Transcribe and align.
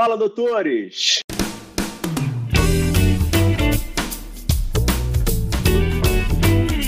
Fala, 0.00 0.16
doutores! 0.16 1.18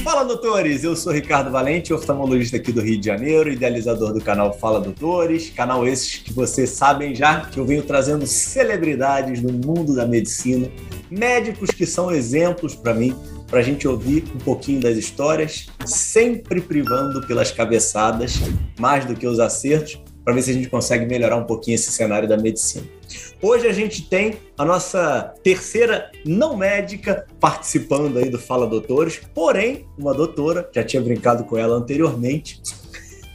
Fala, 0.05 0.25
doutores! 0.25 0.85
Eu 0.85 0.95
sou 0.95 1.13
Ricardo 1.13 1.51
Valente, 1.51 1.93
oftalmologista 1.93 2.57
aqui 2.57 2.71
do 2.71 2.81
Rio 2.81 3.01
de 3.01 3.07
Janeiro, 3.07 3.51
idealizador 3.51 4.13
do 4.13 4.21
canal 4.21 4.57
Fala 4.57 4.81
Doutores, 4.81 5.51
canal 5.51 5.85
esses 5.89 6.19
que 6.19 6.33
vocês 6.33 6.71
sabem 6.71 7.13
já 7.13 7.41
que 7.41 7.59
eu 7.59 7.67
venho 7.67 7.83
trazendo 7.83 8.25
celebridades 8.29 9.43
no 9.43 9.53
mundo 9.53 9.93
da 9.97 10.07
medicina, 10.07 10.71
médicos 11.11 11.73
que 11.73 11.87
são 11.87 12.13
exemplos 12.13 12.77
para 12.77 12.95
mim, 12.95 13.13
para 13.49 13.59
a 13.59 13.63
gente 13.63 13.89
ouvir 13.89 14.23
um 14.33 14.39
pouquinho 14.39 14.81
das 14.81 14.97
histórias, 14.97 15.67
sempre 15.85 16.61
privando 16.61 17.27
pelas 17.27 17.51
cabeçadas, 17.51 18.39
mais 18.79 19.05
do 19.05 19.17
que 19.17 19.27
os 19.27 19.41
acertos, 19.41 20.01
para 20.25 20.33
ver 20.33 20.43
se 20.43 20.53
a 20.53 20.55
gente 20.55 20.69
consegue 20.69 21.07
melhorar 21.07 21.35
um 21.35 21.45
pouquinho 21.45 21.75
esse 21.75 21.91
cenário 21.91 22.29
da 22.29 22.37
medicina. 22.37 23.00
Hoje 23.43 23.67
a 23.67 23.73
gente 23.73 24.03
tem 24.03 24.39
a 24.57 24.65
nossa 24.65 25.35
terceira 25.43 26.11
não 26.25 26.57
médica 26.57 27.27
participando 27.39 28.19
aí 28.19 28.29
do 28.29 28.39
Fala 28.39 28.67
Doutores, 28.67 29.21
porém, 29.35 29.87
uma 29.99 30.13
doutora, 30.13 30.69
já 30.75 30.85
tinha 30.85 31.03
brincado 31.03 31.45
com 31.45 31.57
ela 31.57 31.77
anteriormente, 31.77 32.61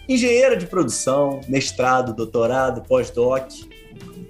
engenheira 0.07 0.55
de 0.55 0.67
produção, 0.67 1.41
mestrado, 1.47 2.13
doutorado, 2.13 2.83
pós-doc, 2.87 3.49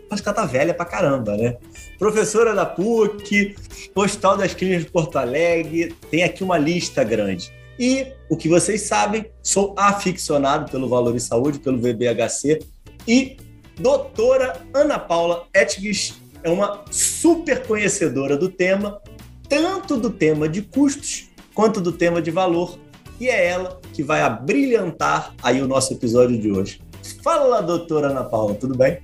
mas 0.09 0.21
que 0.21 0.29
ela 0.29 0.35
tá 0.35 0.45
velha 0.45 0.73
pra 0.73 0.85
caramba, 0.85 1.35
né? 1.35 1.57
Professora 1.97 2.53
da 2.53 2.65
PUC, 2.65 3.55
Hospital 3.93 4.37
das 4.37 4.53
Clínicas 4.53 4.85
de 4.85 4.91
Porto 4.91 5.17
Alegre, 5.17 5.95
tem 6.09 6.23
aqui 6.23 6.43
uma 6.43 6.57
lista 6.57 7.03
grande. 7.03 7.51
E 7.77 8.07
o 8.29 8.37
que 8.37 8.47
vocês 8.47 8.81
sabem, 8.83 9.25
sou 9.41 9.75
aficionado 9.77 10.71
pelo 10.71 10.87
Valor 10.87 11.15
e 11.15 11.19
Saúde, 11.19 11.59
pelo 11.59 11.77
VBHC, 11.77 12.59
e 13.07 13.37
doutora 13.79 14.61
Ana 14.73 14.97
Paula 14.97 15.45
Etges 15.53 16.15
é 16.43 16.49
uma 16.49 16.83
super 16.91 17.65
conhecedora 17.65 18.37
do 18.37 18.49
tema, 18.49 19.01
tanto 19.49 19.97
do 19.97 20.09
tema 20.09 20.47
de 20.47 20.61
custos 20.61 21.29
quanto 21.53 21.81
do 21.81 21.91
tema 21.91 22.21
de 22.21 22.31
valor, 22.31 22.77
e 23.19 23.29
é 23.29 23.47
ela 23.47 23.79
que 23.93 24.03
vai 24.03 24.21
abrilhantar 24.21 25.33
aí 25.41 25.61
o 25.61 25.67
nosso 25.67 25.93
episódio 25.93 26.37
de 26.37 26.51
hoje. 26.51 26.81
Fala, 27.23 27.61
doutora 27.61 28.09
Ana 28.09 28.23
Paula, 28.23 28.53
tudo 28.55 28.77
bem? 28.77 28.99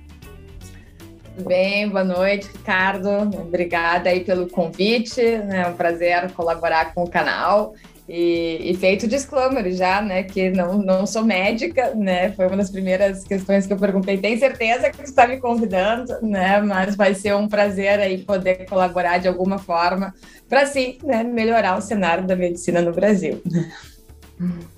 Tudo 1.34 1.48
bem, 1.48 1.88
boa 1.88 2.04
noite, 2.04 2.46
Ricardo. 2.52 3.08
Obrigada 3.40 4.10
aí 4.10 4.22
pelo 4.22 4.48
convite, 4.48 5.22
né? 5.22 5.62
é 5.62 5.68
um 5.68 5.74
prazer 5.74 6.30
colaborar 6.32 6.94
com 6.94 7.04
o 7.04 7.10
canal. 7.10 7.74
E, 8.14 8.70
e, 8.70 8.76
feito 8.76 9.04
o 9.04 9.08
disclaimer 9.08 9.72
já, 9.72 10.02
né, 10.02 10.22
que 10.22 10.50
não, 10.50 10.76
não 10.76 11.06
sou 11.06 11.24
médica, 11.24 11.94
né, 11.94 12.30
foi 12.32 12.46
uma 12.46 12.58
das 12.58 12.68
primeiras 12.68 13.24
questões 13.24 13.66
que 13.66 13.72
eu 13.72 13.78
perguntei. 13.78 14.18
Tem 14.18 14.38
certeza 14.38 14.90
que 14.90 14.98
você 14.98 15.04
está 15.04 15.26
me 15.26 15.40
convidando, 15.40 16.20
né, 16.20 16.60
mas 16.60 16.94
vai 16.94 17.14
ser 17.14 17.34
um 17.34 17.48
prazer 17.48 17.98
aí 17.98 18.18
poder 18.18 18.66
colaborar 18.66 19.16
de 19.16 19.28
alguma 19.28 19.56
forma 19.56 20.12
para, 20.46 20.66
sim, 20.66 20.98
né, 21.02 21.24
melhorar 21.24 21.78
o 21.78 21.80
cenário 21.80 22.26
da 22.26 22.36
medicina 22.36 22.82
no 22.82 22.92
Brasil. 22.92 23.40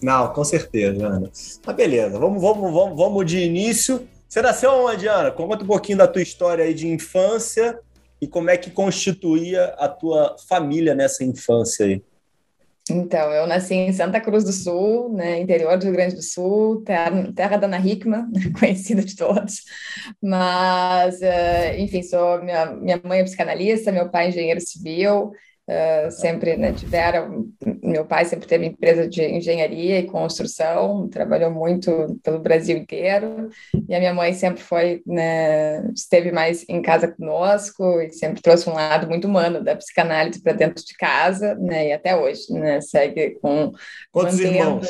Não, 0.00 0.32
com 0.32 0.44
certeza, 0.44 1.04
Ana. 1.04 1.28
Mas 1.66 1.76
beleza, 1.76 2.16
vamos, 2.16 2.40
vamos, 2.40 2.72
vamos, 2.72 2.96
vamos 2.96 3.26
de 3.26 3.40
início. 3.40 4.06
Você 4.28 4.40
nasceu 4.42 4.70
onde, 4.70 5.08
Ana? 5.08 5.32
Conta 5.32 5.64
um 5.64 5.66
pouquinho 5.66 5.98
da 5.98 6.06
tua 6.06 6.22
história 6.22 6.64
aí 6.64 6.72
de 6.72 6.86
infância 6.86 7.76
e 8.20 8.28
como 8.28 8.48
é 8.48 8.56
que 8.56 8.70
constituía 8.70 9.74
a 9.76 9.88
tua 9.88 10.36
família 10.48 10.94
nessa 10.94 11.24
infância 11.24 11.86
aí. 11.86 12.00
Então, 12.90 13.32
eu 13.32 13.46
nasci 13.46 13.74
em 13.74 13.92
Santa 13.94 14.20
Cruz 14.20 14.44
do 14.44 14.52
Sul, 14.52 15.10
né, 15.14 15.40
interior 15.40 15.78
do 15.78 15.84
Rio 15.84 15.94
Grande 15.94 16.16
do 16.16 16.22
Sul, 16.22 16.82
terra, 16.84 17.32
terra 17.32 17.56
da 17.56 17.66
Ana 17.66 17.78
Hickman, 17.78 18.26
conhecida 18.60 19.02
de 19.02 19.16
todos. 19.16 19.62
Mas, 20.22 21.18
uh, 21.20 21.78
enfim, 21.78 22.02
sou 22.02 22.42
minha, 22.42 22.66
minha 22.66 23.00
mãe 23.02 23.20
é 23.20 23.24
psicanalista, 23.24 23.90
meu 23.90 24.10
pai 24.10 24.26
é 24.26 24.28
engenheiro 24.28 24.60
civil, 24.60 25.32
Uh, 25.66 26.10
sempre 26.10 26.58
né, 26.58 26.74
tiveram. 26.74 27.48
Meu 27.82 28.04
pai 28.04 28.26
sempre 28.26 28.46
teve 28.46 28.66
empresa 28.66 29.08
de 29.08 29.24
engenharia 29.24 29.98
e 29.98 30.06
construção, 30.06 31.08
trabalhou 31.08 31.50
muito 31.50 32.20
pelo 32.22 32.38
Brasil 32.38 32.76
inteiro, 32.76 33.48
e 33.88 33.94
a 33.94 33.98
minha 33.98 34.12
mãe 34.12 34.34
sempre 34.34 34.62
foi, 34.62 35.02
né, 35.06 35.82
esteve 35.94 36.30
mais 36.30 36.66
em 36.68 36.82
casa 36.82 37.08
conosco 37.08 37.98
e 38.02 38.12
sempre 38.12 38.42
trouxe 38.42 38.68
um 38.68 38.74
lado 38.74 39.08
muito 39.08 39.26
humano 39.26 39.64
da 39.64 39.74
psicanálise 39.74 40.42
para 40.42 40.52
dentro 40.52 40.84
de 40.84 40.94
casa, 40.98 41.54
né, 41.54 41.88
e 41.88 41.92
até 41.94 42.14
hoje, 42.14 42.52
né, 42.52 42.82
segue 42.82 43.30
com. 43.40 43.72
Quantos 44.12 44.34
mantendo... 44.34 44.54
irmãos? 44.54 44.88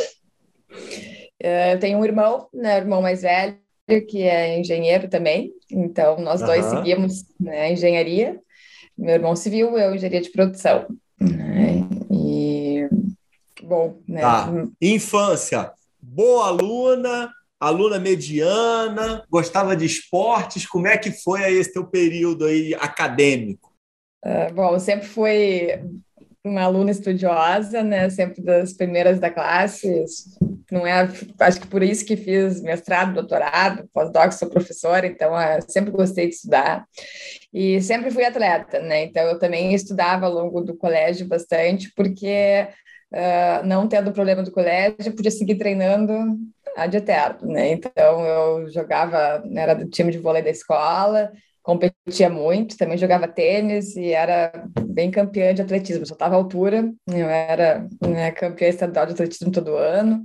Uh, 1.41 1.73
eu 1.73 1.79
tenho 1.79 1.99
um 1.99 2.05
irmão, 2.05 2.49
né, 2.53 2.79
irmão 2.79 3.01
mais 3.01 3.23
velho, 3.23 3.57
que 4.09 4.23
é 4.25 4.59
engenheiro 4.59 5.07
também, 5.09 5.53
então 5.71 6.19
nós 6.19 6.41
uhum. 6.41 6.47
dois 6.49 6.65
seguimos 6.65 7.25
né, 7.39 7.71
engenharia. 7.73 8.41
Meu 8.97 9.15
irmão 9.15 9.35
civil, 9.35 9.77
eu 9.77 9.95
engenharia 9.95 10.21
de 10.21 10.31
produção. 10.31 10.87
Né? 11.21 11.87
E, 12.11 12.89
bom, 13.63 13.99
né? 14.07 14.21
Tá. 14.21 14.51
Infância, 14.81 15.73
boa 16.01 16.49
aluna, 16.49 17.31
aluna 17.59 17.99
mediana, 17.99 19.25
gostava 19.31 19.77
de 19.77 19.85
esportes. 19.85 20.67
Como 20.67 20.87
é 20.87 20.97
que 20.97 21.11
foi 21.11 21.45
aí 21.45 21.55
esse 21.55 21.73
teu 21.73 21.87
período 21.87 22.45
aí 22.45 22.75
acadêmico? 22.75 23.73
Uh, 24.25 24.53
bom, 24.55 24.79
sempre 24.79 25.07
fui 25.07 25.69
uma 26.45 26.63
aluna 26.63 26.91
estudiosa, 26.91 27.83
né? 27.83 28.11
Sempre 28.11 28.43
das 28.43 28.73
primeiras 28.73 29.19
da 29.19 29.31
classe. 29.31 30.05
Não 30.75 30.85
é, 30.85 31.09
acho 31.39 31.61
que 31.61 31.69
por 31.69 31.85
isso 31.85 32.05
que 32.05 32.17
fiz 32.17 32.61
mestrado, 32.61 33.15
doutorado, 33.15 33.89
pós-doc, 33.93 34.33
sou 34.33 34.51
professora, 34.51 35.07
então 35.07 35.33
uh, 35.33 35.63
sempre 35.69 35.93
gostei 35.93 36.27
de 36.29 36.35
estudar 36.35 36.85
e 37.53 37.81
sempre 37.81 38.11
fui 38.11 38.25
atleta, 38.25 38.81
né? 38.81 39.05
Então 39.05 39.23
eu 39.23 39.39
também 39.39 39.73
estudava 39.73 40.27
ao 40.27 40.33
longo 40.33 40.61
do 40.63 40.77
colégio 40.77 41.29
bastante, 41.29 41.93
porque 41.95 42.67
uh, 43.13 43.65
não 43.65 43.87
tendo 43.87 44.11
problema 44.11 44.43
do 44.43 44.51
colégio, 44.51 45.15
podia 45.15 45.31
seguir 45.31 45.55
treinando 45.59 46.13
ad 46.77 46.97
eterno, 46.97 47.53
né? 47.53 47.71
Então 47.71 48.27
eu 48.27 48.69
jogava, 48.69 49.45
era 49.55 49.75
do 49.75 49.89
time 49.89 50.11
de 50.11 50.19
vôlei 50.19 50.43
da 50.43 50.51
escola, 50.51 51.31
competia 51.63 52.29
muito, 52.29 52.77
também 52.77 52.99
jogava 52.99 53.29
tênis 53.29 53.95
e 53.95 54.11
era 54.11 54.51
bem 54.89 55.13
campeã 55.13 55.55
de 55.55 55.63
atletismo, 55.63 56.05
só 56.05 56.15
estava 56.15 56.35
altura, 56.35 56.93
eu 57.07 57.29
era 57.29 57.87
né, 58.05 58.33
campeã 58.33 58.69
estadual 58.69 59.07
de 59.07 59.13
atletismo 59.13 59.53
todo 59.53 59.77
ano, 59.77 60.25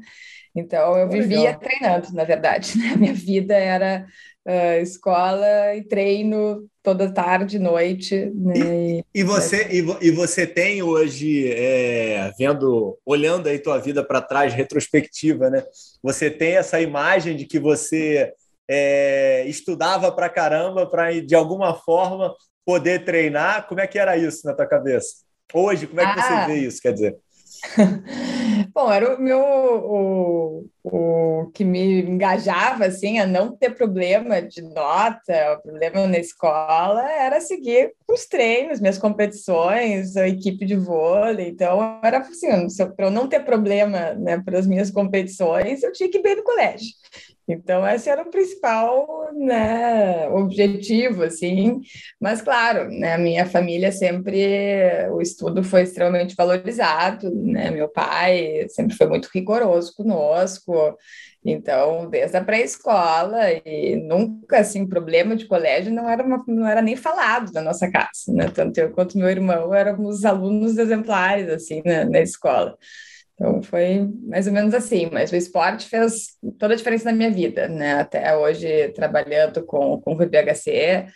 então 0.59 0.97
eu 0.97 1.09
vivia 1.09 1.40
Legal. 1.40 1.59
treinando, 1.59 2.14
na 2.14 2.24
verdade, 2.24 2.78
né? 2.78 2.96
minha 2.96 3.14
vida 3.14 3.56
era 3.56 4.06
uh, 4.46 4.81
escola 4.81 5.75
e 5.75 5.84
treino 5.84 6.68
toda 6.81 7.14
tarde, 7.14 7.59
noite. 7.59 8.31
Né? 8.34 8.53
E, 8.58 9.06
e, 9.16 9.24
você, 9.24 9.68
e, 9.69 10.08
e, 10.08 10.12
você 10.12 10.48
tem 10.48 10.81
hoje, 10.81 11.52
é, 11.52 12.31
vendo, 12.38 12.98
olhando 13.06 13.48
aí 13.48 13.59
tua 13.59 13.78
vida 13.78 14.03
para 14.03 14.22
trás, 14.22 14.53
retrospectiva, 14.53 15.50
né? 15.50 15.64
Você 16.02 16.30
tem 16.30 16.58
essa 16.58 16.81
imagem 16.81 17.36
de 17.36 17.46
que 17.46 17.59
você 17.59 18.34
é, 18.68 19.46
estudava 19.48 20.12
para 20.12 20.30
caramba 20.30 20.88
para, 20.88 21.19
de 21.19 21.36
alguma 21.36 21.74
forma, 21.75 22.34
poder 22.66 23.03
treinar. 23.03 23.68
Como 23.68 23.81
é 23.81 23.88
que 23.88 24.00
era 24.00 24.18
isso 24.18 24.46
na 24.46 24.53
tua 24.53 24.68
cabeça? 24.68 25.16
Hoje, 25.53 25.88
como 25.88 26.00
é 26.00 26.14
que 26.14 26.19
ah. 26.19 26.24
você 26.24 26.53
vê 26.53 26.59
isso, 26.59 26.81
quer 26.81 26.94
dizer? 26.94 27.18
Bom, 28.74 28.92
era 28.92 29.16
o 29.16 29.22
meu 29.22 29.40
o, 29.40 30.66
o 30.84 31.52
que 31.53 31.64
me 31.64 32.02
engajava 32.02 32.86
assim 32.86 33.20
a 33.20 33.25
não 33.25 33.56
ter 33.56 33.75
problema 33.75 34.42
de 34.42 34.62
nota, 34.62 35.59
problema 35.64 36.08
na 36.08 36.18
escola 36.18 37.02
era 37.12 37.42
seguir 37.42 37.94
os 38.08 38.25
treinos, 38.25 38.80
minhas 38.80 38.98
competições, 38.98 40.16
a 40.16 40.28
equipe 40.28 40.66
de 40.66 40.75
vôlei. 40.75 41.50
Então 41.50 42.00
era 42.03 42.19
assim, 42.19 42.48
para 42.96 43.08
eu 43.08 43.12
não 43.12 43.28
ter 43.28 43.44
problema, 43.44 44.14
né, 44.14 44.40
para 44.40 44.59
as 44.59 44.68
minhas 44.68 44.92
competições, 44.92 45.84
eu 45.84 45.92
tinha 45.92 46.09
que 46.09 46.18
ir 46.18 46.22
bem 46.22 46.36
no 46.36 46.44
colégio. 46.44 46.90
Então, 47.52 47.88
esse 47.88 48.08
era 48.08 48.22
o 48.22 48.30
principal 48.30 49.32
né, 49.34 50.30
objetivo, 50.30 51.24
assim. 51.24 51.82
Mas, 52.22 52.44
claro, 52.44 52.90
né, 52.92 53.18
minha 53.18 53.44
família 53.48 53.92
sempre, 53.92 55.10
o 55.12 55.19
estudo 55.19 55.63
foi 55.63 55.81
extremamente 55.81 56.36
valorizado, 56.36 57.34
né? 57.34 57.72
Meu 57.72 57.90
pai 57.90 58.68
sempre 58.69 58.96
foi 58.96 59.07
muito 59.07 59.30
rigoroso 59.34 59.96
conosco. 59.96 60.96
Então, 61.44 62.07
desde 62.07 62.38
a 62.38 62.44
pré-escola 62.44 63.52
e 63.66 63.95
nunca, 63.95 64.60
assim, 64.60 64.86
problema 64.88 65.36
de 65.36 65.48
colégio 65.48 65.92
não 65.92 66.07
era, 66.07 66.22
uma, 66.24 66.44
não 66.48 66.68
era 66.68 66.81
nem 66.84 66.95
falado 66.95 67.52
na 67.52 67.62
nossa 67.62 67.90
casa, 67.90 68.10
né? 68.28 68.50
Tanto 68.54 68.78
eu 68.78 68.92
quanto 68.92 69.18
meu 69.18 69.30
irmão 69.30 69.74
éramos 69.74 70.24
alunos 70.24 70.78
exemplares, 70.78 71.50
assim, 71.50 71.81
na, 71.84 72.06
na 72.06 72.19
escola. 72.19 72.78
Então 73.39 73.63
foi 73.63 74.06
mais 74.27 74.47
ou 74.47 74.53
menos 74.53 74.74
assim, 74.74 75.09
mas 75.13 75.31
o 75.31 75.36
esporte 75.36 75.88
fez 75.88 76.38
toda 76.57 76.74
a 76.74 76.77
diferença 76.77 77.06
na 77.06 77.15
minha 77.15 77.31
vida, 77.31 77.69
né? 77.69 77.94
Até 77.94 78.36
hoje 78.36 78.89
trabalhando 78.89 79.63
com, 79.65 80.01
com 80.01 80.12
o 80.12 80.15
BHC 80.15 81.07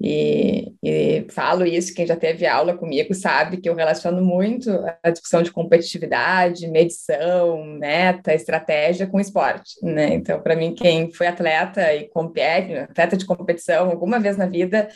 e, 0.00 0.74
e, 0.82 1.24
falo 1.30 1.64
isso, 1.64 1.94
quem 1.94 2.06
já 2.06 2.16
teve 2.16 2.44
aula 2.46 2.76
comigo 2.76 3.14
sabe 3.14 3.58
que 3.58 3.68
eu 3.68 3.76
relaciono 3.76 4.22
muito 4.22 4.68
a 5.02 5.10
discussão 5.10 5.42
de 5.42 5.52
competitividade, 5.52 6.66
medição, 6.66 7.64
meta, 7.64 8.34
estratégia 8.34 9.06
com 9.06 9.20
esporte, 9.20 9.74
né? 9.82 10.14
Então, 10.14 10.40
para 10.40 10.56
mim, 10.56 10.74
quem 10.74 11.12
foi 11.12 11.28
atleta 11.28 11.94
e 11.94 12.08
compete, 12.08 12.74
atleta 12.74 13.16
de 13.16 13.24
competição 13.24 13.88
alguma 13.90 14.18
vez 14.18 14.36
na 14.36 14.46
vida, 14.46 14.88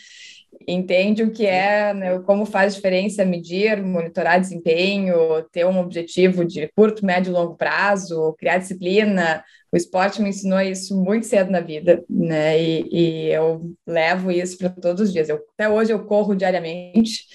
entende 0.67 1.23
o 1.23 1.31
que 1.31 1.47
é, 1.47 1.95
né, 1.95 2.19
como 2.21 2.45
faz 2.45 2.75
diferença 2.75 3.25
medir, 3.25 3.83
monitorar 3.83 4.41
desempenho, 4.41 5.43
ter 5.53 5.65
um 5.67 5.79
objetivo 5.79 6.45
de 6.45 6.69
curto, 6.75 7.05
médio 7.05 7.31
e 7.31 7.33
longo 7.33 7.57
prazo, 7.57 8.35
criar 8.39 8.59
disciplina. 8.59 9.45
O 9.73 9.77
esporte 9.77 10.23
me 10.23 10.31
ensinou 10.31 10.61
isso 10.61 10.97
muito 10.97 11.27
cedo 11.27 11.51
na 11.51 11.61
vida, 11.61 12.03
né? 12.09 12.61
E, 12.61 12.89
e 12.91 13.27
eu 13.29 13.71
levo 13.87 14.31
isso 14.31 14.57
para 14.57 14.71
todos 14.71 15.03
os 15.03 15.13
dias. 15.13 15.29
Eu, 15.29 15.41
até 15.55 15.69
hoje 15.69 15.93
eu 15.93 16.05
corro 16.05 16.35
diariamente. 16.35 17.27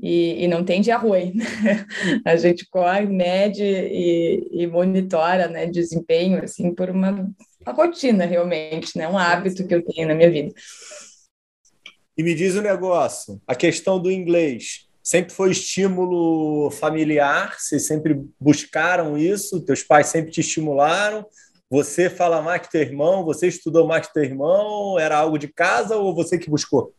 E, 0.00 0.44
e, 0.44 0.48
não 0.48 0.64
tem 0.64 0.80
dia 0.80 0.96
ruim. 0.96 1.34
Né? 1.34 1.44
A 2.24 2.36
gente 2.36 2.68
corre, 2.68 3.06
mede 3.06 3.62
e, 3.62 4.48
e, 4.50 4.66
monitora 4.66 5.48
né, 5.48 5.66
desempenho 5.66 6.42
assim, 6.42 6.74
por 6.74 6.90
uma, 6.90 7.12
uma 7.64 7.72
rotina, 7.72 8.26
realmente, 8.26 8.98
né? 8.98 9.08
um 9.08 9.16
hábito 9.16 9.66
que 9.66 9.74
eu 9.74 9.84
tenho 9.84 10.08
na 10.08 10.14
minha 10.14 10.30
vida. 10.30 10.52
E 12.16 12.22
me 12.22 12.34
diz 12.34 12.54
o 12.54 12.60
um 12.60 12.62
negócio, 12.62 13.40
a 13.46 13.54
questão 13.54 14.00
do 14.00 14.10
inglês. 14.10 14.88
Sempre 15.02 15.34
foi 15.34 15.50
estímulo 15.50 16.70
familiar? 16.70 17.56
Vocês 17.58 17.86
sempre 17.86 18.22
buscaram 18.40 19.18
isso? 19.18 19.60
Teus 19.60 19.82
pais 19.82 20.06
sempre 20.06 20.30
te 20.30 20.40
estimularam? 20.40 21.26
Você 21.68 22.08
fala 22.08 22.40
mais 22.40 22.62
que 22.62 22.70
teu 22.70 22.80
irmão? 22.80 23.24
Você 23.24 23.48
estudou 23.48 23.86
mais 23.86 24.06
que 24.06 24.14
teu 24.14 24.22
irmão? 24.22 24.98
Era 24.98 25.18
algo 25.18 25.38
de 25.38 25.48
casa 25.48 25.96
ou 25.96 26.14
você 26.14 26.38
que 26.38 26.48
buscou? 26.48 26.94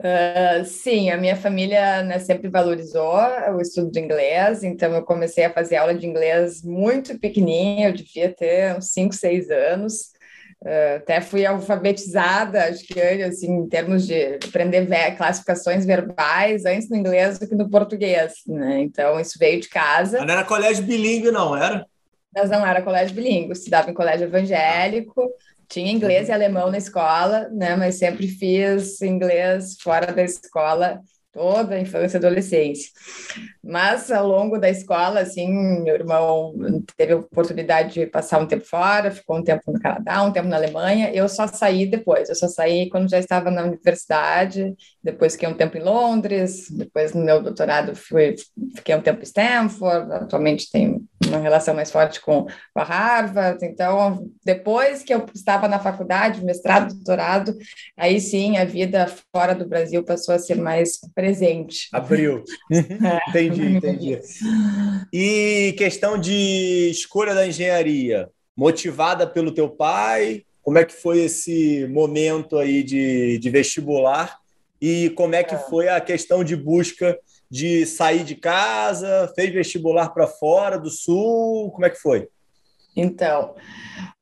Uh, 0.00 0.64
sim, 0.64 1.10
a 1.10 1.16
minha 1.16 1.34
família 1.34 2.04
né, 2.04 2.20
sempre 2.20 2.48
valorizou 2.48 3.16
o 3.56 3.60
estudo 3.60 3.90
de 3.90 3.98
inglês, 3.98 4.62
então 4.62 4.94
eu 4.94 5.02
comecei 5.02 5.44
a 5.44 5.52
fazer 5.52 5.74
aula 5.74 5.92
de 5.92 6.06
inglês 6.06 6.62
muito 6.62 7.18
pequenininha, 7.18 7.88
eu 7.88 7.92
devia 7.92 8.32
ter 8.32 8.76
uns 8.76 8.92
5, 8.92 9.12
6 9.12 9.50
anos. 9.50 10.12
Uh, 10.60 10.96
até 10.96 11.20
fui 11.20 11.46
alfabetizada, 11.46 12.64
acho 12.64 12.84
que 12.84 13.00
assim, 13.00 13.58
em 13.58 13.68
termos 13.68 14.04
de 14.04 14.40
aprender 14.44 14.86
classificações 15.16 15.86
verbais, 15.86 16.64
antes 16.64 16.90
no 16.90 16.96
inglês 16.96 17.38
do 17.38 17.46
que 17.46 17.54
no 17.54 17.70
português, 17.70 18.34
né? 18.46 18.80
Então, 18.80 19.20
isso 19.20 19.38
veio 19.38 19.60
de 19.60 19.68
casa. 19.68 20.24
Não 20.24 20.32
era 20.32 20.44
colégio 20.44 20.82
bilíngue, 20.82 21.30
não, 21.30 21.56
era? 21.56 21.86
Mas 22.34 22.50
não 22.50 22.66
era 22.66 22.82
colégio 22.82 23.14
bilíngue, 23.14 23.52
estudava 23.52 23.88
em 23.88 23.94
colégio 23.94 24.26
evangélico, 24.26 25.30
tinha 25.68 25.92
inglês 25.92 26.26
uhum. 26.26 26.32
e 26.32 26.34
alemão 26.34 26.70
na 26.70 26.78
escola, 26.78 27.48
né? 27.50 27.76
Mas 27.76 27.96
sempre 27.96 28.26
fiz 28.26 29.00
inglês 29.00 29.76
fora 29.80 30.12
da 30.12 30.24
escola 30.24 31.00
toda 31.38 31.76
a 31.76 31.80
infância 31.80 32.16
e 32.16 32.18
adolescência. 32.18 32.90
Mas 33.62 34.10
ao 34.10 34.26
longo 34.26 34.58
da 34.58 34.68
escola, 34.68 35.20
assim, 35.20 35.48
meu 35.82 35.94
irmão 35.94 36.52
teve 36.96 37.12
a 37.12 37.16
oportunidade 37.16 37.94
de 37.94 38.06
passar 38.06 38.40
um 38.40 38.46
tempo 38.46 38.64
fora, 38.64 39.12
ficou 39.12 39.36
um 39.36 39.44
tempo 39.44 39.70
no 39.70 39.80
Canadá, 39.80 40.22
um 40.24 40.32
tempo 40.32 40.48
na 40.48 40.56
Alemanha. 40.56 41.12
Eu 41.14 41.28
só 41.28 41.46
saí 41.46 41.86
depois, 41.86 42.28
eu 42.28 42.34
só 42.34 42.48
saí 42.48 42.88
quando 42.90 43.08
já 43.08 43.20
estava 43.20 43.52
na 43.52 43.62
universidade, 43.62 44.74
depois 45.02 45.34
fiquei 45.34 45.48
um 45.48 45.54
tempo 45.54 45.78
em 45.78 45.82
Londres, 45.82 46.68
depois 46.70 47.14
no 47.14 47.24
meu 47.24 47.40
doutorado 47.40 47.94
fui, 47.94 48.34
fiquei 48.74 48.96
um 48.96 49.00
tempo 49.00 49.20
em 49.20 49.24
Stanford, 49.24 50.12
atualmente 50.12 50.68
tenho 50.72 51.06
uma 51.28 51.38
relação 51.38 51.74
mais 51.74 51.90
forte 51.90 52.20
com, 52.20 52.46
a 52.74 52.82
Harvard. 52.82 53.64
Então, 53.64 54.30
depois 54.44 55.02
que 55.02 55.12
eu 55.12 55.26
estava 55.34 55.68
na 55.68 55.78
faculdade, 55.78 56.44
mestrado, 56.44 56.94
doutorado, 56.94 57.56
aí 57.96 58.20
sim 58.20 58.56
a 58.56 58.64
vida 58.64 59.06
fora 59.34 59.54
do 59.54 59.66
Brasil 59.66 60.02
passou 60.02 60.34
a 60.34 60.38
ser 60.38 60.56
mais 60.56 60.98
presente. 61.14 61.88
Abriu. 61.92 62.44
É. 62.98 63.30
entendi, 63.30 63.76
entendi. 63.76 64.20
E 65.12 65.74
questão 65.76 66.18
de 66.18 66.90
escolha 66.90 67.34
da 67.34 67.46
engenharia, 67.46 68.28
motivada 68.56 69.26
pelo 69.26 69.52
teu 69.52 69.68
pai? 69.68 70.42
Como 70.62 70.78
é 70.78 70.84
que 70.84 70.92
foi 70.92 71.20
esse 71.20 71.86
momento 71.88 72.58
aí 72.58 72.82
de, 72.82 73.38
de 73.38 73.50
vestibular? 73.50 74.38
E 74.80 75.10
como 75.10 75.34
é 75.34 75.42
que 75.42 75.54
é. 75.54 75.58
foi 75.58 75.88
a 75.88 76.00
questão 76.00 76.44
de 76.44 76.56
busca 76.56 77.18
de 77.50 77.86
sair 77.86 78.24
de 78.24 78.34
casa, 78.34 79.32
fez 79.34 79.52
vestibular 79.52 80.10
para 80.10 80.26
fora 80.26 80.78
do 80.78 80.90
sul, 80.90 81.70
como 81.72 81.86
é 81.86 81.90
que 81.90 81.96
foi? 81.96 82.28
Então, 82.96 83.54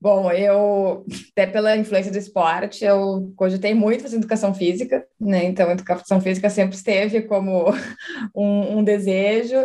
bom, 0.01 0.31
eu, 0.31 1.05
até 1.33 1.47
pela 1.47 1.77
influência 1.77 2.13
do 2.13 2.19
esporte, 2.19 2.85
eu 2.85 3.33
cogitei 3.35 3.73
muito 3.73 4.03
fazer 4.03 4.17
educação 4.17 4.53
física, 4.55 5.07
né? 5.19 5.45
Então, 5.45 5.71
educação 5.71 6.21
física 6.21 6.51
sempre 6.51 6.77
esteve 6.77 7.23
como 7.23 7.67
um, 8.37 8.79
um 8.79 8.85
desejo, 8.85 9.57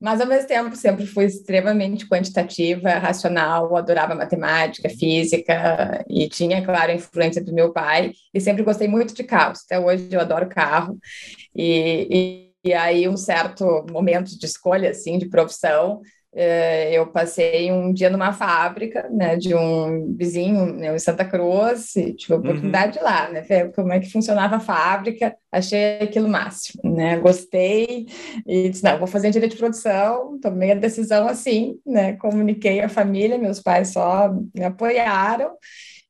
mas 0.00 0.20
ao 0.20 0.26
mesmo 0.26 0.46
tempo 0.46 0.76
sempre 0.76 1.06
fui 1.06 1.24
extremamente 1.24 2.06
quantitativa, 2.06 2.90
racional, 2.90 3.74
adorava 3.74 4.14
matemática, 4.14 4.88
física 4.90 6.04
e 6.08 6.28
tinha, 6.28 6.62
claro, 6.64 6.92
a 6.92 6.94
influência 6.94 7.42
do 7.42 7.54
meu 7.54 7.72
pai 7.72 8.12
e 8.32 8.40
sempre 8.40 8.62
gostei 8.62 8.86
muito 8.86 9.14
de 9.14 9.24
carros. 9.24 9.60
Até 9.64 9.80
hoje 9.80 10.08
eu 10.12 10.20
adoro 10.20 10.48
carro 10.48 10.96
e, 11.56 12.06
e 12.10 12.47
e 12.64 12.72
aí, 12.74 13.08
um 13.08 13.16
certo 13.16 13.86
momento 13.90 14.38
de 14.38 14.46
escolha, 14.46 14.90
assim, 14.90 15.18
de 15.18 15.28
profissão, 15.28 16.00
eh, 16.34 16.92
eu 16.92 17.06
passei 17.06 17.72
um 17.72 17.92
dia 17.92 18.10
numa 18.10 18.32
fábrica, 18.32 19.08
né, 19.10 19.36
de 19.36 19.54
um 19.54 20.14
vizinho 20.14 20.74
né, 20.74 20.94
em 20.94 20.98
Santa 20.98 21.24
Cruz, 21.24 21.96
e 21.96 22.12
tive 22.12 22.34
a 22.34 22.36
uhum. 22.36 22.42
oportunidade 22.42 22.98
uhum. 22.98 23.04
de 23.04 23.10
lá, 23.10 23.30
né, 23.30 23.40
ver 23.40 23.72
como 23.72 23.92
é 23.92 23.98
que 23.98 24.10
funcionava 24.10 24.56
a 24.56 24.60
fábrica, 24.60 25.34
achei 25.50 26.00
aquilo 26.00 26.28
máximo, 26.28 26.82
né, 26.94 27.18
gostei, 27.18 28.06
e 28.46 28.68
disse, 28.68 28.84
não, 28.84 28.98
vou 28.98 29.06
fazer 29.06 29.30
direito 29.30 29.52
de 29.52 29.58
produção, 29.58 30.38
tomei 30.40 30.72
a 30.72 30.74
decisão 30.74 31.26
assim, 31.26 31.78
né, 31.86 32.12
comuniquei 32.16 32.80
à 32.80 32.88
família, 32.88 33.38
meus 33.38 33.60
pais 33.60 33.88
só 33.88 34.30
me 34.54 34.64
apoiaram, 34.64 35.52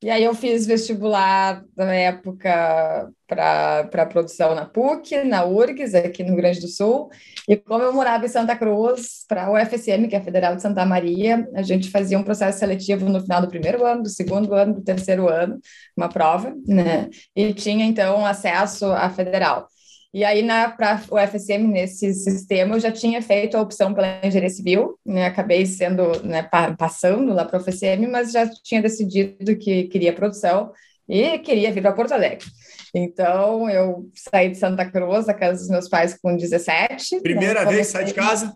e 0.01 0.09
aí 0.09 0.23
eu 0.23 0.33
fiz 0.33 0.65
vestibular 0.65 1.63
na 1.75 1.93
época 1.93 3.11
para 3.27 4.05
produção 4.07 4.55
na 4.55 4.65
PUC, 4.65 5.23
na 5.23 5.45
URGS, 5.45 5.93
aqui 5.93 6.23
no 6.23 6.29
Rio 6.29 6.37
Grande 6.37 6.61
do 6.61 6.67
Sul. 6.67 7.09
E 7.47 7.57
como 7.57 7.83
eu 7.83 7.93
morava 7.93 8.25
em 8.25 8.29
Santa 8.29 8.55
Cruz, 8.55 9.25
para 9.27 9.45
a 9.45 9.51
UFSM, 9.51 10.07
que 10.07 10.15
é 10.15 10.19
a 10.19 10.23
Federal 10.23 10.55
de 10.55 10.61
Santa 10.61 10.85
Maria, 10.85 11.47
a 11.53 11.61
gente 11.61 11.91
fazia 11.91 12.17
um 12.17 12.23
processo 12.23 12.59
seletivo 12.59 13.09
no 13.09 13.21
final 13.21 13.41
do 13.41 13.49
primeiro 13.49 13.85
ano, 13.85 14.03
do 14.03 14.09
segundo 14.09 14.53
ano, 14.53 14.75
do 14.75 14.81
terceiro 14.81 15.27
ano, 15.27 15.59
uma 15.95 16.09
prova, 16.09 16.55
né? 16.65 17.09
E 17.35 17.53
tinha, 17.53 17.85
então, 17.85 18.25
acesso 18.25 18.85
à 18.91 19.09
Federal. 19.09 19.67
E 20.11 20.23
aí, 20.23 20.43
para 20.75 21.03
o 21.11 21.19
FSM, 21.19 21.67
nesse 21.67 22.13
sistema, 22.15 22.75
eu 22.75 22.79
já 22.79 22.91
tinha 22.91 23.21
feito 23.21 23.55
a 23.55 23.61
opção 23.61 23.93
pela 23.93 24.19
engenharia 24.23 24.49
civil, 24.49 24.97
né? 25.05 25.27
acabei 25.27 25.65
sendo, 25.67 26.23
né, 26.23 26.49
passando 26.77 27.31
lá 27.31 27.45
para 27.45 27.59
o 27.59 27.63
FSM, 27.63 28.07
mas 28.09 28.31
já 28.31 28.49
tinha 28.63 28.81
decidido 28.81 29.55
que 29.55 29.83
queria 29.83 30.11
produção 30.11 30.71
e 31.07 31.37
queria 31.39 31.71
vir 31.71 31.81
para 31.81 31.93
Porto 31.93 32.13
Alegre. 32.13 32.45
Então, 32.93 33.69
eu 33.69 34.09
saí 34.15 34.49
de 34.49 34.57
Santa 34.57 34.89
Cruz, 34.89 35.27
da 35.27 35.33
casa 35.33 35.59
dos 35.59 35.69
meus 35.69 35.87
pais, 35.87 36.17
com 36.19 36.35
17. 36.35 37.15
Né, 37.15 37.21
Primeira 37.21 37.63
né? 37.63 37.71
vez 37.71 37.87
que 37.87 37.93
sai 37.93 38.05
de 38.05 38.13
casa? 38.15 38.53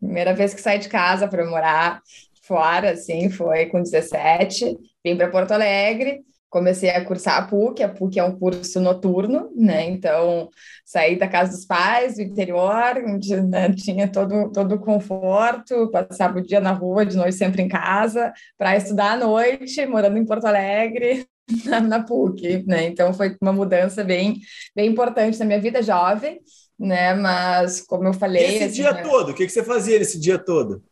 Primeira 0.00 0.34
vez 0.34 0.52
que 0.52 0.60
saí 0.60 0.80
de 0.80 0.88
casa 0.88 1.28
para 1.28 1.46
morar 1.46 2.02
fora, 2.42 2.90
assim, 2.90 3.30
foi 3.30 3.66
com 3.66 3.80
17. 3.80 4.76
Vim 5.04 5.16
para 5.16 5.30
Porto 5.30 5.52
Alegre 5.52 6.24
comecei 6.56 6.88
a 6.88 7.04
cursar 7.04 7.36
a 7.36 7.42
PUC, 7.42 7.82
a 7.82 7.88
PUC 7.90 8.18
é 8.18 8.24
um 8.24 8.38
curso 8.38 8.80
noturno, 8.80 9.52
né? 9.54 9.84
Então, 9.90 10.48
saí 10.86 11.18
da 11.18 11.28
casa 11.28 11.52
dos 11.52 11.66
pais, 11.66 12.14
do 12.14 12.22
interior, 12.22 12.96
onde 13.06 13.38
né, 13.42 13.70
tinha 13.74 14.08
todo, 14.08 14.50
todo 14.50 14.76
o 14.76 14.78
conforto, 14.78 15.90
passava 15.90 16.38
o 16.38 16.42
dia 16.42 16.58
na 16.58 16.72
rua, 16.72 17.04
de 17.04 17.14
noite 17.14 17.34
sempre 17.34 17.60
em 17.60 17.68
casa, 17.68 18.32
para 18.56 18.74
estudar 18.74 19.12
à 19.12 19.16
noite, 19.18 19.84
morando 19.84 20.16
em 20.16 20.24
Porto 20.24 20.46
Alegre, 20.46 21.26
na, 21.66 21.78
na, 21.78 22.02
PUC, 22.02 22.64
né? 22.66 22.86
Então, 22.86 23.12
foi 23.12 23.36
uma 23.38 23.52
mudança 23.52 24.02
bem, 24.02 24.40
bem 24.74 24.88
importante 24.88 25.38
na 25.38 25.44
minha 25.44 25.60
vida 25.60 25.82
jovem, 25.82 26.40
né? 26.78 27.12
Mas, 27.12 27.82
como 27.82 28.08
eu 28.08 28.14
falei... 28.14 28.42
E 28.42 28.54
esse 28.54 28.64
assim, 28.64 28.74
dia 28.76 28.92
né? 28.92 29.02
todo? 29.02 29.28
O 29.28 29.34
que, 29.34 29.44
que 29.44 29.52
você 29.52 29.62
fazia 29.62 29.98
nesse 29.98 30.18
dia 30.18 30.38
todo? 30.38 30.82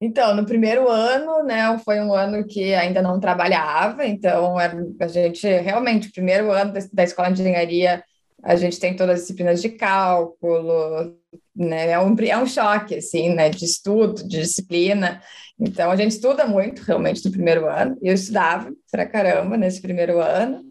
Então, 0.00 0.34
no 0.36 0.46
primeiro 0.46 0.88
ano, 0.88 1.42
né, 1.42 1.76
foi 1.84 2.00
um 2.00 2.14
ano 2.14 2.46
que 2.46 2.72
ainda 2.72 3.02
não 3.02 3.18
trabalhava, 3.18 4.06
então 4.06 4.56
a 4.56 5.08
gente 5.08 5.44
realmente, 5.46 6.12
primeiro 6.12 6.52
ano 6.52 6.72
da, 6.92 7.02
escola 7.02 7.32
de 7.32 7.42
engenharia, 7.42 8.04
a 8.44 8.54
gente 8.54 8.78
tem 8.78 8.94
todas 8.94 9.14
as 9.16 9.20
disciplinas 9.22 9.60
de 9.60 9.70
cálculo, 9.70 11.16
né, 11.54 11.90
é 11.90 11.98
um, 11.98 12.14
é 12.20 12.38
um 12.38 12.46
choque, 12.46 12.94
assim, 12.94 13.34
né, 13.34 13.50
de 13.50 13.64
estudo, 13.64 14.22
de 14.22 14.38
disciplina, 14.40 15.20
então 15.58 15.90
a 15.90 15.96
gente 15.96 16.12
estuda 16.12 16.46
muito, 16.46 16.82
realmente, 16.82 17.24
no 17.24 17.32
primeiro 17.32 17.68
ano, 17.68 17.98
eu 18.00 18.14
estudava 18.14 18.70
pra 18.92 19.04
caramba 19.04 19.56
nesse 19.56 19.82
primeiro 19.82 20.20
ano, 20.20 20.62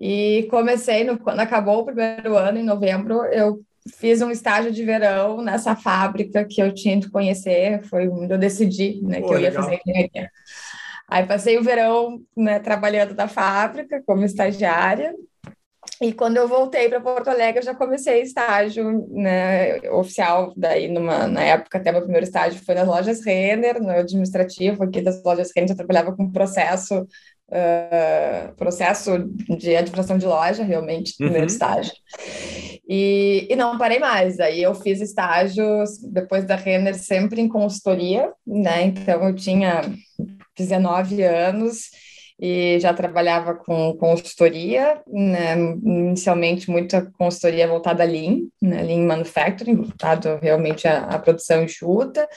e 0.00 0.46
comecei, 0.48 1.02
no, 1.02 1.18
quando 1.18 1.40
acabou 1.40 1.80
o 1.80 1.84
primeiro 1.84 2.36
ano, 2.36 2.58
em 2.58 2.64
novembro, 2.64 3.24
eu 3.26 3.64
fiz 3.96 4.22
um 4.22 4.30
estágio 4.30 4.72
de 4.72 4.84
verão 4.84 5.42
nessa 5.42 5.76
fábrica 5.76 6.44
que 6.44 6.62
eu 6.62 6.72
tinha 6.72 7.00
que 7.00 7.10
conhecer, 7.10 7.82
foi 7.84 8.08
onde 8.08 8.32
eu 8.32 8.38
decidi 8.38 9.00
né, 9.02 9.20
Pô, 9.20 9.28
que 9.28 9.34
eu 9.34 9.38
ia 9.40 9.48
legal. 9.50 9.64
fazer 9.64 9.80
engenharia. 9.86 10.30
Aí 11.08 11.26
passei 11.26 11.58
o 11.58 11.62
verão 11.62 12.20
né, 12.36 12.58
trabalhando 12.58 13.14
na 13.14 13.28
fábrica 13.28 14.02
como 14.06 14.24
estagiária, 14.24 15.14
e 16.00 16.12
quando 16.12 16.36
eu 16.36 16.48
voltei 16.48 16.88
para 16.88 17.00
Porto 17.00 17.28
Alegre, 17.28 17.60
eu 17.60 17.64
já 17.64 17.74
comecei 17.74 18.20
estágio 18.22 19.06
né, 19.10 19.78
oficial, 19.90 20.52
daí 20.56 20.88
numa, 20.88 21.28
na 21.28 21.42
época 21.42 21.78
até 21.78 21.92
meu 21.92 22.02
primeiro 22.02 22.26
estágio 22.26 22.62
foi 22.64 22.74
nas 22.74 22.86
lojas 22.86 23.24
Renner, 23.24 23.80
no 23.80 23.90
administrativo 23.90 24.82
aqui 24.82 25.00
das 25.00 25.22
lojas 25.22 25.52
Renner, 25.54 25.70
eu 25.70 25.76
trabalhava 25.76 26.14
com 26.16 26.30
processo, 26.32 27.06
uh, 27.48 28.54
processo 28.56 29.18
de 29.58 29.76
administração 29.76 30.18
de 30.18 30.26
loja, 30.26 30.62
realmente, 30.62 31.14
no 31.18 31.26
uhum. 31.26 31.32
primeiro 31.32 31.52
estágio. 31.52 31.92
E, 32.88 33.46
e 33.50 33.56
não 33.56 33.78
parei 33.78 33.98
mais, 33.98 34.38
aí 34.38 34.62
eu 34.62 34.74
fiz 34.74 35.00
estágios, 35.00 35.98
depois 36.12 36.44
da 36.44 36.56
Renner, 36.56 36.94
sempre 36.94 37.40
em 37.40 37.48
consultoria, 37.48 38.30
né, 38.46 38.82
então 38.82 39.26
eu 39.26 39.34
tinha 39.34 39.82
19 40.56 41.22
anos, 41.22 41.88
e 42.38 42.78
já 42.80 42.92
trabalhava 42.92 43.54
com 43.54 43.96
consultoria, 43.96 45.00
né, 45.06 45.54
inicialmente 45.82 46.68
muita 46.68 47.10
consultoria 47.16 47.68
voltada 47.68 48.02
a 48.02 48.06
Lean, 48.06 48.40
né, 48.60 48.82
Lean 48.82 49.06
Manufacturing, 49.06 49.76
voltado 49.76 50.38
realmente 50.42 50.86
à, 50.86 51.04
à 51.04 51.18
produção 51.18 51.62
enxuta, 51.62 52.28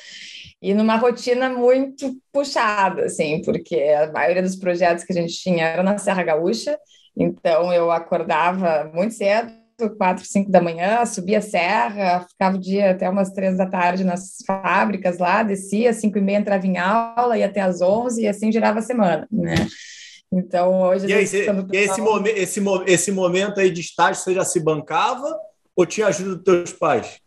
e 0.61 0.73
numa 0.73 0.95
rotina 0.95 1.49
muito 1.49 2.17
puxada, 2.31 3.05
assim, 3.05 3.41
porque 3.43 3.75
a 3.75 4.11
maioria 4.11 4.41
dos 4.41 4.55
projetos 4.55 5.03
que 5.03 5.13
a 5.13 5.15
gente 5.15 5.33
tinha 5.33 5.65
era 5.65 5.83
na 5.83 5.97
Serra 5.97 6.23
Gaúcha, 6.23 6.77
então 7.15 7.71
eu 7.71 7.91
acordava 7.91 8.89
muito 8.93 9.13
cedo, 9.13 9.51
quatro, 9.97 10.25
cinco 10.25 10.49
da 10.49 10.59
manhã, 10.59 11.05
subia 11.05 11.37
a 11.37 11.41
serra, 11.41 12.25
ficava 12.27 12.57
o 12.57 12.59
dia 12.59 12.91
até 12.91 13.07
umas 13.07 13.31
três 13.31 13.57
da 13.57 13.67
tarde 13.67 14.03
nas 14.03 14.37
fábricas 14.45 15.19
lá, 15.19 15.43
descia, 15.43 15.93
cinco 15.93 16.17
e 16.17 16.21
meia 16.21 16.39
entrava 16.39 16.65
em 16.65 16.77
aula, 16.77 17.37
ia 17.37 17.45
até 17.45 17.61
às 17.61 17.81
onze, 17.81 18.23
e 18.23 18.27
assim 18.27 18.51
girava 18.51 18.79
a 18.79 18.81
semana, 18.81 19.27
né? 19.31 19.67
Então, 20.31 20.81
hoje... 20.81 21.07
E, 21.07 21.13
aí, 21.13 21.23
e 21.23 21.77
esse, 21.77 22.01
momen 22.01 22.33
esse, 22.35 22.59
esse 22.87 23.11
momento 23.11 23.59
aí 23.59 23.69
de 23.69 23.81
estágio, 23.81 24.21
você 24.21 24.33
já 24.33 24.43
se 24.43 24.59
bancava 24.59 25.31
ou 25.75 25.85
tinha 25.85 26.07
ajuda 26.07 26.35
dos 26.35 26.43
teus 26.43 26.73
pais? 26.73 27.19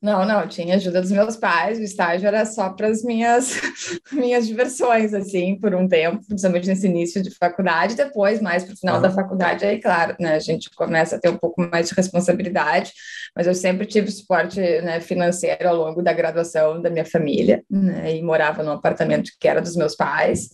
Não, 0.00 0.24
não, 0.24 0.46
tinha 0.46 0.76
ajuda 0.76 1.00
dos 1.00 1.10
meus 1.10 1.36
pais, 1.36 1.78
o 1.78 1.82
estágio 1.82 2.26
era 2.26 2.44
só 2.44 2.70
para 2.70 2.88
as 2.88 3.02
minhas, 3.02 3.60
minhas 4.12 4.46
diversões, 4.46 5.14
assim, 5.14 5.58
por 5.58 5.74
um 5.74 5.88
tempo, 5.88 6.24
principalmente 6.26 6.68
nesse 6.68 6.86
início 6.86 7.22
de 7.22 7.30
faculdade, 7.30 7.94
depois, 7.94 8.40
mais 8.40 8.64
para 8.64 8.74
o 8.74 8.76
final 8.76 8.96
uhum. 8.96 9.02
da 9.02 9.10
faculdade, 9.10 9.64
aí, 9.64 9.80
claro, 9.80 10.16
né, 10.18 10.34
a 10.34 10.38
gente 10.38 10.70
começa 10.70 11.16
a 11.16 11.20
ter 11.20 11.28
um 11.28 11.36
pouco 11.36 11.60
mais 11.60 11.88
de 11.88 11.94
responsabilidade, 11.94 12.92
mas 13.36 13.46
eu 13.46 13.54
sempre 13.54 13.86
tive 13.86 14.10
suporte 14.10 14.60
né, 14.60 15.00
financeiro 15.00 15.68
ao 15.68 15.76
longo 15.76 16.02
da 16.02 16.12
graduação 16.12 16.80
da 16.80 16.90
minha 16.90 17.04
família, 17.04 17.62
né, 17.70 18.16
e 18.16 18.22
morava 18.22 18.62
num 18.62 18.72
apartamento 18.72 19.30
que 19.38 19.48
era 19.48 19.60
dos 19.60 19.76
meus 19.76 19.94
pais, 19.94 20.50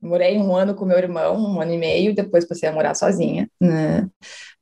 morei 0.00 0.36
um 0.36 0.54
ano 0.56 0.74
com 0.74 0.84
meu 0.84 0.98
irmão, 0.98 1.36
um 1.36 1.60
ano 1.60 1.72
e 1.72 1.78
meio, 1.78 2.14
depois 2.14 2.46
passei 2.46 2.68
a 2.68 2.72
morar 2.72 2.94
sozinha, 2.94 3.48
né, 3.60 4.08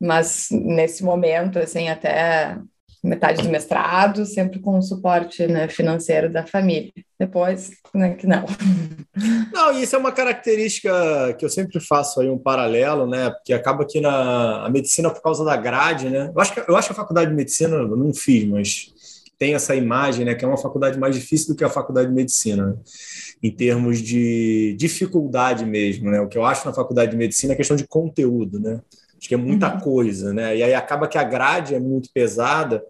mas 0.00 0.48
nesse 0.50 1.02
momento, 1.04 1.58
assim, 1.58 1.88
até 1.88 2.58
metade 3.02 3.42
do 3.42 3.48
mestrado, 3.48 4.26
sempre 4.26 4.58
com 4.58 4.78
o 4.78 4.82
suporte 4.82 5.46
né, 5.46 5.68
financeiro 5.68 6.30
da 6.30 6.46
família. 6.46 6.92
Depois, 7.18 7.70
né, 7.94 8.14
que 8.14 8.26
não. 8.26 8.44
Não, 9.52 9.78
isso 9.78 9.94
é 9.94 9.98
uma 9.98 10.12
característica 10.12 11.34
que 11.38 11.44
eu 11.44 11.50
sempre 11.50 11.78
faço 11.80 12.20
aí 12.20 12.30
um 12.30 12.38
paralelo, 12.38 13.06
né? 13.06 13.28
Porque 13.30 13.52
acaba 13.52 13.84
que 13.84 14.00
na 14.00 14.64
a 14.64 14.70
medicina, 14.70 15.10
por 15.10 15.20
causa 15.20 15.44
da 15.44 15.56
grade, 15.56 16.08
né? 16.08 16.30
Eu 16.34 16.40
acho 16.40 16.54
que, 16.54 16.70
eu 16.70 16.76
acho 16.76 16.88
que 16.88 16.92
a 16.92 16.96
faculdade 16.96 17.30
de 17.30 17.36
medicina, 17.36 17.76
eu 17.76 17.96
não 17.96 18.14
fiz, 18.14 18.44
mas 18.46 18.92
tem 19.38 19.54
essa 19.54 19.74
imagem, 19.74 20.24
né? 20.24 20.34
Que 20.34 20.44
é 20.44 20.48
uma 20.48 20.56
faculdade 20.56 20.98
mais 20.98 21.14
difícil 21.14 21.48
do 21.48 21.56
que 21.56 21.64
a 21.64 21.68
faculdade 21.68 22.08
de 22.08 22.14
medicina, 22.14 22.66
né? 22.68 22.74
em 23.42 23.50
termos 23.50 24.00
de 24.00 24.74
dificuldade 24.78 25.64
mesmo, 25.64 26.10
né? 26.10 26.20
O 26.20 26.28
que 26.28 26.38
eu 26.38 26.44
acho 26.44 26.66
na 26.66 26.74
faculdade 26.74 27.10
de 27.10 27.16
medicina 27.16 27.52
é 27.52 27.56
questão 27.56 27.76
de 27.76 27.86
conteúdo, 27.86 28.60
né? 28.60 28.80
Acho 29.20 29.28
que 29.28 29.34
é 29.34 29.38
muita 29.38 29.74
uhum. 29.74 29.80
coisa, 29.80 30.32
né? 30.32 30.56
E 30.56 30.62
aí 30.62 30.72
acaba 30.72 31.06
que 31.06 31.18
a 31.18 31.22
grade 31.22 31.74
é 31.74 31.78
muito 31.78 32.08
pesada 32.10 32.82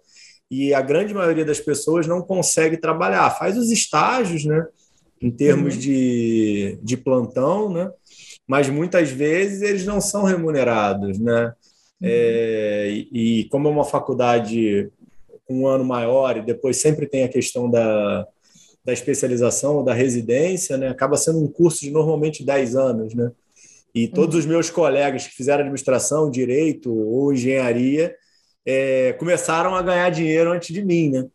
e 0.49 0.73
a 0.73 0.81
grande 0.81 1.13
maioria 1.13 1.45
das 1.45 1.59
pessoas 1.59 2.07
não 2.07 2.23
consegue 2.23 2.77
trabalhar. 2.77 3.29
Faz 3.31 3.59
os 3.59 3.69
estágios, 3.73 4.45
né? 4.45 4.65
Em 5.21 5.29
termos 5.29 5.75
uhum. 5.75 5.81
de, 5.81 6.79
de 6.81 6.97
plantão, 6.97 7.69
né? 7.73 7.91
Mas 8.47 8.69
muitas 8.69 9.11
vezes 9.11 9.61
eles 9.61 9.85
não 9.85 10.01
são 10.01 10.23
remunerados, 10.23 11.19
né? 11.19 11.53
Uhum. 12.01 12.09
É, 12.09 12.89
e, 12.91 13.41
e 13.41 13.45
como 13.49 13.67
é 13.67 13.71
uma 13.73 13.85
faculdade 13.85 14.89
um 15.49 15.67
ano 15.67 15.85
maior 15.85 16.37
e 16.37 16.43
depois 16.43 16.77
sempre 16.77 17.09
tem 17.09 17.25
a 17.25 17.29
questão 17.29 17.69
da, 17.69 18.25
da 18.85 18.93
especialização, 18.93 19.85
da 19.85 19.93
residência, 19.93 20.77
né? 20.77 20.89
Acaba 20.89 21.17
sendo 21.17 21.43
um 21.43 21.49
curso 21.49 21.81
de 21.81 21.91
normalmente 21.91 22.45
10 22.45 22.77
anos, 22.77 23.15
né? 23.15 23.33
E 23.95 24.07
todos 24.09 24.37
os 24.37 24.47
meus 24.47 24.71
colegas 24.71 25.27
que 25.27 25.35
fizeram 25.35 25.61
administração, 25.61 26.31
direito 26.31 26.93
ou 26.93 27.33
engenharia 27.33 28.15
é, 28.65 29.13
começaram 29.15 29.75
a 29.75 29.83
ganhar 29.83 30.11
dinheiro 30.11 30.53
antes 30.53 30.73
de 30.73 30.85
mim, 30.85 31.11
né? 31.11 31.27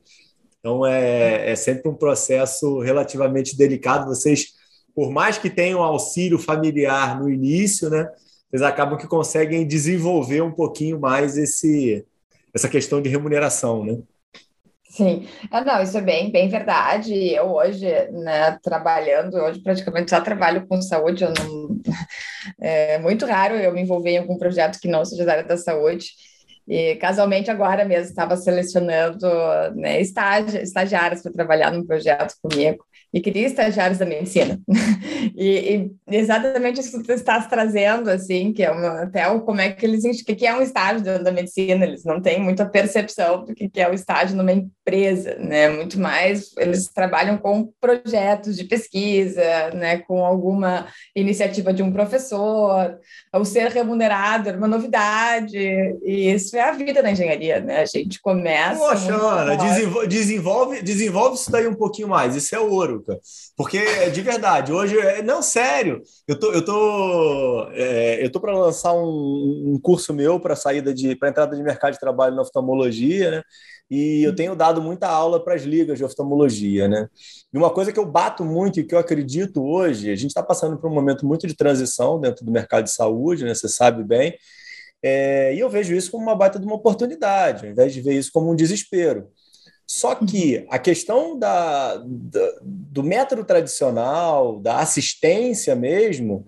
Então 0.60 0.86
é, 0.86 1.52
é 1.52 1.56
sempre 1.56 1.90
um 1.90 1.94
processo 1.94 2.80
relativamente 2.80 3.58
delicado. 3.58 4.08
Vocês, 4.08 4.54
por 4.96 5.12
mais 5.12 5.38
que 5.38 5.50
tenham 5.50 5.84
auxílio 5.84 6.40
familiar 6.40 7.20
no 7.20 7.30
início, 7.30 7.90
né? 7.90 8.10
Vocês 8.50 8.62
acabam 8.62 8.98
que 8.98 9.08
conseguem 9.08 9.68
desenvolver 9.68 10.42
um 10.42 10.52
pouquinho 10.52 11.00
mais 11.00 11.38
esse, 11.38 12.06
essa 12.54 12.70
questão 12.70 13.02
de 13.02 13.10
remuneração, 13.10 13.84
né? 13.84 14.00
Sim, 14.96 15.28
ah, 15.52 15.60
não, 15.62 15.82
isso 15.84 15.98
é 15.98 16.02
bem, 16.02 16.32
bem 16.32 16.48
verdade. 16.48 17.14
Eu 17.34 17.48
hoje, 17.54 17.86
né, 18.12 18.58
trabalhando, 18.64 19.36
hoje 19.36 19.62
praticamente 19.62 20.10
só 20.10 20.22
trabalho 20.22 20.66
com 20.68 20.82
saúde, 20.82 21.26
eu 21.26 21.34
não, 21.34 21.78
é 22.62 22.98
muito 23.00 23.26
raro 23.26 23.56
eu 23.56 23.74
me 23.74 23.82
envolver 23.82 24.12
em 24.12 24.18
algum 24.20 24.38
projeto 24.38 24.80
que 24.80 24.88
não 24.88 25.04
seja 25.04 25.26
da 25.26 25.34
área 25.34 25.44
da 25.44 25.58
saúde. 25.58 26.08
E 26.68 26.96
casualmente 26.96 27.52
agora 27.52 27.86
mesmo 27.86 28.10
estava 28.10 28.38
selecionando 28.38 29.28
né, 29.76 30.02
estagi 30.02 30.58
estagiários 30.60 31.22
para 31.22 31.34
trabalhar 31.34 31.72
num 31.72 31.86
projeto 31.86 32.36
comigo 32.42 32.84
e 33.14 33.22
queria 33.22 33.48
estagiários 33.48 33.98
da 33.98 34.06
medicina. 34.06 34.60
e, 35.36 35.90
e, 36.10 36.18
exatamente 36.18 36.82
isso 36.82 37.00
que 37.00 37.08
tu 37.08 37.14
estás 37.14 37.48
trazendo, 37.48 38.10
assim, 38.10 38.52
que 38.52 38.64
é 38.64 38.72
uma, 38.72 39.04
até 39.04 39.28
o, 39.30 39.42
como 39.42 39.62
é 39.62 39.72
que 39.72 39.86
eles, 39.86 40.04
o 40.04 40.26
que 40.26 40.46
é 40.46 40.54
um 40.54 40.62
estágio 40.62 41.02
dentro 41.02 41.24
da 41.24 41.32
medicina, 41.32 41.86
eles 41.86 42.04
não 42.04 42.22
têm 42.22 42.42
muita 42.42 42.66
percepção 42.66 43.46
do 43.46 43.54
que 43.54 43.70
é 43.76 43.90
o 43.90 43.94
estágio 43.94 44.36
numa 44.36 44.52
empresa, 44.52 45.36
né, 45.40 45.70
muito 45.70 46.00
mais, 46.00 46.52
eles 46.58 46.88
trabalham 46.90 47.38
com 47.38 47.72
projetos 47.80 48.56
de 48.56 48.66
pesquisa, 48.66 49.72
né, 49.74 50.00
com 50.00 50.26
alguma 50.26 50.88
iniciativa 51.16 51.74
de 51.74 51.82
um 51.82 51.92
professor, 51.92 52.98
o 53.34 53.46
ser 53.46 53.72
remunerado 53.72 54.50
era 54.50 54.58
uma 54.58 54.68
novidade, 54.68 55.58
e 55.58 56.34
isso 56.34 56.56
é 56.56 56.62
a 56.62 56.72
vida 56.72 57.02
na 57.02 57.12
engenharia, 57.12 57.60
né, 57.62 57.82
a 57.82 57.86
gente 57.86 58.22
começa... 58.22 58.80
Poxa, 58.80 59.16
Ana, 59.16 59.56
desenvolve, 59.56 60.08
desenvolve, 60.08 60.82
desenvolve 60.82 61.36
isso 61.36 61.52
daí 61.52 61.68
um 61.68 61.76
pouquinho 61.76 62.10
mais, 62.10 62.36
isso 62.36 62.54
é 62.56 62.60
ouro, 62.60 63.05
porque, 63.56 64.10
de 64.10 64.22
verdade, 64.22 64.72
hoje. 64.72 64.98
É, 64.98 65.22
não, 65.22 65.42
sério. 65.42 66.02
Eu 66.28 66.40
tô, 66.40 66.52
eu 66.52 66.64
tô, 66.64 67.68
é, 67.72 68.24
eu 68.26 68.32
tô 68.32 68.40
para 68.40 68.58
lançar 68.58 68.94
um, 68.94 69.74
um, 69.74 69.80
curso 69.82 70.14
meu 70.14 70.40
para 70.40 70.56
saída 70.56 70.94
de. 70.94 71.16
para 71.16 71.30
entrada 71.30 71.56
de 71.56 71.64
mercado 71.64 71.94
de 71.94 72.00
trabalho 72.00 72.36
na 72.36 72.42
oftalmologia, 72.42 73.32
né? 73.32 73.44
E 73.90 74.24
eu 74.24 74.36
tenho 74.36 74.56
dado 74.56 74.82
muita 74.82 75.08
aula 75.08 75.44
para 75.44 75.54
as 75.54 75.62
ligas 75.64 75.98
de 75.98 76.04
oftalmologia, 76.04 76.88
né? 76.88 77.08
E 77.54 77.58
uma 77.58 77.70
coisa 77.70 77.92
que 77.92 78.00
eu 78.00 78.06
bato 78.06 78.44
muito 78.44 78.80
e 78.80 78.84
que 78.84 78.96
eu 78.96 79.00
acredito 79.00 79.64
hoje, 79.64 80.12
a 80.12 80.16
gente 80.16 80.32
está 80.32 80.42
passando 80.42 80.78
por 80.78 80.90
um 80.90 80.94
momento 80.94 81.26
muito 81.26 81.46
de 81.48 81.56
transição 81.56 82.20
dentro 82.20 82.44
do 82.44 82.52
mercado 82.52 82.86
de 82.86 82.92
saúde, 82.92 83.46
né? 83.46 83.54
Você 83.54 83.70
sabe 83.70 84.04
bem. 84.04 84.36
É, 85.04 85.54
e 85.54 85.60
eu 85.60 85.70
vejo 85.70 85.94
isso 85.94 86.10
como 86.10 86.24
uma 86.24 86.36
baita 86.36 86.60
de 86.60 86.66
uma 86.66 86.76
oportunidade, 86.76 87.66
ao 87.66 87.72
invés 87.72 87.94
de 87.94 88.02
ver 88.02 88.14
isso 88.16 88.32
como 88.34 88.52
um 88.52 88.56
desespero. 88.56 89.30
Só 89.88 90.16
que 90.16 90.58
uhum. 90.58 90.68
a 90.70 90.80
questão 90.80 91.38
da, 91.38 91.98
da, 91.98 92.52
do 92.64 93.04
método 93.04 93.44
tradicional, 93.46 94.60
da 94.60 94.80
assistência 94.80 95.76
mesmo, 95.76 96.46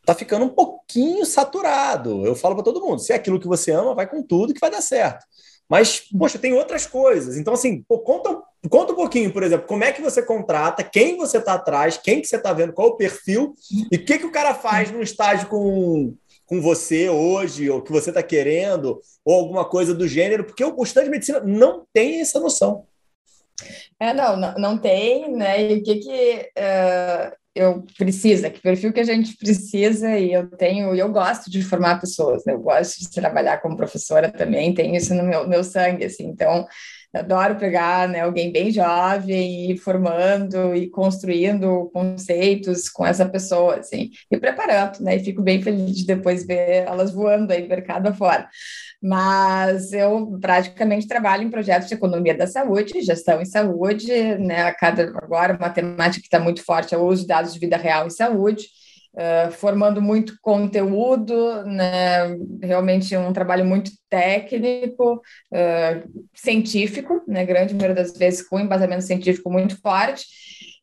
está 0.00 0.14
ficando 0.14 0.44
um 0.44 0.48
pouquinho 0.48 1.24
saturado. 1.24 2.26
Eu 2.26 2.34
falo 2.34 2.56
para 2.56 2.64
todo 2.64 2.80
mundo: 2.80 3.00
se 3.00 3.12
é 3.12 3.16
aquilo 3.16 3.40
que 3.40 3.46
você 3.46 3.70
ama, 3.70 3.94
vai 3.94 4.08
com 4.08 4.22
tudo 4.22 4.54
que 4.54 4.60
vai 4.60 4.70
dar 4.70 4.82
certo. 4.82 5.24
Mas, 5.68 6.08
uhum. 6.12 6.18
poxa, 6.18 6.38
tem 6.38 6.52
outras 6.52 6.86
coisas. 6.86 7.36
Então, 7.36 7.54
assim, 7.54 7.82
pô, 7.82 8.00
conta, 8.00 8.36
conta 8.68 8.92
um 8.92 8.96
pouquinho, 8.96 9.32
por 9.32 9.42
exemplo, 9.42 9.66
como 9.66 9.84
é 9.84 9.92
que 9.92 10.02
você 10.02 10.22
contrata, 10.22 10.82
quem 10.82 11.16
você 11.16 11.38
está 11.38 11.54
atrás, 11.54 11.96
quem 11.96 12.20
que 12.20 12.26
você 12.26 12.36
está 12.36 12.52
vendo, 12.52 12.72
qual 12.72 12.88
o 12.88 12.96
perfil 12.96 13.54
e 13.90 13.96
o 13.96 14.04
que, 14.04 14.18
que 14.18 14.26
o 14.26 14.32
cara 14.32 14.54
faz 14.54 14.90
num 14.90 15.00
estágio 15.00 15.48
com 15.48 16.14
com 16.52 16.60
você 16.60 17.08
hoje, 17.08 17.70
ou 17.70 17.80
que 17.80 17.90
você 17.90 18.10
está 18.10 18.22
querendo, 18.22 19.00
ou 19.24 19.40
alguma 19.40 19.64
coisa 19.64 19.94
do 19.94 20.06
gênero, 20.06 20.44
porque 20.44 20.62
o 20.62 20.82
estudante 20.82 21.06
de 21.06 21.10
medicina 21.10 21.40
não 21.40 21.86
tem 21.94 22.20
essa 22.20 22.38
noção. 22.38 22.84
É, 23.98 24.12
não, 24.12 24.36
não, 24.36 24.54
não 24.56 24.78
tem, 24.78 25.32
né? 25.34 25.72
E 25.72 25.78
o 25.78 25.82
que 25.82 25.94
que 25.96 26.50
uh, 26.58 27.34
eu 27.54 27.82
precisa, 27.96 28.50
que 28.50 28.60
perfil 28.60 28.92
que 28.92 29.00
a 29.00 29.04
gente 29.04 29.34
precisa, 29.34 30.18
e 30.18 30.30
eu 30.30 30.46
tenho, 30.46 30.94
e 30.94 30.98
eu 30.98 31.10
gosto 31.10 31.50
de 31.50 31.62
formar 31.62 31.98
pessoas, 31.98 32.44
né? 32.44 32.52
eu 32.52 32.60
gosto 32.60 33.00
de 33.00 33.10
trabalhar 33.10 33.62
como 33.62 33.74
professora 33.74 34.30
também, 34.30 34.74
tenho 34.74 34.94
isso 34.94 35.14
no 35.14 35.22
meu, 35.22 35.48
meu 35.48 35.64
sangue, 35.64 36.04
assim, 36.04 36.26
então 36.26 36.66
adoro 37.14 37.56
pegar 37.56 38.08
né, 38.08 38.20
alguém 38.20 38.50
bem 38.50 38.70
jovem 38.70 39.70
e 39.70 39.76
formando 39.76 40.74
e 40.74 40.88
construindo 40.88 41.90
conceitos 41.92 42.88
com 42.88 43.04
essa 43.06 43.28
pessoa, 43.28 43.76
assim, 43.76 44.10
e 44.30 44.38
preparando, 44.38 45.00
né? 45.00 45.16
E 45.16 45.24
fico 45.24 45.42
bem 45.42 45.60
feliz 45.60 45.96
de 45.96 46.06
depois 46.06 46.46
ver 46.46 46.84
elas 46.86 47.12
voando 47.12 47.52
aí 47.52 47.66
mercado 47.68 48.06
afora. 48.08 48.48
Mas 49.02 49.92
eu 49.92 50.38
praticamente 50.40 51.08
trabalho 51.08 51.42
em 51.42 51.50
projetos 51.50 51.88
de 51.88 51.94
economia 51.94 52.36
da 52.36 52.46
saúde, 52.46 53.02
gestão 53.02 53.40
em 53.40 53.44
saúde, 53.44 54.12
né? 54.38 54.72
Cada 54.72 55.04
agora 55.18 55.56
uma 55.56 55.70
temática 55.70 56.20
que 56.20 56.28
está 56.28 56.38
muito 56.38 56.64
forte 56.64 56.94
é 56.94 56.98
o 56.98 57.04
uso 57.04 57.22
de 57.22 57.28
dados 57.28 57.52
de 57.52 57.58
vida 57.58 57.76
real 57.76 58.06
em 58.06 58.10
saúde. 58.10 58.68
Uh, 59.14 59.52
formando 59.52 60.00
muito 60.00 60.34
conteúdo, 60.40 61.64
né, 61.66 62.34
realmente 62.62 63.14
um 63.14 63.30
trabalho 63.30 63.62
muito 63.62 63.90
técnico, 64.08 65.16
uh, 65.52 66.26
científico, 66.34 67.22
né, 67.28 67.44
grande 67.44 67.74
maioria 67.74 67.94
das 67.94 68.16
vezes 68.16 68.40
com 68.48 68.58
embasamento 68.58 69.02
científico 69.04 69.50
muito 69.50 69.78
forte, 69.82 70.24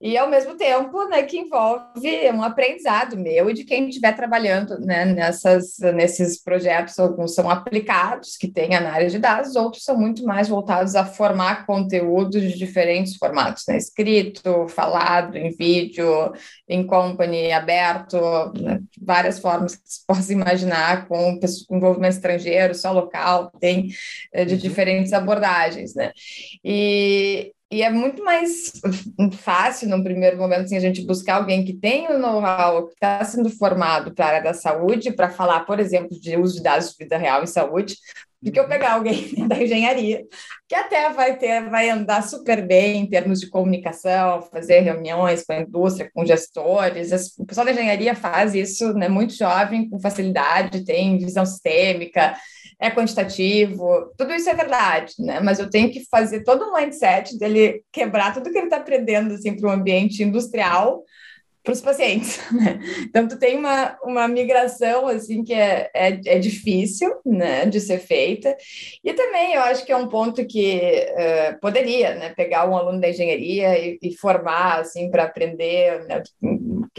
e 0.01 0.17
ao 0.17 0.29
mesmo 0.29 0.55
tempo, 0.55 1.05
né, 1.09 1.23
que 1.23 1.37
envolve 1.37 2.31
um 2.33 2.41
aprendizado 2.41 3.17
meu 3.17 3.49
e 3.49 3.53
de 3.53 3.65
quem 3.65 3.89
estiver 3.89 4.15
trabalhando, 4.15 4.79
né, 4.79 5.03
nessas, 5.03 5.77
nesses 5.93 6.41
projetos, 6.41 6.97
alguns 6.97 7.35
são 7.35 7.49
aplicados, 7.49 8.37
que 8.37 8.47
tem 8.47 8.75
área 8.75 9.09
de 9.09 9.19
dados, 9.19 9.55
outros 9.57 9.83
são 9.83 9.97
muito 9.97 10.23
mais 10.23 10.47
voltados 10.47 10.95
a 10.95 11.03
formar 11.03 11.65
conteúdos 11.65 12.41
de 12.41 12.57
diferentes 12.57 13.17
formatos, 13.17 13.63
né, 13.67 13.75
escrito, 13.77 14.67
falado, 14.69 15.35
em 15.37 15.51
vídeo, 15.51 16.31
em 16.67 16.85
company, 16.87 17.51
aberto, 17.51 18.17
né, 18.57 18.79
várias 19.01 19.37
formas 19.39 19.75
que 19.75 19.83
se 19.85 20.05
possa 20.05 20.31
imaginar, 20.31 21.07
com 21.07 21.37
envolvimento 21.71 22.15
estrangeiro, 22.15 22.73
só 22.73 22.93
local, 22.93 23.51
tem 23.59 23.89
eh, 24.33 24.45
de 24.45 24.53
uhum. 24.53 24.59
diferentes 24.59 25.11
abordagens, 25.11 25.93
né, 25.93 26.13
e, 26.63 27.51
e 27.71 27.83
é 27.83 27.89
muito 27.89 28.23
mais 28.23 28.73
fácil, 29.33 29.89
no 29.89 30.03
primeiro 30.03 30.37
momento, 30.37 30.63
assim, 30.63 30.77
a 30.77 30.79
gente 30.79 31.05
buscar 31.05 31.35
alguém 31.35 31.63
que 31.63 31.73
tem 31.73 32.07
o 32.07 32.17
know-how, 32.17 32.87
que 32.87 32.93
está 32.93 33.23
sendo 33.23 33.49
formado 33.49 34.13
para 34.13 34.25
a 34.25 34.27
área 34.29 34.43
da 34.43 34.53
saúde, 34.53 35.11
para 35.11 35.29
falar, 35.29 35.61
por 35.61 35.79
exemplo, 35.79 36.19
de 36.19 36.35
uso 36.35 36.55
de 36.55 36.63
dados 36.63 36.89
de 36.89 36.95
vida 36.97 37.15
real 37.15 37.43
em 37.43 37.47
saúde, 37.47 37.95
do 38.41 38.51
que 38.51 38.59
eu 38.59 38.67
pegar 38.67 38.93
alguém 38.93 39.33
da 39.47 39.61
engenharia, 39.61 40.23
que 40.67 40.73
até 40.73 41.11
vai 41.11 41.37
ter, 41.37 41.69
vai 41.69 41.89
andar 41.89 42.23
super 42.23 42.65
bem 42.65 43.01
em 43.01 43.07
termos 43.07 43.39
de 43.39 43.49
comunicação, 43.49 44.41
fazer 44.41 44.79
reuniões 44.79 45.43
com 45.43 45.53
a 45.53 45.59
indústria, 45.59 46.09
com 46.11 46.25
gestores. 46.25 47.11
O 47.37 47.45
pessoal 47.45 47.65
da 47.65 47.71
engenharia 47.71 48.15
faz 48.15 48.55
isso, 48.55 48.93
né, 48.93 49.07
muito 49.07 49.33
jovem, 49.33 49.87
com 49.89 49.99
facilidade, 49.99 50.85
tem 50.85 51.19
visão 51.19 51.45
sistêmica, 51.45 52.35
é 52.79 52.89
quantitativo, 52.89 54.13
tudo 54.17 54.33
isso 54.33 54.49
é 54.49 54.53
verdade, 54.53 55.13
né? 55.19 55.39
Mas 55.41 55.59
eu 55.59 55.69
tenho 55.69 55.91
que 55.91 56.05
fazer 56.09 56.43
todo 56.43 56.63
o 56.63 56.73
mindset 56.73 57.37
dele 57.37 57.83
quebrar 57.91 58.33
tudo 58.33 58.51
que 58.51 58.57
ele 58.57 58.67
está 58.67 58.77
aprendendo 58.77 59.33
assim, 59.33 59.55
para 59.55 59.69
o 59.69 59.71
ambiente 59.71 60.23
industrial 60.23 61.03
para 61.63 61.73
os 61.73 61.81
pacientes. 61.81 62.39
Né? 62.59 62.79
Então, 63.01 63.27
tu 63.27 63.37
tem 63.37 63.57
uma, 63.57 63.97
uma 64.03 64.27
migração 64.27 65.07
assim 65.07 65.43
que 65.43 65.53
é, 65.53 65.89
é, 65.93 66.19
é, 66.25 66.39
difícil 66.39 67.15
né, 67.25 67.65
de 67.65 67.79
ser 67.79 67.99
feita. 67.99 68.55
E 69.03 69.13
também 69.13 69.53
eu 69.53 69.61
acho 69.61 69.85
que 69.85 69.91
é 69.91 69.95
um 69.95 70.09
ponto 70.09 70.45
que 70.45 71.05
uh, 71.11 71.59
poderia 71.61 72.15
né, 72.15 72.33
pegar 72.35 72.67
um 72.67 72.75
aluno 72.75 72.99
da 72.99 73.09
engenharia 73.09 73.77
e, 73.77 73.99
e 74.01 74.17
formar 74.17 74.79
assim 74.79 75.09
para 75.11 75.23
aprender 75.23 76.05
né, 76.07 76.23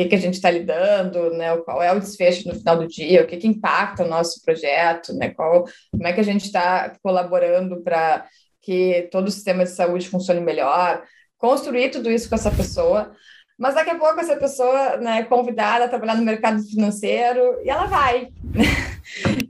que, 0.03 0.09
que 0.09 0.15
a 0.15 0.19
gente 0.19 0.35
está 0.35 0.51
lidando, 0.51 1.31
né, 1.31 1.57
qual 1.59 1.83
é 1.83 1.93
o 1.93 2.01
desfecho 2.01 2.49
no 2.49 2.55
final 2.55 2.79
do 2.79 2.87
dia, 2.87 3.23
o 3.23 3.27
que, 3.27 3.37
que 3.37 3.47
impacta 3.47 4.05
o 4.05 4.09
nosso 4.09 4.43
projeto, 4.43 5.13
né, 5.13 5.31
qual, 5.31 5.65
como 5.91 6.07
é 6.07 6.13
que 6.13 6.21
a 6.21 6.25
gente 6.25 6.47
está 6.47 6.95
colaborando 7.03 7.83
para 7.83 8.27
que 8.63 9.09
todo 9.11 9.29
o 9.29 9.31
sistema 9.31 9.65
de 9.65 9.71
saúde 9.71 10.09
funcione 10.09 10.41
melhor, 10.41 11.03
construir 11.37 11.91
tudo 11.91 12.11
isso 12.11 12.29
com 12.29 12.35
essa 12.35 12.51
pessoa. 12.51 13.13
Mas 13.59 13.75
daqui 13.75 13.91
a 13.91 13.99
pouco 13.99 14.19
essa 14.19 14.37
pessoa 14.37 14.97
né, 14.97 15.19
é 15.19 15.23
convidada 15.23 15.85
a 15.85 15.89
trabalhar 15.89 16.15
no 16.15 16.25
mercado 16.25 16.63
financeiro 16.63 17.61
e 17.63 17.69
ela 17.69 17.85
vai. 17.85 18.29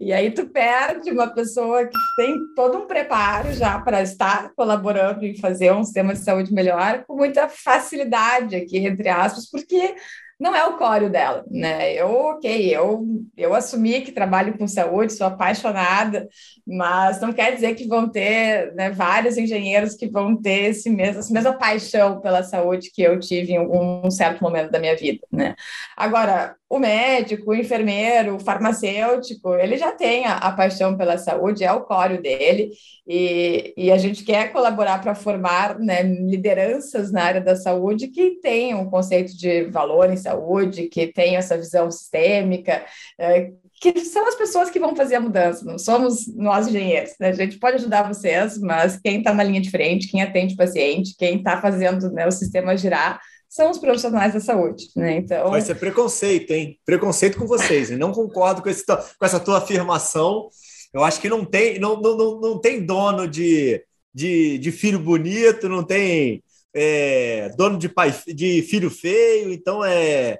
e 0.00 0.12
aí 0.12 0.32
tu 0.32 0.46
perde 0.46 1.12
uma 1.12 1.28
pessoa 1.28 1.86
que 1.86 1.98
tem 2.16 2.36
todo 2.56 2.78
um 2.78 2.86
preparo 2.86 3.52
já 3.52 3.78
para 3.78 4.02
estar 4.02 4.52
colaborando 4.56 5.24
em 5.24 5.38
fazer 5.38 5.72
um 5.72 5.84
sistema 5.84 6.12
de 6.12 6.20
saúde 6.20 6.52
melhor 6.52 7.04
com 7.06 7.14
muita 7.14 7.48
facilidade 7.48 8.56
aqui, 8.56 8.78
entre 8.78 9.08
aspas, 9.08 9.48
porque 9.48 9.94
não 10.40 10.56
é 10.56 10.66
o 10.66 10.78
core 10.78 11.10
dela, 11.10 11.44
né? 11.50 11.92
Eu, 11.94 12.08
ok, 12.10 12.74
eu, 12.74 13.06
eu 13.36 13.54
assumi 13.54 14.00
que 14.00 14.10
trabalho 14.10 14.56
com 14.56 14.66
saúde, 14.66 15.12
sou 15.12 15.26
apaixonada, 15.26 16.26
mas 16.66 17.20
não 17.20 17.32
quer 17.32 17.54
dizer 17.54 17.74
que 17.74 17.86
vão 17.86 18.08
ter 18.08 18.74
né, 18.74 18.90
vários 18.90 19.36
engenheiros 19.36 19.94
que 19.94 20.08
vão 20.08 20.40
ter 20.40 20.70
esse 20.70 20.88
mesmo, 20.88 21.20
essa 21.20 21.32
mesma 21.32 21.52
paixão 21.52 22.20
pela 22.20 22.42
saúde 22.42 22.90
que 22.90 23.02
eu 23.02 23.20
tive 23.20 23.52
em 23.52 23.58
algum 23.58 24.10
certo 24.10 24.42
momento 24.42 24.70
da 24.70 24.80
minha 24.80 24.96
vida, 24.96 25.20
né? 25.30 25.54
Agora, 25.96 26.56
o 26.70 26.78
médico, 26.78 27.50
o 27.50 27.54
enfermeiro, 27.54 28.36
o 28.36 28.38
farmacêutico, 28.38 29.56
ele 29.56 29.76
já 29.76 29.90
tem 29.90 30.24
a, 30.24 30.36
a 30.36 30.52
paixão 30.52 30.96
pela 30.96 31.18
saúde, 31.18 31.64
é 31.64 31.72
o 31.72 31.80
core 31.80 32.22
dele, 32.22 32.70
e, 33.04 33.74
e 33.76 33.90
a 33.90 33.98
gente 33.98 34.22
quer 34.22 34.52
colaborar 34.52 35.00
para 35.02 35.16
formar 35.16 35.76
né, 35.80 36.04
lideranças 36.04 37.10
na 37.10 37.24
área 37.24 37.40
da 37.40 37.56
saúde 37.56 38.06
que 38.06 38.38
tenham 38.40 38.82
um 38.82 38.88
conceito 38.88 39.36
de 39.36 39.64
valor 39.64 40.12
em 40.12 40.16
saúde, 40.16 40.86
que 40.86 41.08
tenham 41.08 41.40
essa 41.40 41.58
visão 41.58 41.90
sistêmica, 41.90 42.84
é, 43.18 43.50
que 43.80 43.98
são 44.04 44.28
as 44.28 44.36
pessoas 44.36 44.70
que 44.70 44.78
vão 44.78 44.94
fazer 44.94 45.16
a 45.16 45.20
mudança, 45.20 45.64
não 45.64 45.76
somos 45.76 46.32
nós 46.36 46.68
engenheiros, 46.68 47.14
né? 47.18 47.30
A 47.30 47.32
gente 47.32 47.58
pode 47.58 47.78
ajudar 47.78 48.06
vocês, 48.06 48.58
mas 48.60 48.96
quem 48.96 49.18
está 49.18 49.34
na 49.34 49.42
linha 49.42 49.60
de 49.60 49.70
frente, 49.70 50.06
quem 50.08 50.22
atende 50.22 50.54
o 50.54 50.56
paciente, 50.56 51.16
quem 51.18 51.38
está 51.38 51.60
fazendo 51.60 52.12
né, 52.12 52.28
o 52.28 52.30
sistema 52.30 52.76
girar, 52.76 53.18
são 53.50 53.68
os 53.68 53.78
profissionais 53.78 54.32
da 54.32 54.38
saúde, 54.38 54.90
né? 54.94 55.16
Então... 55.16 55.50
Vai 55.50 55.60
ser 55.60 55.74
preconceito, 55.74 56.52
hein? 56.52 56.78
Preconceito 56.86 57.36
com 57.36 57.48
vocês, 57.48 57.90
e 57.90 57.96
não 57.96 58.12
concordo 58.12 58.62
com, 58.62 58.68
esse, 58.68 58.86
com 58.86 59.24
essa 59.26 59.40
tua 59.40 59.58
afirmação. 59.58 60.48
Eu 60.94 61.02
acho 61.02 61.20
que 61.20 61.28
não 61.28 61.44
tem, 61.44 61.80
não, 61.80 62.00
não, 62.00 62.40
não 62.40 62.60
tem 62.60 62.86
dono 62.86 63.26
de, 63.26 63.84
de, 64.14 64.56
de 64.56 64.70
filho 64.70 65.00
bonito, 65.00 65.68
não 65.68 65.82
tem 65.82 66.44
é, 66.72 67.50
dono 67.56 67.76
de, 67.76 67.88
pai, 67.88 68.14
de 68.28 68.62
filho 68.62 68.88
feio, 68.88 69.52
então 69.52 69.84
é, 69.84 70.38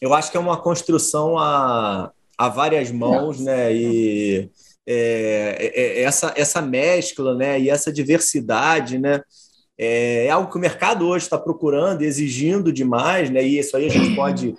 eu 0.00 0.14
acho 0.14 0.30
que 0.30 0.36
é 0.36 0.40
uma 0.40 0.56
construção 0.56 1.36
a, 1.36 2.12
a 2.38 2.48
várias 2.48 2.92
mãos, 2.92 3.40
Nossa. 3.40 3.44
né? 3.44 3.74
E 3.74 4.48
é, 4.86 5.56
é, 5.58 5.80
é, 5.80 6.02
essa, 6.02 6.32
essa 6.36 6.62
mescla, 6.62 7.34
né? 7.34 7.58
E 7.58 7.68
essa 7.68 7.92
diversidade, 7.92 8.96
né? 8.96 9.20
É, 9.78 10.26
é 10.26 10.30
algo 10.30 10.50
que 10.50 10.56
o 10.56 10.60
mercado 10.60 11.06
hoje 11.06 11.24
está 11.24 11.38
procurando, 11.38 12.02
exigindo 12.02 12.72
demais, 12.72 13.30
né? 13.30 13.42
E 13.42 13.58
isso 13.58 13.76
aí 13.76 13.86
a 13.86 13.90
gente 13.90 14.14
pode 14.14 14.54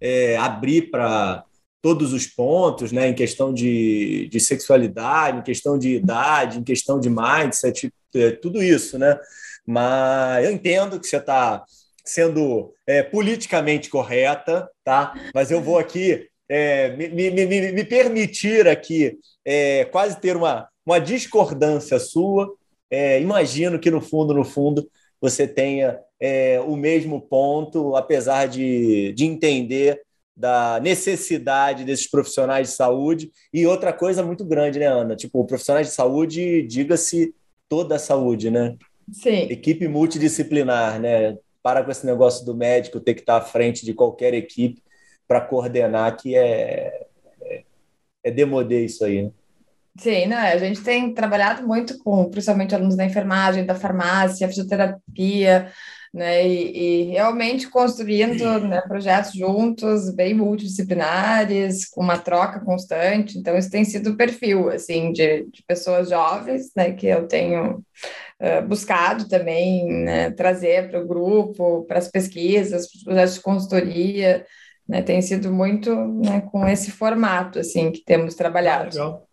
é, 0.00 0.36
abrir 0.36 0.90
para 0.90 1.44
todos 1.82 2.12
os 2.12 2.26
pontos, 2.26 2.92
né? 2.92 3.08
Em 3.08 3.14
questão 3.14 3.52
de, 3.52 4.28
de 4.30 4.40
sexualidade, 4.40 5.38
em 5.38 5.42
questão 5.42 5.78
de 5.78 5.96
idade, 5.96 6.58
em 6.58 6.64
questão 6.64 7.00
de 7.00 7.10
mindset, 7.10 7.92
é, 8.14 8.30
tudo 8.32 8.62
isso, 8.62 8.98
né? 8.98 9.18
Mas 9.66 10.44
eu 10.44 10.52
entendo 10.52 11.00
que 11.00 11.06
você 11.06 11.16
está 11.16 11.64
sendo 12.04 12.72
é, 12.86 13.02
politicamente 13.02 13.88
correta, 13.88 14.68
tá? 14.84 15.14
Mas 15.34 15.50
eu 15.50 15.60
vou 15.60 15.78
aqui 15.78 16.28
é, 16.48 16.90
me, 16.96 17.08
me, 17.08 17.30
me, 17.30 17.72
me, 17.72 17.84
permitir 17.84 18.66
aqui 18.66 19.16
é, 19.44 19.84
quase 19.84 20.18
ter 20.20 20.36
uma, 20.36 20.68
uma 20.84 20.98
discordância 20.98 22.00
sua, 22.00 22.52
é, 22.90 23.20
imagino 23.20 23.78
que 23.78 23.90
no 23.90 24.00
fundo, 24.00 24.34
no 24.34 24.44
fundo, 24.44 24.90
você 25.20 25.46
tenha 25.46 25.98
é, 26.18 26.60
o 26.60 26.76
mesmo 26.76 27.20
ponto, 27.20 27.94
apesar 27.94 28.46
de, 28.46 29.12
de 29.12 29.24
entender 29.24 30.02
da 30.36 30.80
necessidade 30.80 31.84
desses 31.84 32.10
profissionais 32.10 32.68
de 32.68 32.74
saúde. 32.74 33.30
E 33.52 33.66
outra 33.66 33.92
coisa 33.92 34.22
muito 34.22 34.44
grande, 34.44 34.78
né, 34.78 34.86
Ana? 34.86 35.14
Tipo, 35.14 35.44
profissionais 35.44 35.88
de 35.88 35.92
saúde, 35.92 36.62
diga-se 36.62 37.34
toda 37.68 37.96
a 37.96 37.98
saúde, 37.98 38.50
né? 38.50 38.76
Sim. 39.12 39.42
Equipe 39.50 39.86
multidisciplinar, 39.86 40.98
né? 40.98 41.36
Para 41.62 41.84
com 41.84 41.90
esse 41.90 42.06
negócio 42.06 42.44
do 42.46 42.54
médico 42.54 43.00
ter 43.00 43.14
que 43.14 43.20
estar 43.20 43.36
à 43.36 43.42
frente 43.42 43.84
de 43.84 43.92
qualquer 43.92 44.32
equipe 44.32 44.82
para 45.28 45.42
coordenar, 45.42 46.16
que 46.16 46.34
é, 46.34 47.06
é, 47.42 47.62
é 48.24 48.30
demodê 48.30 48.84
isso 48.86 49.04
aí, 49.04 49.24
né? 49.24 49.30
Sim, 50.00 50.28
né? 50.28 50.52
A 50.52 50.56
gente 50.56 50.82
tem 50.82 51.12
trabalhado 51.12 51.66
muito 51.66 51.98
com, 51.98 52.30
principalmente 52.30 52.74
alunos 52.74 52.96
da 52.96 53.04
enfermagem, 53.04 53.66
da 53.66 53.74
farmácia, 53.74 54.48
fisioterapia, 54.48 55.70
né? 56.12 56.48
E, 56.48 57.02
e 57.02 57.10
realmente 57.10 57.68
construindo 57.68 58.60
né, 58.60 58.80
projetos 58.80 59.34
juntos, 59.34 60.10
bem 60.14 60.32
multidisciplinares, 60.32 61.86
com 61.86 62.02
uma 62.02 62.16
troca 62.16 62.60
constante. 62.60 63.36
Então, 63.36 63.58
isso 63.58 63.70
tem 63.70 63.84
sido 63.84 64.12
o 64.12 64.16
perfil, 64.16 64.70
assim, 64.70 65.12
de, 65.12 65.44
de 65.50 65.62
pessoas 65.66 66.08
jovens, 66.08 66.70
né? 66.74 66.92
Que 66.92 67.08
eu 67.08 67.28
tenho 67.28 67.84
uh, 68.40 68.66
buscado 68.66 69.28
também 69.28 69.86
né, 69.86 70.30
trazer 70.30 70.88
para 70.90 71.02
o 71.02 71.06
grupo, 71.06 71.84
para 71.84 71.98
as 71.98 72.08
pesquisas, 72.08 72.90
para 72.90 72.96
os 72.96 73.04
projetos 73.04 73.34
de 73.34 73.40
consultoria, 73.42 74.46
né? 74.88 75.02
Tem 75.02 75.20
sido 75.20 75.52
muito 75.52 75.94
né, 75.94 76.40
com 76.40 76.66
esse 76.66 76.90
formato, 76.90 77.58
assim, 77.58 77.92
que 77.92 78.02
temos 78.02 78.34
trabalhado. 78.34 78.96
Legal. 78.96 79.29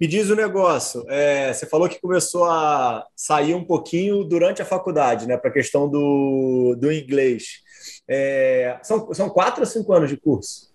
Me 0.00 0.06
diz 0.06 0.30
o 0.30 0.36
negócio. 0.36 1.04
É, 1.08 1.52
você 1.52 1.66
falou 1.66 1.88
que 1.88 2.00
começou 2.00 2.44
a 2.44 3.06
sair 3.14 3.54
um 3.54 3.64
pouquinho 3.64 4.24
durante 4.24 4.62
a 4.62 4.64
faculdade, 4.64 5.26
né? 5.26 5.36
Para 5.36 5.50
a 5.50 5.52
questão 5.52 5.88
do, 5.88 6.76
do 6.78 6.92
inglês. 6.92 7.60
É, 8.08 8.78
são, 8.82 9.12
são 9.14 9.30
quatro 9.30 9.60
ou 9.60 9.66
cinco 9.66 9.92
anos 9.92 10.10
de 10.10 10.16
curso? 10.16 10.72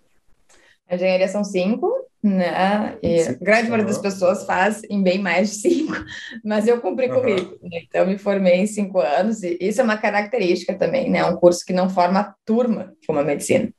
A 0.88 0.94
engenharia 0.94 1.28
são 1.28 1.44
cinco, 1.44 1.92
né? 2.22 2.96
E 3.02 3.20
a 3.20 3.32
grande 3.34 3.68
maioria 3.68 3.84
das 3.84 3.98
pessoas 3.98 4.44
faz 4.44 4.82
em 4.88 5.02
bem 5.02 5.18
mais 5.18 5.50
de 5.50 5.56
cinco, 5.56 5.92
mas 6.44 6.66
eu 6.66 6.80
cumpri 6.80 7.08
uhum. 7.08 7.20
comigo. 7.20 7.58
Né? 7.62 7.82
Então, 7.86 8.06
me 8.06 8.18
formei 8.18 8.54
em 8.54 8.66
cinco 8.66 8.98
anos, 8.98 9.42
e 9.42 9.58
isso 9.60 9.80
é 9.80 9.84
uma 9.84 9.98
característica 9.98 10.74
também, 10.74 11.10
né? 11.10 11.18
É 11.18 11.26
um 11.26 11.36
curso 11.36 11.64
que 11.64 11.72
não 11.72 11.90
forma 11.90 12.34
turma 12.44 12.94
como 13.06 13.18
a 13.18 13.24
medicina. 13.24 13.70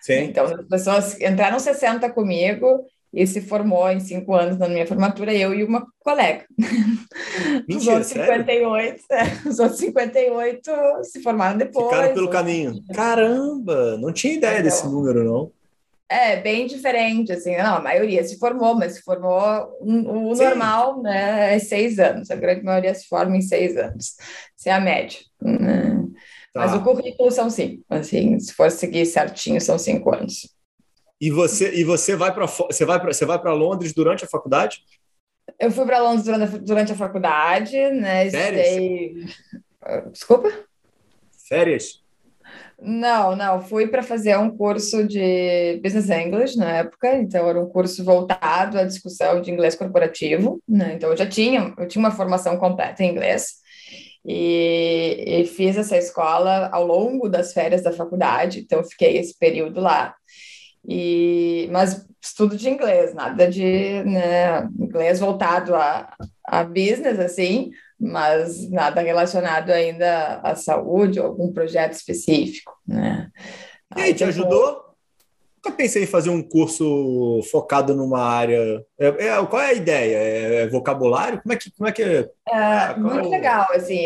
Sim. 0.00 0.24
Então, 0.24 0.44
as 0.44 0.68
pessoas 0.68 1.20
entraram 1.20 1.58
60 1.58 2.10
comigo 2.10 2.84
e 3.14 3.26
se 3.26 3.40
formou 3.40 3.88
em 3.88 4.00
cinco 4.00 4.34
anos 4.34 4.58
na 4.58 4.68
minha 4.68 4.86
formatura, 4.86 5.32
eu 5.32 5.54
e 5.54 5.62
uma 5.62 5.86
colega. 6.00 6.44
Mentira, 7.68 7.78
os 7.78 7.86
outros 7.86 8.06
58, 8.08 9.04
é, 9.10 9.48
os 9.48 9.58
outros 9.58 9.78
58 9.78 10.70
se 11.02 11.22
formaram 11.22 11.56
depois. 11.56 11.88
Ficaram 11.88 12.14
pelo 12.14 12.28
caminho. 12.28 12.82
Caramba, 12.92 13.96
não 13.98 14.12
tinha 14.12 14.34
ideia 14.34 14.54
então, 14.54 14.64
desse 14.64 14.86
número, 14.86 15.24
não. 15.24 15.52
É, 16.08 16.36
bem 16.36 16.66
diferente, 16.66 17.32
assim, 17.32 17.56
não, 17.56 17.76
a 17.76 17.80
maioria 17.80 18.22
se 18.24 18.38
formou, 18.38 18.74
mas 18.74 18.94
se 18.94 19.02
formou, 19.02 19.40
o, 19.80 20.32
o 20.32 20.34
normal, 20.34 21.02
né, 21.02 21.54
é 21.54 21.58
seis 21.58 21.98
anos, 21.98 22.30
a 22.30 22.36
grande 22.36 22.62
maioria 22.62 22.94
se 22.94 23.08
forma 23.08 23.36
em 23.36 23.40
seis 23.40 23.76
anos, 23.76 24.16
isso 24.56 24.68
é 24.68 24.72
a 24.72 24.80
média, 24.80 25.18
né? 25.40 26.04
Tá. 26.52 26.60
Mas 26.60 26.74
o 26.74 26.82
currículo 26.82 27.32
são 27.32 27.48
cinco, 27.48 27.82
assim, 27.88 28.38
se 28.38 28.52
for 28.52 28.70
seguir 28.70 29.06
certinho, 29.06 29.60
são 29.60 29.78
cinco 29.78 30.14
anos. 30.14 30.54
E 31.24 31.30
você, 31.30 31.74
e 31.74 31.84
você 31.84 32.14
vai 32.14 32.34
para 32.34 32.44
você 32.44 32.84
vai 32.84 33.00
para 33.00 33.10
você 33.10 33.24
vai 33.24 33.38
para 33.38 33.54
Londres 33.54 33.94
durante 33.94 34.26
a 34.26 34.28
faculdade? 34.28 34.84
Eu 35.58 35.70
fui 35.70 35.86
para 35.86 36.02
Londres 36.02 36.26
durante, 36.26 36.58
durante 36.58 36.92
a 36.92 36.94
faculdade, 36.94 37.74
né? 37.92 38.28
Férias? 38.28 38.66
Estudei... 38.66 39.24
Desculpa? 40.12 40.52
Férias? 41.48 42.02
Não, 42.78 43.34
não, 43.34 43.58
fui 43.62 43.86
para 43.86 44.02
fazer 44.02 44.36
um 44.36 44.54
curso 44.54 45.08
de 45.08 45.80
Business 45.82 46.10
English 46.10 46.58
na 46.58 46.70
época, 46.70 47.16
então 47.16 47.48
era 47.48 47.58
um 47.58 47.70
curso 47.70 48.04
voltado 48.04 48.78
à 48.78 48.84
discussão 48.84 49.40
de 49.40 49.50
inglês 49.50 49.74
corporativo, 49.74 50.60
né? 50.68 50.92
Então 50.92 51.08
eu 51.08 51.16
já 51.16 51.26
tinha, 51.26 51.72
eu 51.78 51.88
tinha 51.88 52.00
uma 52.00 52.10
formação 52.10 52.58
completa 52.58 53.02
em 53.02 53.10
inglês 53.10 53.54
e, 54.26 55.24
e 55.26 55.46
fiz 55.46 55.78
essa 55.78 55.96
escola 55.96 56.68
ao 56.70 56.86
longo 56.86 57.30
das 57.30 57.54
férias 57.54 57.82
da 57.82 57.92
faculdade, 57.92 58.60
então 58.60 58.84
fiquei 58.84 59.16
esse 59.16 59.34
período 59.38 59.80
lá. 59.80 60.14
E, 60.86 61.68
mas 61.72 62.06
estudo 62.20 62.56
de 62.56 62.68
inglês, 62.68 63.14
nada 63.14 63.48
de 63.50 64.02
né, 64.04 64.68
inglês 64.78 65.20
voltado 65.20 65.74
a, 65.74 66.14
a 66.44 66.64
business, 66.64 67.18
assim, 67.18 67.70
mas 67.98 68.70
nada 68.70 69.00
relacionado 69.00 69.70
ainda 69.70 70.40
à 70.42 70.54
saúde 70.54 71.20
ou 71.20 71.26
algum 71.26 71.52
projeto 71.52 71.92
específico, 71.92 72.72
né? 72.86 73.30
E 73.96 74.00
aí, 74.02 74.14
te 74.14 74.24
ajudou? 74.24 74.83
Nunca 75.64 75.78
pensei 75.78 76.02
em 76.02 76.06
fazer 76.06 76.28
um 76.28 76.42
curso 76.42 77.40
focado 77.50 77.94
numa 77.94 78.20
área. 78.20 78.84
É, 78.98 79.06
é, 79.06 79.46
qual 79.46 79.62
é 79.62 79.70
a 79.70 79.72
ideia? 79.72 80.16
É, 80.16 80.54
é 80.62 80.68
vocabulário? 80.68 81.40
Como 81.40 81.54
é 81.54 81.56
que, 81.56 81.70
como 81.70 81.88
é 81.88 81.92
que 81.92 82.02
é? 82.02 82.18
é 82.18 82.28
ah, 82.52 82.94
muito 82.98 83.30
legal, 83.30 83.66
assim, 83.72 84.04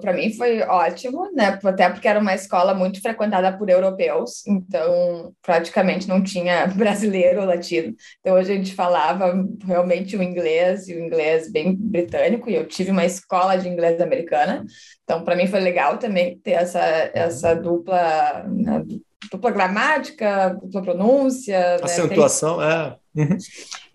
para 0.00 0.12
mim 0.12 0.32
foi 0.32 0.62
ótimo, 0.62 1.28
né? 1.34 1.58
Até 1.64 1.88
porque 1.88 2.06
era 2.06 2.20
uma 2.20 2.32
escola 2.34 2.74
muito 2.74 3.02
frequentada 3.02 3.52
por 3.56 3.68
europeus, 3.68 4.46
então 4.46 5.34
praticamente 5.42 6.08
não 6.08 6.22
tinha 6.22 6.68
brasileiro 6.78 7.40
ou 7.40 7.46
latino. 7.46 7.92
Então 8.20 8.36
a 8.36 8.44
gente 8.44 8.72
falava 8.72 9.34
realmente 9.66 10.16
o 10.16 10.22
inglês 10.22 10.86
e 10.86 10.94
o 10.94 11.00
inglês 11.00 11.50
bem 11.50 11.74
britânico, 11.76 12.48
e 12.48 12.54
eu 12.54 12.68
tive 12.68 12.92
uma 12.92 13.04
escola 13.04 13.56
de 13.56 13.68
inglês 13.68 14.00
americana. 14.00 14.64
Então, 15.02 15.24
para 15.24 15.34
mim 15.34 15.48
foi 15.48 15.58
legal 15.58 15.98
também 15.98 16.38
ter 16.38 16.52
essa, 16.52 16.80
essa 17.12 17.52
dupla, 17.52 18.44
né, 18.46 18.84
dupla 19.30 19.50
gramática, 19.50 20.58
dupla 20.62 20.82
pronúncia. 20.82 21.58
Né, 21.58 21.84
Acentuação, 21.84 22.58
né? 22.58 22.96
é. 23.16 23.20
Uhum. 23.20 23.36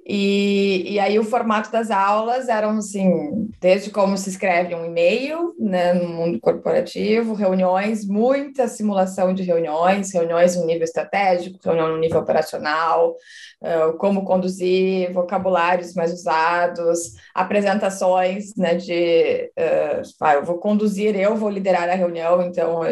E, 0.08 0.94
e 0.94 1.00
aí 1.00 1.18
o 1.18 1.24
formato 1.24 1.72
das 1.72 1.90
aulas 1.90 2.48
eram 2.48 2.78
assim, 2.78 3.50
desde 3.60 3.90
como 3.90 4.16
se 4.16 4.30
escreve 4.30 4.76
um 4.76 4.86
e-mail, 4.86 5.56
né, 5.58 5.94
no 5.94 6.08
mundo 6.08 6.40
corporativo, 6.40 7.34
reuniões, 7.34 8.06
muita 8.06 8.68
simulação 8.68 9.34
de 9.34 9.42
reuniões, 9.42 10.14
reuniões 10.14 10.56
no 10.56 10.66
nível 10.68 10.84
estratégico, 10.84 11.58
reunião 11.64 11.88
no 11.88 11.98
nível 11.98 12.20
operacional, 12.20 13.16
uh, 13.64 13.98
como 13.98 14.24
conduzir, 14.26 15.12
vocabulários 15.12 15.96
mais 15.96 16.14
usados, 16.14 17.16
apresentações, 17.34 18.56
né, 18.56 18.76
de, 18.76 19.52
uh, 19.58 20.02
ah, 20.22 20.36
eu 20.36 20.46
vou 20.46 20.60
conduzir, 20.60 21.16
eu 21.16 21.36
vou 21.36 21.50
liderar 21.50 21.90
a 21.90 21.96
reunião, 21.96 22.44
então 22.44 22.84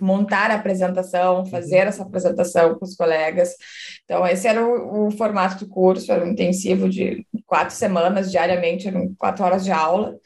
montar 0.00 0.50
a 0.50 0.54
apresentação, 0.54 1.46
fazer 1.46 1.86
essa 1.86 2.02
apresentação 2.02 2.74
com 2.74 2.84
os 2.84 2.96
colegas. 2.96 3.54
Então, 4.04 4.26
esse 4.26 4.48
era 4.48 4.64
o, 4.64 5.06
o, 5.06 5.10
formato 5.10 5.64
do 5.64 5.70
curso, 5.70 6.10
era 6.10 6.24
um 6.24 6.30
intensivo 6.30 6.88
de 6.88 7.26
quatro 7.46 7.74
semanas 7.74 8.30
diariamente, 8.30 8.88
eram 8.88 9.14
quatro 9.18 9.44
horas 9.44 9.64
de 9.64 9.70
aula, 9.70 10.16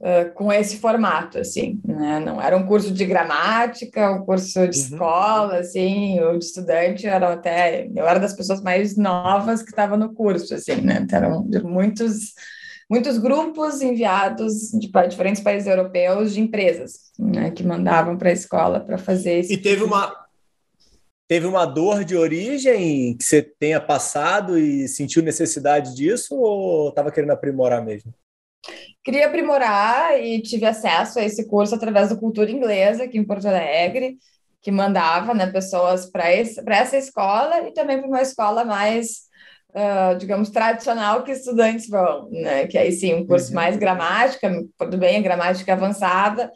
uh, 0.00 0.32
com 0.34 0.52
esse 0.52 0.78
formato, 0.78 1.38
assim, 1.38 1.80
né? 1.84 2.20
Não 2.20 2.40
era 2.40 2.56
um 2.56 2.66
curso 2.66 2.92
de 2.92 3.04
gramática, 3.04 4.10
um 4.10 4.24
curso 4.24 4.54
de 4.68 4.78
uhum. 4.78 4.84
escola, 4.84 5.58
assim, 5.58 6.20
ou 6.20 6.38
de 6.38 6.44
estudante, 6.44 7.06
era 7.06 7.32
até, 7.32 7.88
eu 7.94 8.06
era 8.06 8.18
das 8.18 8.34
pessoas 8.34 8.62
mais 8.62 8.96
novas 8.96 9.62
que 9.62 9.70
estavam 9.70 9.96
no 9.96 10.14
curso, 10.14 10.54
assim, 10.54 10.80
né? 10.80 11.00
Então, 11.02 11.18
eram 11.18 11.44
muitos 11.64 12.34
muitos 12.90 13.18
grupos 13.18 13.80
enviados 13.80 14.72
de 14.72 14.90
diferentes 15.08 15.40
países 15.40 15.68
europeus 15.68 16.34
de 16.34 16.40
empresas, 16.40 17.12
né, 17.16 17.52
que 17.52 17.62
mandavam 17.62 18.18
para 18.18 18.30
a 18.30 18.32
escola 18.32 18.80
para 18.80 18.98
fazer 18.98 19.40
isso. 19.40 19.52
E 19.52 19.56
teve 19.56 19.84
uma 19.84 20.18
teve 21.28 21.46
uma 21.46 21.64
dor 21.64 22.04
de 22.04 22.16
origem 22.16 23.16
que 23.16 23.22
você 23.22 23.40
tenha 23.40 23.80
passado 23.80 24.58
e 24.58 24.88
sentiu 24.88 25.22
necessidade 25.22 25.94
disso 25.94 26.34
ou 26.34 26.88
estava 26.88 27.12
querendo 27.12 27.30
aprimorar 27.30 27.84
mesmo? 27.84 28.12
Queria 29.04 29.28
aprimorar 29.28 30.20
e 30.20 30.42
tive 30.42 30.66
acesso 30.66 31.20
a 31.20 31.22
esse 31.22 31.46
curso 31.46 31.72
através 31.72 32.08
do 32.08 32.18
Cultura 32.18 32.50
Inglesa 32.50 33.04
aqui 33.04 33.16
em 33.16 33.24
Porto 33.24 33.46
Alegre, 33.46 34.18
que 34.60 34.72
mandava 34.72 35.32
né, 35.32 35.46
pessoas 35.46 36.04
para 36.04 36.28
essa 36.28 36.96
escola 36.96 37.68
e 37.68 37.72
também 37.72 37.98
para 37.98 38.08
uma 38.08 38.22
escola 38.22 38.64
mais 38.64 39.30
uh, 39.74 40.16
digamos, 40.18 40.50
tradicional 40.50 41.22
que 41.22 41.32
estudantes 41.32 41.88
vão, 41.88 42.28
né? 42.30 42.66
Que 42.66 42.78
aí 42.78 42.92
sim, 42.92 43.14
um 43.14 43.26
curso 43.26 43.48
uhum. 43.48 43.54
mais 43.54 43.76
gramática, 43.76 44.50
tudo 44.78 44.98
bem, 44.98 45.18
a 45.18 45.22
gramática 45.22 45.72
avançada, 45.72 46.50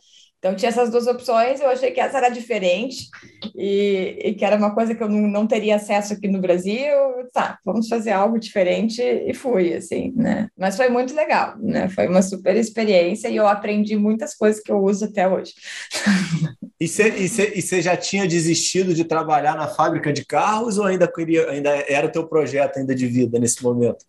então, 0.45 0.55
tinha 0.55 0.69
essas 0.69 0.91
duas 0.91 1.07
opções, 1.07 1.59
eu 1.59 1.71
achei 1.71 1.91
que 1.91 1.99
essa 1.99 2.19
era 2.19 2.29
diferente 2.29 3.09
e, 3.57 4.19
e 4.23 4.35
que 4.35 4.45
era 4.45 4.57
uma 4.57 4.75
coisa 4.75 4.95
que 4.95 5.03
eu 5.03 5.09
não, 5.09 5.27
não, 5.27 5.47
teria 5.47 5.77
acesso 5.77 6.13
aqui 6.13 6.29
no 6.29 6.39
Brasil. 6.39 6.93
Tá, 7.33 7.59
vamos 7.65 7.89
fazer 7.89 8.11
algo 8.11 8.39
diferente 8.39 9.01
e 9.01 9.33
fui, 9.33 9.73
assim, 9.73 10.13
né? 10.15 10.49
Mas 10.55 10.77
foi 10.77 10.91
muito 10.91 11.15
legal, 11.15 11.57
né? 11.59 11.89
Foi 11.89 12.07
uma 12.07 12.21
super 12.21 12.55
experiência 12.57 13.29
e 13.29 13.37
eu 13.37 13.49
aprendi 13.49 13.97
muitas 13.97 14.35
coisas 14.35 14.63
que 14.63 14.71
eu 14.71 14.85
uso 14.85 15.07
até 15.07 15.27
hoje. 15.27 15.55
E 16.81 16.89
você 16.89 17.81
já 17.81 17.97
tinha 17.97 18.27
desistido 18.27 18.93
de 18.93 19.05
trabalhar 19.05 19.57
na 19.57 19.69
fábrica 19.69 20.13
de 20.13 20.25
carros 20.27 20.77
ou 20.77 20.85
ainda, 20.85 21.11
queria, 21.11 21.49
ainda 21.49 21.71
era 21.89 22.09
o 22.09 22.11
teu 22.11 22.27
projeto 22.27 22.79
ainda 22.79 22.95
de 22.95 23.07
vida 23.07 23.39
nesse 23.39 23.63
momento? 23.63 24.05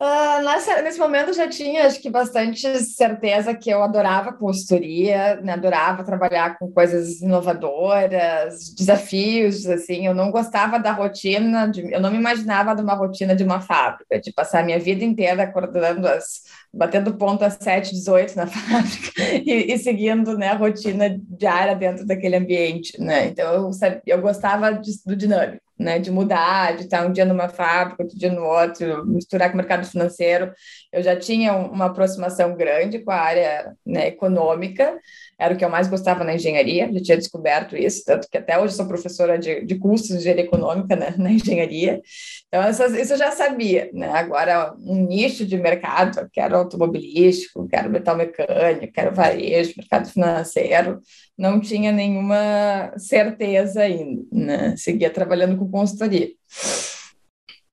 Uh, 0.00 0.44
nessa, 0.44 0.80
nesse 0.80 0.96
momento 0.96 1.30
eu 1.30 1.34
já 1.34 1.48
tinha, 1.48 1.84
acho 1.84 2.00
que, 2.00 2.08
bastante 2.08 2.60
certeza 2.84 3.52
que 3.52 3.68
eu 3.68 3.82
adorava 3.82 4.32
consultoria, 4.32 5.40
né? 5.40 5.54
adorava 5.54 6.04
trabalhar 6.04 6.56
com 6.56 6.70
coisas 6.70 7.20
inovadoras, 7.20 8.72
desafios, 8.76 9.66
assim, 9.66 10.06
eu 10.06 10.14
não 10.14 10.30
gostava 10.30 10.78
da 10.78 10.92
rotina, 10.92 11.66
de, 11.66 11.92
eu 11.92 12.00
não 12.00 12.12
me 12.12 12.16
imaginava 12.16 12.76
de 12.76 12.82
uma 12.82 12.94
rotina 12.94 13.34
de 13.34 13.42
uma 13.42 13.60
fábrica, 13.60 14.20
de 14.20 14.32
passar 14.32 14.60
a 14.60 14.64
minha 14.64 14.78
vida 14.78 15.04
inteira 15.04 15.42
acordando 15.42 16.06
as, 16.06 16.42
batendo 16.72 17.14
ponto 17.14 17.44
às 17.44 17.54
7, 17.60 17.92
18 17.92 18.36
na 18.36 18.46
fábrica 18.48 19.20
e, 19.44 19.72
e, 19.72 19.78
seguindo 19.78 20.38
né, 20.38 20.50
a 20.50 20.56
rotina 20.56 21.20
diária 21.28 21.74
dentro 21.74 22.06
daquele 22.06 22.36
ambiente, 22.36 23.00
né? 23.00 23.26
Então 23.26 23.52
eu, 23.52 23.70
eu 24.06 24.20
gostava 24.20 24.72
de, 24.74 24.92
do 25.04 25.16
dinâmico 25.16 25.67
né, 25.78 25.98
de 25.98 26.10
mudar, 26.10 26.76
de 26.76 26.84
estar 26.84 27.06
um 27.06 27.12
dia 27.12 27.24
numa 27.24 27.48
fábrica, 27.48 28.02
outro 28.02 28.18
dia 28.18 28.32
no 28.32 28.42
outro, 28.42 29.06
misturar 29.06 29.48
com 29.48 29.54
o 29.54 29.58
mercado 29.58 29.86
financeiro. 29.86 30.52
Eu 30.92 31.02
já 31.02 31.16
tinha 31.16 31.54
uma 31.54 31.86
aproximação 31.86 32.56
grande 32.56 32.98
com 33.00 33.10
a 33.10 33.16
área 33.16 33.74
né, 33.86 34.08
econômica, 34.08 34.98
era 35.38 35.54
o 35.54 35.56
que 35.56 35.64
eu 35.64 35.70
mais 35.70 35.86
gostava 35.86 36.24
na 36.24 36.34
engenharia, 36.34 36.92
já 36.92 37.00
tinha 37.00 37.16
descoberto 37.16 37.76
isso, 37.76 38.04
tanto 38.04 38.28
que 38.28 38.36
até 38.36 38.58
hoje 38.58 38.74
sou 38.74 38.88
professora 38.88 39.38
de, 39.38 39.64
de 39.64 39.76
cursos 39.76 40.08
de 40.08 40.16
engenharia 40.16 40.44
econômica 40.44 40.96
né, 40.96 41.14
na 41.16 41.30
engenharia. 41.30 42.02
Então, 42.48 42.62
essas, 42.62 42.92
isso 42.94 43.12
eu 43.12 43.18
já 43.18 43.30
sabia. 43.30 43.88
Né? 43.92 44.10
Agora, 44.10 44.74
um 44.80 45.06
nicho 45.06 45.46
de 45.46 45.56
mercado, 45.56 46.28
quero 46.32 46.56
automobilístico, 46.56 47.68
quero 47.68 47.88
metal 47.88 48.16
mecânico, 48.16 48.92
quero 48.92 49.14
varejo, 49.14 49.74
mercado 49.76 50.08
financeiro, 50.10 51.00
não 51.36 51.60
tinha 51.60 51.92
nenhuma 51.92 52.92
certeza 52.96 53.82
ainda. 53.82 54.24
Né? 54.32 54.76
Seguia 54.76 55.08
trabalhando 55.08 55.56
com 55.56 55.70
consultoria. 55.70 56.30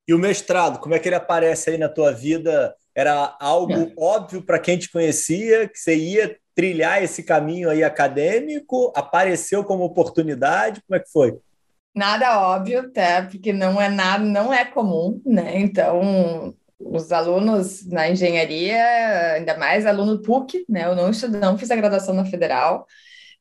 E 0.07 0.13
o 0.13 0.19
mestrado, 0.19 0.79
como 0.79 0.93
é 0.93 0.99
que 0.99 1.09
ele 1.09 1.15
aparece 1.15 1.71
aí 1.71 1.79
na 1.79 1.89
tua 1.89 2.11
vida? 2.11 2.75
Era 2.93 3.35
algo 3.39 3.73
é. 3.73 3.91
óbvio 3.97 4.43
para 4.43 4.59
quem 4.59 4.77
te 4.77 4.91
conhecia, 4.91 5.67
que 5.67 5.79
você 5.79 5.95
ia 5.95 6.37
trilhar 6.55 7.03
esse 7.03 7.21
caminho 7.21 7.69
aí 7.69 7.83
acadêmico? 7.83 8.91
Apareceu 8.95 9.63
como 9.63 9.83
oportunidade? 9.83 10.81
Como 10.87 10.95
é 10.95 11.03
que 11.03 11.11
foi? 11.11 11.37
Nada 11.93 12.39
óbvio, 12.39 12.79
até 12.79 13.21
porque 13.21 13.53
não 13.53 13.79
é 13.81 13.89
nada, 13.89 14.23
não 14.23 14.53
é 14.53 14.65
comum, 14.65 15.21
né? 15.25 15.59
Então, 15.59 16.53
os 16.79 17.11
alunos 17.11 17.85
na 17.85 18.09
engenharia, 18.09 19.33
ainda 19.33 19.57
mais 19.57 19.85
aluno 19.85 20.21
PUC, 20.21 20.65
né? 20.67 20.85
Eu 20.85 20.95
não 20.95 21.09
estudei, 21.09 21.39
não 21.39 21.57
fiz 21.57 21.71
a 21.71 21.75
graduação 21.75 22.13
na 22.13 22.25
Federal. 22.25 22.85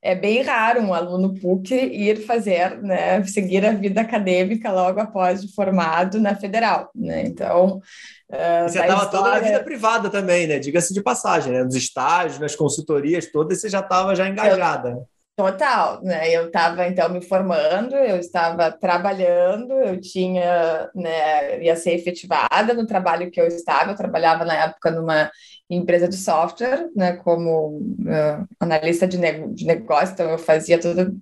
É 0.06 0.14
bem 0.14 0.42
raro 0.42 0.82
um 0.82 0.92
aluno 0.92 1.32
PUC 1.40 1.74
ir 1.74 2.26
fazer, 2.26 2.78
né, 2.82 3.24
seguir 3.24 3.64
a 3.64 3.72
vida 3.72 4.02
acadêmica 4.02 4.70
logo 4.70 5.00
após 5.00 5.42
formado 5.54 6.20
na 6.20 6.34
Federal, 6.34 6.90
né? 6.94 7.22
Então, 7.22 7.80
Uh, 8.26 8.68
você 8.68 8.80
estava 8.80 9.06
toda 9.06 9.30
na 9.30 9.38
vida 9.38 9.62
privada 9.62 10.08
também, 10.08 10.46
né? 10.46 10.58
Diga-se 10.58 10.94
de 10.94 11.02
passagem, 11.02 11.52
né? 11.52 11.62
Nos 11.62 11.76
estágios, 11.76 12.40
nas 12.40 12.56
consultorias 12.56 13.30
todas, 13.30 13.60
você 13.60 13.68
já 13.68 13.80
estava 13.80 14.16
já 14.16 14.26
engajada. 14.26 14.88
Eu, 14.88 15.06
total, 15.36 16.02
né? 16.02 16.30
Eu 16.30 16.46
estava 16.46 16.86
então 16.86 17.08
me 17.08 17.20
formando, 17.20 17.94
eu 17.96 18.16
estava 18.18 18.70
trabalhando, 18.70 19.72
eu 19.72 20.00
tinha, 20.00 20.88
né? 20.94 21.62
Ia 21.62 21.76
ser 21.76 21.92
efetivada 21.94 22.72
no 22.74 22.86
trabalho 22.86 23.30
que 23.30 23.40
eu 23.40 23.46
estava. 23.46 23.92
Eu 23.92 23.96
trabalhava 23.96 24.44
na 24.44 24.54
época 24.54 24.90
numa 24.90 25.30
empresa 25.68 26.08
de 26.08 26.16
software, 26.16 26.88
né? 26.94 27.14
Como 27.16 27.78
uh, 27.78 28.46
analista 28.60 29.06
de, 29.06 29.18
ne 29.18 29.48
de 29.48 29.66
negócio, 29.66 30.12
então 30.14 30.30
eu 30.30 30.38
fazia 30.38 30.80
todo 30.80 31.16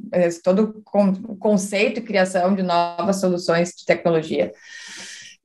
todo 0.44 0.82
o 0.84 1.36
conceito 1.36 2.00
e 2.00 2.02
criação 2.02 2.54
de 2.54 2.62
novas 2.62 3.20
soluções 3.20 3.70
de 3.70 3.84
tecnologia. 3.86 4.52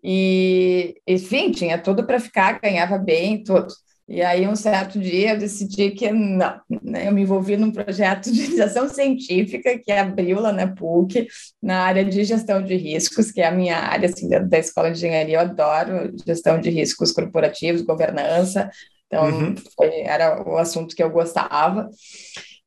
E, 0.04 0.96
enfim, 1.08 1.52
tinha 1.52 1.78
tudo 1.78 2.06
para 2.06 2.20
ficar, 2.20 2.60
ganhava 2.62 2.98
bem, 2.98 3.44
tudo. 3.44 3.68
E 4.10 4.22
aí, 4.22 4.48
um 4.48 4.56
certo 4.56 4.98
dia, 5.00 5.34
eu 5.34 5.38
decidi 5.38 5.92
que 5.92 6.10
não. 6.12 6.62
Né? 6.82 7.10
Eu 7.10 7.12
me 7.12 7.24
envolvi 7.24 7.58
num 7.58 7.72
projeto 7.72 8.32
de 8.32 8.46
iniciação 8.46 8.88
científica 8.90 9.78
que 9.78 9.92
abriu 9.92 10.40
lá 10.40 10.54
na 10.54 10.68
PUC, 10.68 11.28
na 11.62 11.82
área 11.82 12.06
de 12.06 12.24
gestão 12.24 12.64
de 12.64 12.76
riscos, 12.76 13.32
que 13.32 13.42
é 13.42 13.48
a 13.48 13.52
minha 13.52 13.78
área 13.78 14.08
assim, 14.08 14.30
da, 14.30 14.40
da 14.40 14.60
escola 14.60 14.92
de 14.92 14.98
engenharia. 14.98 15.36
Eu 15.36 15.42
adoro 15.42 16.14
gestão 16.26 16.60
de 16.62 16.70
riscos 16.70 17.12
corporativos, 17.12 17.82
governança. 17.82 18.70
Então, 19.08 19.26
uhum. 19.26 19.56
foi, 19.76 20.02
era 20.02 20.42
o 20.48 20.58
assunto 20.58 20.96
que 20.96 21.04
eu 21.04 21.10
gostava 21.10 21.90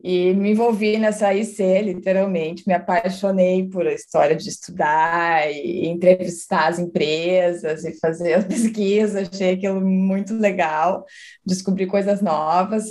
e 0.03 0.33
me 0.33 0.53
envolvi 0.53 0.97
nessa 0.97 1.35
IC, 1.35 1.83
literalmente, 1.83 2.67
me 2.67 2.73
apaixonei 2.73 3.69
por 3.69 3.87
a 3.87 3.93
história 3.93 4.35
de 4.35 4.49
estudar 4.49 5.51
e 5.53 5.87
entrevistar 5.89 6.69
as 6.69 6.79
empresas 6.79 7.85
e 7.85 7.99
fazer 7.99 8.35
as 8.35 8.45
pesquisas, 8.49 9.29
achei 9.29 9.55
aquilo 9.55 9.81
muito 9.81 10.35
legal, 10.35 11.05
descobri 11.45 11.87
coisas 11.87 12.23
novas, 12.23 12.85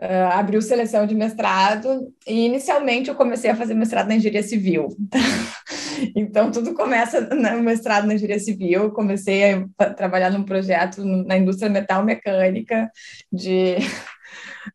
uh, 0.00 0.32
abriu 0.32 0.60
seleção 0.60 1.06
de 1.06 1.14
mestrado 1.14 2.12
e 2.26 2.46
inicialmente 2.46 3.08
eu 3.08 3.14
comecei 3.14 3.50
a 3.50 3.56
fazer 3.56 3.74
mestrado 3.74 4.08
na 4.08 4.16
engenharia 4.16 4.42
civil. 4.42 4.88
então 6.16 6.50
tudo 6.50 6.74
começa 6.74 7.20
no 7.20 7.62
mestrado 7.62 8.06
na 8.06 8.14
engenharia 8.14 8.42
civil, 8.42 8.90
comecei 8.90 9.68
a 9.78 9.90
trabalhar 9.90 10.30
num 10.30 10.42
projeto 10.42 11.04
na 11.04 11.36
indústria 11.36 11.70
metal 11.70 12.04
mecânica 12.04 12.90
de 13.32 13.76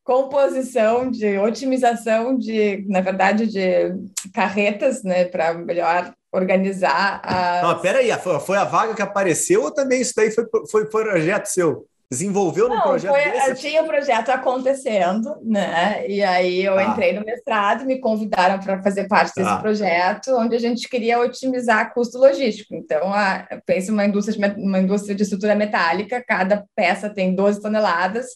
composição, 0.03 1.10
de 1.10 1.38
otimização 1.38 2.38
de, 2.38 2.86
na 2.88 3.01
verdade, 3.01 3.47
de 3.47 3.93
carretas, 4.34 5.03
né, 5.03 5.25
para 5.25 5.53
melhor 5.53 6.13
organizar 6.34 7.21
a. 7.23 7.62
Não, 7.62 7.79
peraí, 7.79 8.12
foi, 8.39 8.58
a 8.58 8.63
vaga 8.63 8.95
que 8.95 9.01
apareceu 9.01 9.63
ou 9.63 9.71
também 9.71 10.01
isso 10.01 10.13
daí 10.15 10.32
foi, 10.32 10.45
foi, 10.69 10.86
projeto 10.86 11.45
seu? 11.45 11.86
Desenvolveu 12.12 12.69
no 12.69 12.79
projeto 12.79 13.12
foi, 13.12 13.32
desse? 13.32 13.56
Tinha 13.56 13.82
o 13.82 13.86
um 13.86 13.88
projeto 13.88 14.29
acontecendo, 14.29 15.36
né? 15.43 16.08
E 16.08 16.21
aí 16.21 16.63
eu 16.63 16.77
ah. 16.77 16.84
entrei 16.84 17.13
no 17.13 17.25
mestrado, 17.25 17.86
me 17.86 17.99
convidaram 17.99 18.60
para 18.60 18.84
fazer 18.84 19.08
parte 19.08 19.34
desse 19.36 19.49
ah. 19.49 19.58
projeto, 19.58 20.36
onde 20.36 20.56
a 20.56 20.60
gente 20.60 20.88
queria 20.88 21.19
otimizar 21.19 21.91
custo 21.91 22.19
logístico. 22.19 22.75
Então, 22.75 23.12
a, 23.12 23.47
pensa 23.65 23.91
uma 23.91 24.06
indústria, 24.06 24.56
uma 24.58 24.79
indústria 24.79 25.15
de 25.15 25.23
estrutura 25.23 25.56
metálica, 25.56 26.23
cada 26.23 26.63
peça 26.75 27.10
tem 27.10 27.34
12 27.34 27.62
toneladas, 27.62 28.27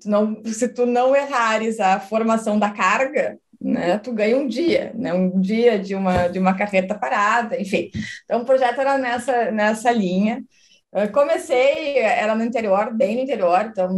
tu 0.00 0.08
não, 0.08 0.42
se 0.44 0.68
tu 0.68 0.86
não 0.86 1.14
errares 1.14 1.80
a 1.80 2.00
formação 2.00 2.58
da 2.58 2.70
carga, 2.70 3.38
né, 3.60 3.98
tu 3.98 4.12
ganha 4.12 4.36
um 4.36 4.46
dia, 4.46 4.92
né, 4.94 5.12
um 5.14 5.40
dia 5.40 5.78
de 5.78 5.94
uma, 5.94 6.28
de 6.28 6.38
uma 6.38 6.54
carreta 6.54 6.94
parada, 6.94 7.60
enfim. 7.60 7.90
Então, 8.24 8.42
o 8.42 8.44
projeto 8.44 8.80
era 8.80 8.98
nessa, 8.98 9.50
nessa 9.50 9.90
linha. 9.90 10.42
Eu 10.92 11.10
comecei, 11.10 11.98
era 11.98 12.34
no 12.34 12.44
interior, 12.44 12.92
bem 12.92 13.16
no 13.16 13.22
interior, 13.22 13.70
então 13.70 13.88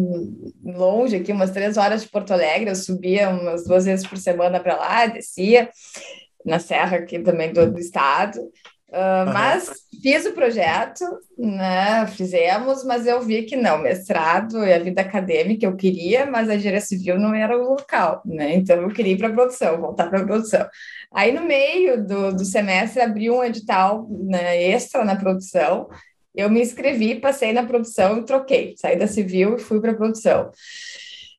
longe 0.63 1.17
aqui, 1.17 1.33
umas 1.33 1.51
três 1.51 1.77
horas 1.77 2.03
de 2.03 2.09
Porto 2.09 2.33
Alegre, 2.33 2.71
eu 2.71 2.77
subia 2.77 3.31
umas 3.31 3.65
duas 3.65 3.85
vezes 3.85 4.07
por 4.07 4.17
semana 4.17 4.61
para 4.61 4.77
lá, 4.77 5.07
descia 5.07 5.69
na 6.45 6.61
serra 6.61 6.99
aqui 6.99 7.19
também 7.19 7.53
do, 7.53 7.69
do 7.73 7.81
estado, 7.81 8.39
Uh, 8.95 9.27
mas 9.33 9.73
fiz 10.01 10.25
o 10.25 10.33
projeto, 10.35 11.05
né? 11.37 12.07
Fizemos, 12.07 12.85
mas 12.85 13.09
eu 13.09 13.21
vi 13.21 13.43
que 13.43 13.57
não, 13.57 13.79
mestrado 13.79 14.65
e 14.65 14.73
a 14.73 14.79
vida 14.79 15.01
acadêmica 15.01 15.67
eu 15.67 15.75
queria, 15.75 16.27
mas 16.27 16.49
a 16.49 16.55
engenharia 16.55 16.81
civil 16.81 17.19
não 17.19 17.35
era 17.35 17.59
o 17.59 17.71
local, 17.71 18.23
né? 18.25 18.55
Então 18.55 18.77
eu 18.77 18.89
queria 18.91 19.15
ir 19.15 19.19
para 19.19 19.27
a 19.27 19.33
produção, 19.33 19.81
voltar 19.81 20.09
para 20.09 20.21
a 20.21 20.25
produção. 20.25 20.65
Aí 21.13 21.33
no 21.33 21.43
meio 21.43 22.07
do, 22.07 22.37
do 22.37 22.45
semestre 22.45 23.03
abriu 23.03 23.35
um 23.35 23.43
edital 23.43 24.07
né, 24.09 24.63
extra 24.63 25.05
na 25.05 25.17
produção. 25.17 25.89
Eu 26.33 26.49
me 26.49 26.61
inscrevi, 26.61 27.17
passei 27.17 27.53
na 27.53 27.65
produção 27.65 28.19
e 28.19 28.25
troquei. 28.25 28.75
Saí 28.77 28.97
da 28.97 29.09
civil 29.09 29.57
e 29.57 29.61
fui 29.61 29.81
para 29.81 29.91
a 29.91 29.97
produção. 29.97 30.53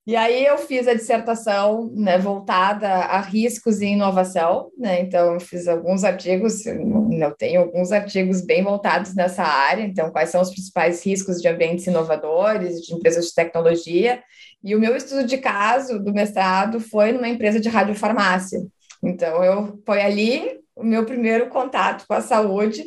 E 0.08 0.16
aí 0.16 0.46
eu 0.46 0.56
fiz 0.60 0.88
a 0.88 0.94
dissertação 0.94 1.92
né, 1.96 2.20
voltada 2.20 2.88
a 2.88 3.20
riscos 3.20 3.82
e 3.82 3.88
inovação, 3.88 4.70
né? 4.78 5.02
Então 5.02 5.34
eu 5.34 5.40
fiz 5.40 5.68
alguns 5.68 6.04
artigos, 6.04 6.64
eu 6.66 7.32
tenho 7.36 7.62
alguns 7.62 7.92
artigos 7.92 8.42
bem 8.42 8.64
voltados 8.64 9.16
nessa 9.16 9.42
área. 9.44 9.82
Então, 9.82 10.12
quais 10.12 10.30
são 10.30 10.42
os 10.42 10.52
principais 10.52 11.04
riscos 11.04 11.42
de 11.42 11.48
ambientes 11.48 11.88
inovadores, 11.88 12.82
de 12.82 12.94
empresas 12.94 13.26
de 13.26 13.34
tecnologia? 13.34 14.22
E 14.64 14.76
o 14.76 14.80
meu 14.80 14.96
estudo 14.96 15.26
de 15.26 15.40
caso 15.40 15.98
do 15.98 16.14
mestrado 16.14 16.80
foi 16.80 17.12
numa 17.12 17.28
empresa 17.28 17.60
de 17.60 17.70
radiofarmácia. 17.70 18.60
Então, 19.04 19.44
eu 19.44 19.82
foi 19.88 20.02
ali 20.04 20.60
o 20.76 20.84
meu 20.84 21.04
primeiro 21.04 21.48
contato 21.48 22.06
com 22.08 22.14
a 22.14 22.22
saúde, 22.22 22.84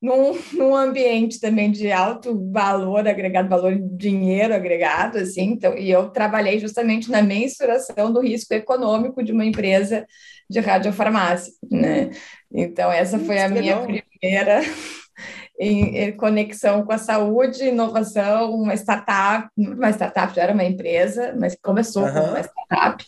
num, 0.00 0.32
num 0.54 0.74
ambiente 0.74 1.38
também 1.38 1.70
de 1.70 1.92
alto 1.92 2.50
valor 2.50 3.06
agregado, 3.06 3.48
valor 3.48 3.76
dinheiro 3.78 4.54
agregado, 4.54 5.18
assim, 5.18 5.42
então, 5.42 5.76
e 5.76 5.90
eu 5.90 6.08
trabalhei 6.08 6.58
justamente 6.58 7.10
na 7.10 7.20
mensuração 7.20 8.10
do 8.12 8.20
risco 8.20 8.54
econômico 8.54 9.22
de 9.22 9.32
uma 9.32 9.44
empresa 9.44 10.06
de 10.48 10.58
radiofarmácia, 10.58 11.52
né? 11.70 12.10
Então, 12.52 12.90
essa 12.90 13.18
foi 13.18 13.40
a 13.40 13.48
minha 13.48 13.76
primeira 13.78 14.60
em, 15.60 15.96
em, 15.98 16.12
conexão 16.16 16.82
com 16.82 16.92
a 16.92 16.98
saúde, 16.98 17.66
inovação, 17.66 18.54
uma 18.54 18.74
startup, 18.74 19.48
uma 19.56 19.90
startup 19.90 20.34
já 20.34 20.42
era 20.44 20.54
uma 20.54 20.64
empresa, 20.64 21.36
mas 21.38 21.54
começou 21.62 22.04
uhum. 22.04 22.12
como 22.12 22.26
uma 22.28 22.40
startup, 22.40 23.04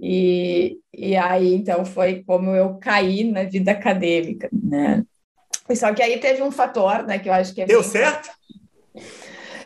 e, 0.00 0.78
e 0.92 1.16
aí, 1.16 1.52
então, 1.52 1.84
foi 1.84 2.22
como 2.24 2.54
eu 2.54 2.78
caí 2.78 3.24
na 3.24 3.42
vida 3.42 3.72
acadêmica, 3.72 4.48
né? 4.52 5.04
Só 5.76 5.92
que 5.92 6.02
aí 6.02 6.18
teve 6.18 6.42
um 6.42 6.50
fator, 6.50 7.04
né, 7.04 7.18
que 7.18 7.28
eu 7.28 7.32
acho 7.32 7.54
que 7.54 7.62
é 7.62 7.66
Deu 7.66 7.82
certo? 7.82 8.30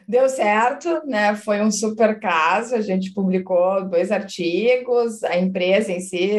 Deu 0.09 0.29
certo, 0.29 1.03
né? 1.05 1.35
Foi 1.35 1.61
um 1.61 1.71
super 1.71 2.21
caso. 2.21 2.77
A 2.77 2.81
gente 2.81 3.13
publicou 3.13 3.89
dois 3.89 4.13
artigos. 4.13 5.25
A 5.25 5.37
empresa 5.37 5.91
em 5.91 5.99
si, 5.99 6.39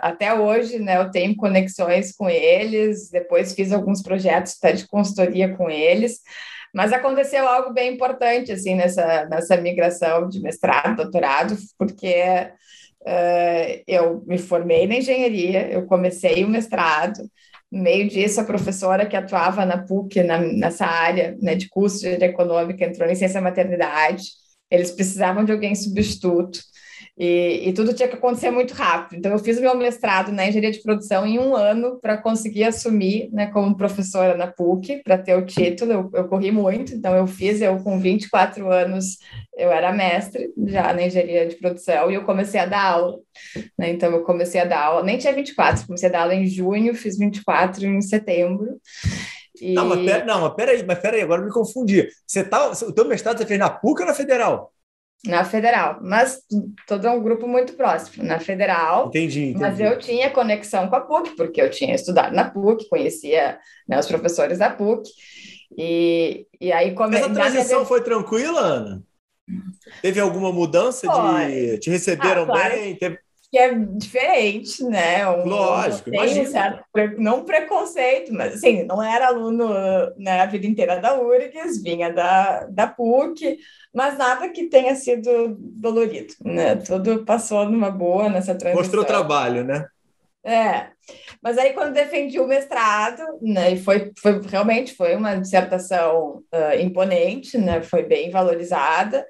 até 0.00 0.32
hoje, 0.32 0.78
né? 0.78 0.96
Eu 0.96 1.10
tenho 1.10 1.36
conexões 1.36 2.16
com 2.16 2.30
eles. 2.30 3.10
Depois 3.10 3.52
fiz 3.52 3.72
alguns 3.72 4.02
projetos 4.02 4.56
de 4.74 4.88
consultoria 4.88 5.54
com 5.54 5.68
eles. 5.68 6.20
Mas 6.74 6.94
aconteceu 6.94 7.46
algo 7.46 7.74
bem 7.74 7.92
importante 7.94 8.50
assim 8.50 8.74
nessa 8.74 9.26
nessa 9.26 9.56
migração 9.56 10.28
de 10.28 10.40
mestrado, 10.40 10.96
doutorado, 10.96 11.56
porque 11.78 12.50
uh, 13.02 13.82
eu 13.86 14.24
me 14.26 14.38
formei 14.38 14.86
na 14.86 14.96
engenharia, 14.96 15.70
eu 15.70 15.86
comecei 15.86 16.42
o 16.42 16.48
mestrado 16.48 17.30
meio 17.74 18.08
disso, 18.08 18.40
a 18.40 18.44
professora 18.44 19.06
que 19.06 19.16
atuava 19.16 19.66
na 19.66 19.78
PUC, 19.78 20.22
na, 20.22 20.38
nessa 20.38 20.86
área 20.86 21.36
né, 21.42 21.54
de 21.54 21.68
curso 21.68 22.00
de 22.00 22.24
econômica, 22.24 22.84
entrou 22.84 23.08
em 23.08 23.14
ciência 23.14 23.40
maternidade. 23.40 24.22
Eles 24.70 24.90
precisavam 24.90 25.44
de 25.44 25.52
alguém 25.52 25.74
substituto. 25.74 26.60
E, 27.16 27.68
e, 27.68 27.72
tudo 27.72 27.94
tinha 27.94 28.08
que 28.08 28.16
acontecer 28.16 28.50
muito 28.50 28.74
rápido. 28.74 29.16
Então, 29.16 29.30
eu 29.30 29.38
fiz 29.38 29.60
meu 29.60 29.76
mestrado 29.76 30.32
na 30.32 30.48
engenharia 30.48 30.72
de 30.72 30.82
produção 30.82 31.24
em 31.24 31.38
um 31.38 31.54
ano 31.54 32.00
para 32.00 32.16
conseguir 32.16 32.64
assumir 32.64 33.30
né, 33.32 33.46
como 33.52 33.76
professora 33.76 34.36
na 34.36 34.48
PUC, 34.48 35.00
para 35.04 35.16
ter 35.16 35.36
o 35.36 35.46
título. 35.46 35.92
Eu, 35.92 36.10
eu, 36.12 36.28
corri 36.28 36.50
muito, 36.50 36.92
então 36.92 37.14
eu 37.14 37.24
fiz, 37.28 37.60
eu 37.60 37.78
com 37.84 38.00
24 38.00 38.68
anos, 38.68 39.18
eu 39.56 39.70
era 39.70 39.92
mestre 39.92 40.52
já 40.66 40.92
na 40.92 41.02
engenharia 41.02 41.46
de 41.46 41.54
produção 41.54 42.10
e 42.10 42.14
eu 42.14 42.24
comecei 42.24 42.58
a 42.58 42.66
dar 42.66 42.82
aula. 42.82 43.20
Né? 43.78 43.90
Então, 43.90 44.10
eu 44.10 44.24
comecei 44.24 44.60
a 44.60 44.64
dar 44.64 44.82
aula, 44.82 45.04
nem 45.04 45.16
tinha 45.16 45.32
24, 45.32 45.86
comecei 45.86 46.08
a 46.08 46.12
dar 46.12 46.22
aula 46.22 46.34
em 46.34 46.46
junho, 46.46 46.96
fiz 46.96 47.16
24 47.16 47.86
em 47.86 48.00
setembro. 48.00 48.80
E... 49.60 49.72
Não, 49.74 49.86
mas 49.86 50.04
pera, 50.04 50.24
não, 50.24 50.52
peraí, 50.52 50.84
mas 50.84 50.98
peraí, 50.98 51.22
agora 51.22 51.42
me 51.42 51.52
confundi. 51.52 52.08
Você 52.26 52.42
tá, 52.42 52.72
o 52.72 52.92
teu 52.92 53.04
mestrado 53.04 53.38
você 53.38 53.46
fez 53.46 53.60
na 53.60 53.70
PUC 53.70 54.00
ou 54.00 54.08
na 54.08 54.14
Federal? 54.14 54.73
Na 55.26 55.44
federal, 55.44 55.98
mas 56.02 56.40
todo 56.86 57.08
um 57.08 57.22
grupo 57.22 57.48
muito 57.48 57.72
próximo, 57.74 58.24
na 58.24 58.38
federal. 58.38 59.08
Entendi, 59.08 59.50
entendi. 59.50 59.58
Mas 59.58 59.80
eu 59.80 59.98
tinha 59.98 60.30
conexão 60.30 60.88
com 60.88 60.96
a 60.96 61.00
PUC, 61.00 61.30
porque 61.36 61.60
eu 61.60 61.70
tinha 61.70 61.94
estudado 61.94 62.34
na 62.34 62.50
PUC, 62.50 62.88
conhecia 62.88 63.58
né, 63.88 63.98
os 63.98 64.06
professores 64.06 64.58
da 64.58 64.70
PUC. 64.70 65.08
E, 65.76 66.46
e 66.60 66.72
aí 66.72 66.92
come... 66.94 67.16
Essa 67.16 67.30
transição 67.30 67.78
minha... 67.78 67.88
foi 67.88 68.02
tranquila, 68.02 68.60
Ana? 68.60 69.02
Teve 70.00 70.20
alguma 70.20 70.52
mudança 70.52 71.06
de. 71.06 71.78
Te 71.78 71.90
receberam 71.90 72.44
ah, 72.44 72.46
claro. 72.46 72.74
bem? 72.74 72.96
Teve 72.96 73.18
que 73.54 73.58
é 73.58 73.72
diferente, 73.72 74.82
né? 74.82 75.28
Um, 75.28 75.44
Lógico, 75.44 76.10
um 76.10 76.46
certo, 76.46 76.84
não 77.18 77.44
preconceito, 77.44 78.34
mas 78.34 78.54
assim, 78.54 78.82
não 78.82 79.00
era 79.00 79.28
aluno 79.28 79.68
né, 80.16 80.40
a 80.40 80.46
vida 80.46 80.66
inteira 80.66 81.00
da 81.00 81.16
URGS, 81.22 81.80
vinha 81.80 82.12
da, 82.12 82.64
da 82.64 82.88
PUC, 82.88 83.56
mas 83.94 84.18
nada 84.18 84.48
que 84.48 84.64
tenha 84.66 84.96
sido 84.96 85.56
dolorido, 85.56 86.34
né? 86.44 86.74
Tudo 86.74 87.24
passou 87.24 87.64
numa 87.70 87.92
boa 87.92 88.28
nessa 88.28 88.56
transição. 88.56 88.82
Mostrou 88.82 89.04
trabalho, 89.04 89.62
né? 89.62 89.86
É, 90.44 90.88
mas 91.40 91.56
aí 91.56 91.74
quando 91.74 91.94
defendi 91.94 92.40
o 92.40 92.48
mestrado, 92.48 93.22
né, 93.40 93.70
e 93.70 93.80
foi, 93.80 94.10
foi 94.18 94.42
realmente 94.42 94.94
foi 94.94 95.14
uma 95.14 95.36
dissertação 95.36 96.42
uh, 96.52 96.80
imponente, 96.80 97.56
né, 97.56 97.80
foi 97.82 98.02
bem 98.02 98.30
valorizada 98.30 99.24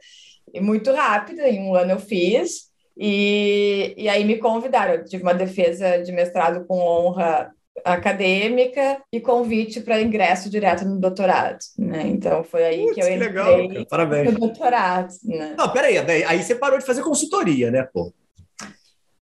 e 0.52 0.60
muito 0.60 0.90
rápida, 0.92 1.46
em 1.46 1.60
um 1.60 1.74
ano 1.74 1.92
eu 1.92 2.00
fiz, 2.00 2.72
e, 2.96 3.94
e 3.96 4.08
aí 4.08 4.24
me 4.24 4.38
convidaram. 4.38 4.94
Eu 4.94 5.04
tive 5.04 5.22
uma 5.22 5.34
defesa 5.34 6.02
de 6.02 6.12
mestrado 6.12 6.64
com 6.66 6.78
honra 6.78 7.52
acadêmica 7.84 9.02
e 9.12 9.20
convite 9.20 9.80
para 9.80 10.00
ingresso 10.00 10.48
direto 10.48 10.84
no 10.84 10.98
doutorado, 10.98 11.58
né? 11.78 12.06
Então 12.06 12.44
foi 12.44 12.64
aí 12.64 12.82
Putz, 12.82 12.94
que 12.94 13.00
eu 13.00 13.08
entrei 13.12 13.28
que 13.28 13.34
legal, 13.34 13.86
Parabéns. 13.90 14.32
no 14.32 14.38
doutorado, 14.38 15.12
né? 15.24 15.54
Não, 15.58 15.72
peraí, 15.72 15.98
aí 15.98 16.42
você 16.42 16.54
parou 16.54 16.78
de 16.78 16.84
fazer 16.86 17.02
consultoria, 17.02 17.70
né, 17.70 17.86
pô? 17.92 18.12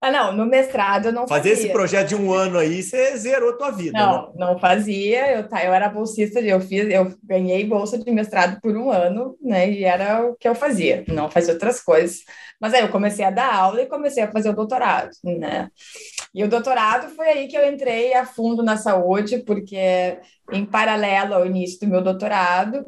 Ah, 0.02 0.12
não, 0.12 0.32
no 0.32 0.46
mestrado 0.46 1.08
eu 1.08 1.12
não 1.12 1.28
Fazer 1.28 1.50
fazia. 1.50 1.66
esse 1.66 1.74
projeto 1.74 2.08
de 2.10 2.16
um 2.16 2.32
ano 2.32 2.58
aí, 2.58 2.82
você 2.82 3.18
zerou 3.18 3.58
tua 3.58 3.70
vida. 3.70 4.00
Não, 4.00 4.28
né? 4.28 4.34
não 4.36 4.58
fazia. 4.58 5.34
Eu, 5.34 5.50
tá, 5.50 5.64
eu 5.64 5.74
era 5.74 5.90
bolsista, 5.90 6.40
eu 6.40 6.62
fiz, 6.62 6.90
eu 6.90 7.14
ganhei 7.22 7.66
bolsa 7.66 7.98
de 7.98 8.10
mestrado 8.10 8.62
por 8.62 8.78
um 8.78 8.90
ano, 8.90 9.36
né? 9.42 9.70
E 9.70 9.84
era 9.84 10.26
o 10.26 10.36
que 10.36 10.48
eu 10.48 10.56
fazia, 10.56 11.04
não 11.10 11.30
fazia 11.30 11.54
outras 11.54 11.82
coisas. 11.82 12.20
Mas 12.62 12.74
aí 12.74 12.82
eu 12.82 12.90
comecei 12.90 13.26
a 13.26 13.32
dar 13.32 13.54
aula 13.54 13.82
e 13.82 13.88
comecei 13.88 14.24
a 14.24 14.32
fazer 14.32 14.50
o 14.50 14.56
doutorado, 14.56 15.12
né? 15.22 15.70
E 16.34 16.44
o 16.46 16.50
doutorado 16.50 17.10
foi 17.16 17.28
aí 17.28 17.48
que 17.50 17.58
eu 17.58 17.70
entrei 17.70 18.14
a 18.14 18.26
fundo 18.26 18.64
na 18.64 18.78
saúde, 18.78 19.40
porque 19.40 20.20
em 20.52 20.66
paralelo 20.66 21.34
ao 21.34 21.46
início 21.46 21.80
do 21.82 21.88
meu 21.88 22.02
doutorado, 22.02 22.86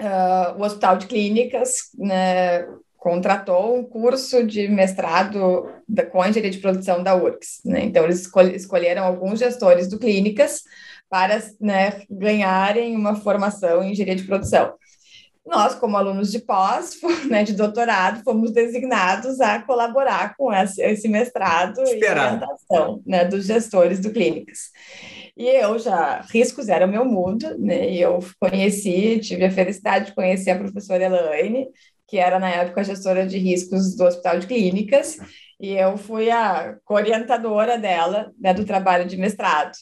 uh, 0.00 0.58
o 0.58 0.64
Hospital 0.64 0.96
de 0.96 1.06
Clínicas, 1.06 1.90
né, 1.96 2.66
contratou 3.04 3.76
um 3.76 3.84
curso 3.84 4.42
de 4.46 4.66
mestrado 4.66 5.70
da, 5.86 6.06
com 6.06 6.24
engenharia 6.24 6.50
de 6.50 6.56
produção 6.56 7.02
da 7.02 7.14
URGS. 7.14 7.60
Né? 7.62 7.84
Então, 7.84 8.02
eles 8.02 8.26
escolheram 8.54 9.04
alguns 9.04 9.40
gestores 9.40 9.90
do 9.90 9.98
Clínicas 9.98 10.62
para 11.10 11.38
né, 11.60 12.00
ganharem 12.08 12.96
uma 12.96 13.14
formação 13.14 13.82
em 13.82 13.92
engenharia 13.92 14.16
de 14.16 14.26
produção. 14.26 14.72
Nós, 15.44 15.74
como 15.74 15.98
alunos 15.98 16.32
de 16.32 16.38
pós, 16.38 16.98
né, 17.28 17.44
de 17.44 17.52
doutorado, 17.52 18.24
fomos 18.24 18.52
designados 18.52 19.38
a 19.38 19.60
colaborar 19.60 20.34
com 20.38 20.50
esse, 20.50 21.06
mestrado 21.06 21.82
Esperado. 21.82 21.92
e 21.92 22.38
orientação 22.38 23.02
né, 23.04 23.26
dos 23.26 23.44
gestores 23.44 24.00
do 24.00 24.12
Clínicas. 24.12 24.70
E 25.36 25.46
eu 25.46 25.78
já, 25.78 26.22
riscos 26.32 26.70
era 26.70 26.86
o 26.86 26.90
meu 26.90 27.04
mundo, 27.04 27.58
né? 27.58 27.90
E 27.90 28.00
eu 28.00 28.20
conheci, 28.40 29.18
tive 29.18 29.44
a 29.44 29.50
felicidade 29.50 30.06
de 30.06 30.14
conhecer 30.14 30.52
a 30.52 30.58
professora 30.58 31.04
Elaine, 31.04 31.66
que 32.06 32.18
era 32.18 32.38
na 32.38 32.50
época 32.50 32.84
gestora 32.84 33.26
de 33.26 33.38
riscos 33.38 33.96
do 33.96 34.04
Hospital 34.04 34.38
de 34.38 34.46
Clínicas, 34.46 35.16
e 35.60 35.72
eu 35.72 35.96
fui 35.96 36.30
a 36.30 36.76
orientadora 36.88 37.78
dela, 37.78 38.32
né, 38.38 38.52
do 38.52 38.64
trabalho 38.64 39.06
de 39.06 39.16
mestrado 39.16 39.72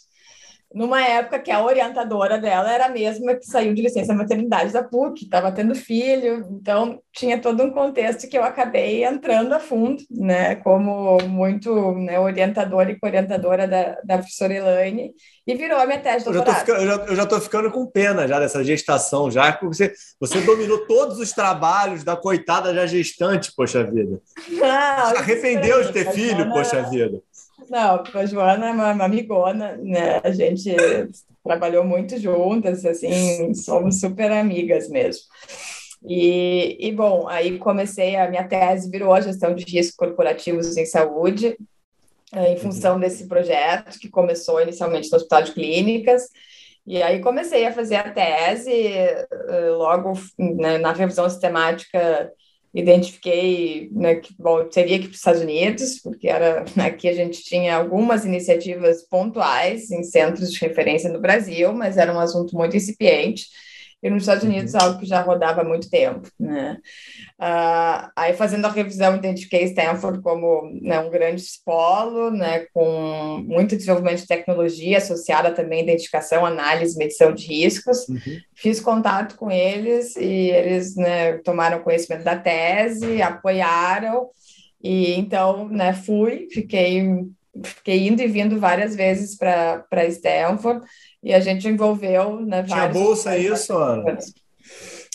numa 0.74 1.02
época 1.02 1.38
que 1.38 1.50
a 1.50 1.62
orientadora 1.62 2.38
dela 2.38 2.72
era 2.72 2.86
a 2.86 2.90
mesma 2.90 3.34
que 3.34 3.46
saiu 3.46 3.74
de 3.74 3.82
licença 3.82 4.14
maternidade 4.14 4.72
da 4.72 4.82
PUC, 4.82 5.24
estava 5.24 5.52
tendo 5.52 5.74
filho, 5.74 6.46
então 6.50 7.00
tinha 7.12 7.38
todo 7.38 7.62
um 7.62 7.70
contexto 7.70 8.28
que 8.28 8.36
eu 8.36 8.42
acabei 8.42 9.04
entrando 9.04 9.52
a 9.52 9.60
fundo, 9.60 10.02
né, 10.10 10.54
como 10.56 11.18
muito 11.28 11.92
né, 11.92 12.18
orientadora 12.18 12.90
e 12.90 12.98
orientadora 13.02 13.66
da, 13.68 13.98
da 14.04 14.18
professora 14.18 14.54
Elaine, 14.54 15.12
e 15.46 15.54
virou 15.54 15.78
a 15.78 15.86
minha 15.86 15.98
tese 15.98 16.24
de 16.24 16.32
doutorado. 16.32 16.68
Eu 17.08 17.16
já 17.16 17.24
estou 17.24 17.40
ficando 17.40 17.70
com 17.70 17.86
pena 17.86 18.28
já 18.28 18.38
dessa 18.38 18.62
gestação, 18.62 19.30
já, 19.30 19.52
porque 19.52 19.66
você, 19.66 19.92
você 20.20 20.40
dominou 20.40 20.86
todos 20.86 21.18
os 21.18 21.32
trabalhos 21.32 22.04
da 22.04 22.16
coitada 22.16 22.72
já 22.74 22.86
gestante, 22.86 23.52
poxa 23.56 23.84
vida. 23.84 24.20
Não, 24.48 25.10
se 25.10 25.16
arrependeu 25.16 25.82
de 25.82 25.92
ter 25.92 26.12
filho, 26.12 26.48
poxa 26.50 26.82
vida. 26.82 27.20
Não, 27.70 28.02
a 28.14 28.26
Joana 28.26 28.68
é 28.68 28.72
uma, 28.72 28.92
uma 28.92 29.04
amigona, 29.04 29.76
né? 29.76 30.20
A 30.22 30.30
gente 30.30 30.74
trabalhou 31.44 31.84
muito 31.84 32.18
juntas, 32.18 32.84
assim, 32.84 33.52
somos 33.54 34.00
super 34.00 34.30
amigas 34.30 34.88
mesmo. 34.88 35.22
E, 36.04 36.76
e, 36.80 36.92
bom, 36.92 37.28
aí 37.28 37.58
comecei, 37.58 38.16
a 38.16 38.28
minha 38.28 38.46
tese 38.46 38.90
virou 38.90 39.12
a 39.12 39.20
gestão 39.20 39.54
de 39.54 39.64
riscos 39.64 39.96
corporativos 39.96 40.76
em 40.76 40.84
saúde, 40.84 41.56
eh, 42.34 42.52
em 42.52 42.56
função 42.56 42.98
desse 42.98 43.28
projeto 43.28 43.98
que 43.98 44.08
começou 44.08 44.60
inicialmente 44.60 45.10
no 45.10 45.16
Hospital 45.16 45.42
de 45.42 45.52
Clínicas, 45.52 46.28
e 46.84 47.00
aí 47.00 47.20
comecei 47.20 47.64
a 47.66 47.72
fazer 47.72 47.96
a 47.96 48.10
tese, 48.10 48.72
eh, 48.72 49.26
logo 49.76 50.14
né, 50.38 50.78
na 50.78 50.92
revisão 50.92 51.28
sistemática 51.30 52.32
identifiquei 52.74 53.90
né, 53.92 54.16
que 54.16 54.34
bom, 54.38 54.64
teria 54.64 54.98
que 54.98 55.04
para 55.04 55.12
os 55.12 55.18
Estados 55.18 55.42
Unidos, 55.42 55.98
porque 56.00 56.28
era 56.28 56.64
aqui 56.78 57.08
a 57.08 57.14
gente 57.14 57.42
tinha 57.42 57.76
algumas 57.76 58.24
iniciativas 58.24 59.02
pontuais 59.02 59.90
em 59.90 60.02
centros 60.02 60.52
de 60.52 60.60
referência 60.60 61.12
no 61.12 61.20
Brasil, 61.20 61.72
mas 61.72 61.98
era 61.98 62.14
um 62.14 62.20
assunto 62.20 62.56
muito 62.56 62.76
incipiente 62.76 63.46
e 64.02 64.10
nos 64.10 64.24
Estados 64.24 64.42
Unidos 64.42 64.74
uhum. 64.74 64.80
algo 64.80 64.98
que 64.98 65.06
já 65.06 65.20
rodava 65.20 65.60
há 65.60 65.64
muito 65.64 65.88
tempo, 65.88 66.28
né? 66.38 66.78
Uh, 67.40 68.10
aí 68.16 68.34
fazendo 68.34 68.66
a 68.66 68.70
revisão 68.70 69.14
identifiquei 69.14 69.62
Stanford 69.64 70.20
como 70.22 70.68
né, 70.82 70.98
um 70.98 71.10
grande 71.10 71.42
polo, 71.64 72.30
né, 72.30 72.66
com 72.72 73.42
muito 73.46 73.76
desenvolvimento 73.76 74.20
de 74.20 74.26
tecnologia 74.26 74.98
associada 74.98 75.52
também 75.52 75.80
à 75.80 75.82
identificação, 75.84 76.44
análise, 76.44 76.98
medição 76.98 77.32
de 77.32 77.46
riscos. 77.46 78.08
Uhum. 78.08 78.40
Fiz 78.54 78.80
contato 78.80 79.36
com 79.36 79.50
eles 79.50 80.16
e 80.16 80.50
eles 80.50 80.96
né, 80.96 81.38
tomaram 81.38 81.82
conhecimento 81.82 82.24
da 82.24 82.36
tese, 82.36 83.22
apoiaram 83.22 84.28
e 84.82 85.14
então 85.14 85.68
né, 85.68 85.92
fui, 85.92 86.48
fiquei 86.50 87.24
fiquei 87.64 88.08
indo 88.08 88.22
e 88.22 88.26
vindo 88.26 88.58
várias 88.58 88.96
vezes 88.96 89.36
para 89.36 90.06
Stanford 90.08 90.84
e 91.22 91.32
a 91.32 91.40
gente 91.40 91.68
envolveu 91.68 92.40
né, 92.40 92.62
Tinha 92.64 92.88
bolsa 92.88 93.36
isso, 93.36 93.72
Ana? 93.76 94.18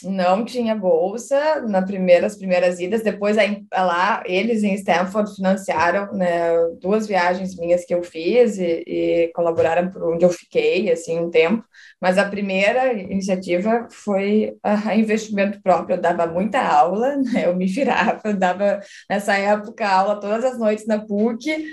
Não 0.04 0.46
tinha 0.46 0.76
bolsa 0.76 1.62
nas 1.62 1.84
primeiras 1.84 2.38
primeiras 2.38 2.80
idas. 2.80 3.02
Depois 3.02 3.36
lá 3.74 4.22
eles 4.26 4.64
em 4.64 4.76
Stanford 4.76 5.36
financiaram 5.36 6.14
né, 6.14 6.52
duas 6.80 7.08
viagens 7.08 7.58
minhas 7.58 7.84
que 7.84 7.96
eu 7.96 8.04
fiz 8.04 8.60
e, 8.60 8.84
e, 8.86 9.32
colaboraram 9.34 9.90
por 9.90 10.04
onde 10.04 10.24
eu 10.24 10.30
fiquei 10.30 10.92
assim 10.92 11.20
um 11.20 11.32
tempo. 11.32 11.64
Mas 12.00 12.20
a 12.20 12.30
primeira 12.30 12.94
iniciativa 12.94 13.88
foi 13.90 14.56
a 14.62 14.96
investimento 14.96 15.60
próprio. 15.64 15.96
Eu 15.96 16.02
dava 16.02 16.28
muita 16.28 16.62
aula, 16.62 17.18
né, 17.34 17.48
eu 17.48 17.56
me 17.56 17.66
virava, 17.66 18.22
eu 18.24 18.36
dava 18.36 18.80
nessa 19.10 19.36
época 19.36 19.90
aula 19.90 20.20
todas 20.20 20.46
as 20.46 20.60
noites 20.60 20.86
na 20.86 21.00
PUC 21.00 21.66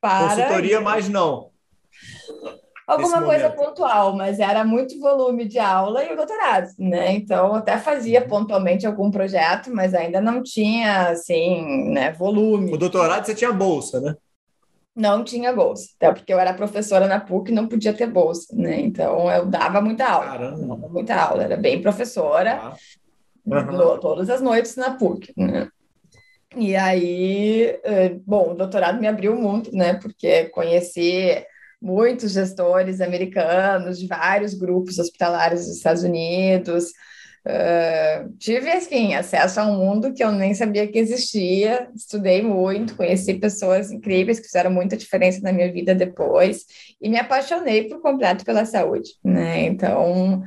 para 0.00 0.30
consultoria, 0.30 0.80
mas 0.80 1.08
não 1.08 1.50
alguma 2.88 3.22
coisa 3.22 3.50
pontual, 3.50 4.16
mas 4.16 4.40
era 4.40 4.64
muito 4.64 4.98
volume 4.98 5.44
de 5.44 5.58
aula 5.58 6.02
e 6.02 6.12
o 6.12 6.16
doutorado, 6.16 6.68
né? 6.78 7.12
Então, 7.12 7.54
até 7.54 7.76
fazia 7.76 8.22
uhum. 8.22 8.28
pontualmente 8.28 8.86
algum 8.86 9.10
projeto, 9.10 9.70
mas 9.70 9.94
ainda 9.94 10.20
não 10.20 10.42
tinha, 10.42 11.10
assim, 11.10 11.90
né, 11.90 12.12
volume. 12.12 12.72
O 12.72 12.78
doutorado 12.78 13.26
você 13.26 13.34
tinha 13.34 13.52
bolsa, 13.52 14.00
né? 14.00 14.16
Não 14.96 15.22
tinha 15.22 15.52
bolsa, 15.52 15.90
até 15.96 16.12
porque 16.12 16.32
eu 16.32 16.40
era 16.40 16.54
professora 16.54 17.06
na 17.06 17.20
PUC 17.20 17.52
e 17.52 17.54
não 17.54 17.68
podia 17.68 17.92
ter 17.92 18.06
bolsa, 18.06 18.56
né? 18.56 18.80
Então 18.80 19.30
eu 19.30 19.46
dava 19.46 19.80
muita 19.80 20.08
aula, 20.08 20.26
Caramba. 20.26 20.76
muita 20.88 21.14
aula, 21.14 21.44
era 21.44 21.56
bem 21.56 21.80
professora, 21.80 22.72
uhum. 23.46 23.98
todas 24.00 24.30
as 24.30 24.40
noites 24.40 24.74
na 24.74 24.92
PUC, 24.92 25.32
né? 25.36 25.68
E 26.56 26.74
aí, 26.74 27.78
eh, 27.84 28.16
bom, 28.26 28.52
o 28.52 28.54
doutorado 28.54 28.98
me 28.98 29.06
abriu 29.06 29.36
muito, 29.36 29.70
né? 29.72 29.94
Porque 29.94 30.46
conheci 30.46 31.44
muitos 31.80 32.32
gestores 32.32 33.00
americanos 33.00 33.98
de 33.98 34.06
vários 34.06 34.54
grupos 34.54 34.98
hospitalares 34.98 35.66
dos 35.66 35.76
Estados 35.76 36.02
Unidos, 36.02 36.92
Uh, 37.46 38.30
tive, 38.38 38.70
assim, 38.70 39.14
acesso 39.14 39.60
a 39.60 39.64
um 39.64 39.78
mundo 39.78 40.12
que 40.12 40.22
eu 40.22 40.30
nem 40.30 40.54
sabia 40.54 40.86
que 40.86 40.98
existia, 40.98 41.88
estudei 41.94 42.42
muito, 42.42 42.94
conheci 42.94 43.32
pessoas 43.34 43.90
incríveis 43.90 44.38
que 44.38 44.44
fizeram 44.44 44.70
muita 44.70 44.98
diferença 44.98 45.40
na 45.40 45.50
minha 45.50 45.72
vida 45.72 45.94
depois 45.94 46.66
e 47.00 47.08
me 47.08 47.16
apaixonei 47.16 47.88
por 47.88 48.02
completo 48.02 48.44
pela 48.44 48.66
saúde, 48.66 49.12
né? 49.24 49.64
Então, 49.64 50.42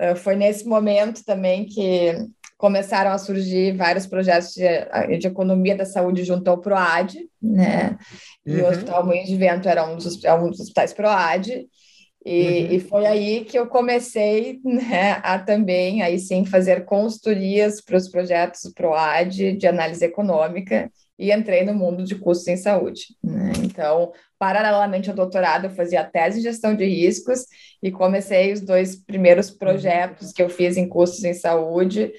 uh, 0.00 0.16
foi 0.16 0.36
nesse 0.36 0.64
momento 0.64 1.24
também 1.24 1.66
que 1.66 2.14
começaram 2.58 3.12
a 3.12 3.18
surgir 3.18 3.76
vários 3.76 4.04
projetos 4.04 4.52
de, 4.52 5.18
de 5.18 5.26
economia 5.28 5.76
da 5.76 5.86
saúde 5.86 6.24
junto 6.24 6.48
ao 6.48 6.58
PROAD, 6.58 7.16
né? 7.40 7.96
E 8.44 8.56
uhum. 8.56 8.64
o 8.64 8.68
Hospital 8.68 9.06
Moinhos 9.06 9.28
de 9.28 9.36
Vento 9.36 9.68
era 9.68 9.88
um 9.88 9.96
dos, 9.96 10.24
é 10.24 10.34
um 10.34 10.50
dos 10.50 10.60
hospitais 10.60 10.92
PROAD, 10.92 11.68
e, 12.26 12.40
uhum. 12.42 12.72
e, 12.72 12.80
foi 12.80 13.06
aí 13.06 13.44
que 13.44 13.58
eu 13.58 13.68
comecei 13.68 14.60
né, 14.64 15.20
a 15.22 15.38
também, 15.38 16.02
aí 16.02 16.18
sim, 16.18 16.44
fazer 16.44 16.84
consultorias 16.84 17.80
para 17.80 17.96
os 17.96 18.08
projetos 18.08 18.70
PROAD 18.74 19.52
de 19.52 19.66
análise 19.66 20.04
econômica 20.04 20.90
e 21.16 21.32
entrei 21.32 21.64
no 21.64 21.74
mundo 21.74 22.04
de 22.04 22.16
custos 22.16 22.48
em 22.48 22.56
saúde. 22.56 23.16
Né? 23.22 23.52
Então, 23.64 24.12
paralelamente 24.38 25.08
ao 25.08 25.16
doutorado, 25.16 25.66
eu 25.66 25.70
fazia 25.70 26.04
tese 26.04 26.40
em 26.40 26.42
gestão 26.42 26.74
de 26.74 26.84
riscos 26.84 27.46
e 27.82 27.90
comecei 27.90 28.52
os 28.52 28.60
dois 28.60 28.96
primeiros 28.96 29.50
projetos 29.50 30.32
que 30.32 30.42
eu 30.42 30.48
fiz 30.48 30.76
em 30.76 30.88
custos 30.88 31.24
em 31.24 31.34
saúde, 31.34 32.12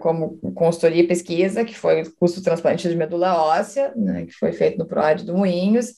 como 0.00 0.38
consultoria 0.54 1.02
e 1.02 1.06
pesquisa, 1.06 1.64
que 1.64 1.76
foi 1.76 2.02
o 2.02 2.14
custo 2.14 2.42
transplante 2.42 2.88
de 2.88 2.96
medula 2.96 3.36
óssea, 3.36 3.92
né, 3.96 4.26
que 4.26 4.32
foi 4.32 4.52
feito 4.52 4.78
no 4.78 4.86
PROAD 4.86 5.24
do 5.24 5.36
Moinhos, 5.36 5.94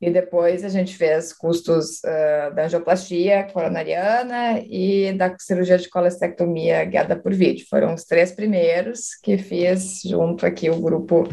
e 0.00 0.10
depois 0.10 0.64
a 0.64 0.68
gente 0.68 0.96
fez 0.96 1.32
custos 1.32 1.98
uh, 1.98 2.54
da 2.54 2.66
angioplastia 2.66 3.48
coronariana 3.52 4.60
e 4.60 5.12
da 5.12 5.34
cirurgia 5.38 5.76
de 5.76 5.88
colestectomia 5.88 6.84
guiada 6.84 7.16
por 7.16 7.34
vídeo. 7.34 7.66
Foram 7.68 7.94
os 7.94 8.04
três 8.04 8.30
primeiros 8.30 9.16
que 9.22 9.36
fiz 9.36 10.02
junto 10.04 10.46
aqui 10.46 10.70
o 10.70 10.80
grupo 10.80 11.28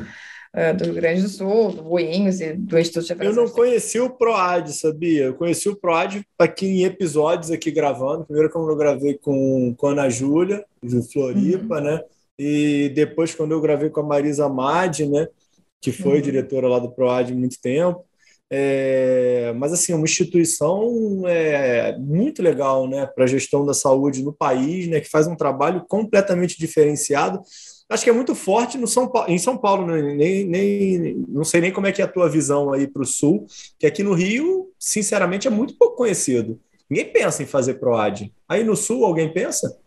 uh, 0.56 0.76
do 0.76 0.86
Rio 0.86 0.93
Grande 0.93 1.22
do 1.22 1.30
Sul, 1.30 1.72
do 1.74 1.84
Boinhos 1.84 2.39
e 2.39 2.53
do 2.53 2.80
Instituto 2.80 3.06
de 3.06 3.14
Avaliação. 3.14 3.43
Eu 3.43 3.47
não 3.47 3.53
conheci 3.53 3.99
o 3.99 4.10
PROAD, 4.10 4.74
sabia? 4.74 5.26
Eu 5.26 5.36
conheci 5.36 5.68
o 5.68 5.76
PROAD 5.76 6.26
aqui 6.39 6.66
em 6.66 6.84
episódios 6.84 7.51
aqui 7.51 7.70
gravando. 7.70 8.26
Primeiro 8.26 8.49
quando 8.49 8.70
eu 8.70 8.76
gravei 8.76 9.16
com, 9.16 9.76
com 9.78 9.88
a 9.88 9.91
Ana 9.91 10.10
Júlia, 10.10 10.64
de 10.82 11.01
Floripa, 11.12 11.78
uhum. 11.78 11.84
né? 11.84 12.01
E 12.39 12.91
depois 12.95 13.36
quando 13.36 13.51
eu 13.51 13.62
gravei 13.62 13.89
com 13.89 13.99
a 13.99 14.03
Marisa 14.03 14.47
Madi, 14.47 15.06
né? 15.06 15.28
Que 15.82 15.91
foi 15.91 16.16
uhum. 16.16 16.22
diretora 16.22 16.68
lá 16.68 16.80
do 16.80 16.91
PROAD 16.91 17.34
há 17.34 17.36
muito 17.36 17.60
tempo. 17.62 18.03
É, 18.49 19.53
mas 19.58 19.74
assim, 19.74 19.91
é 19.91 19.95
uma 19.95 20.06
instituição 20.06 21.24
é, 21.26 21.97
muito 21.97 22.43
legal 22.43 22.88
né, 22.88 23.06
para 23.06 23.24
a 23.24 23.28
gestão 23.28 23.66
da 23.66 23.74
saúde 23.74 24.24
no 24.24 24.32
país, 24.32 24.88
né, 24.88 24.99
que 24.99 25.10
faz 25.10 25.26
um 25.26 25.36
trabalho 25.36 25.84
completamente 25.88 26.58
diferenciado. 26.58 27.41
Acho 27.88 28.04
que 28.04 28.10
é 28.10 28.14
muito 28.14 28.34
forte 28.34 28.78
no 28.78 28.88
São 28.88 29.08
Paulo, 29.08 29.32
em 29.32 29.38
São 29.38 29.58
Paulo, 29.58 29.86
né? 29.86 30.02
nem, 30.02 30.44
nem, 30.44 31.26
não 31.28 31.44
sei 31.44 31.62
nem 31.62 31.72
como 31.72 31.86
é 31.86 31.92
que 31.92 32.02
é 32.02 32.06
a 32.06 32.12
tua 32.12 32.28
visão 32.28 32.74
aí 32.74 32.88
para 32.88 33.04
o 33.04 33.06
Sul, 33.06 33.46
que 33.78 33.86
aqui 33.86 34.02
no 34.02 34.14
Rio, 34.14 34.72
sinceramente, 34.80 35.48
é 35.48 35.52
muito 35.52 35.78
pouco 35.78 35.98
conhecido. 35.98 36.60
Ninguém 36.90 37.12
pensa 37.12 37.44
em 37.44 37.46
fazer 37.46 37.76
PROAD. 37.76 38.34
Aí 38.50 38.64
no 38.64 38.76
Sul, 38.76 39.06
alguém 39.06 39.32
pensa? 39.32 39.78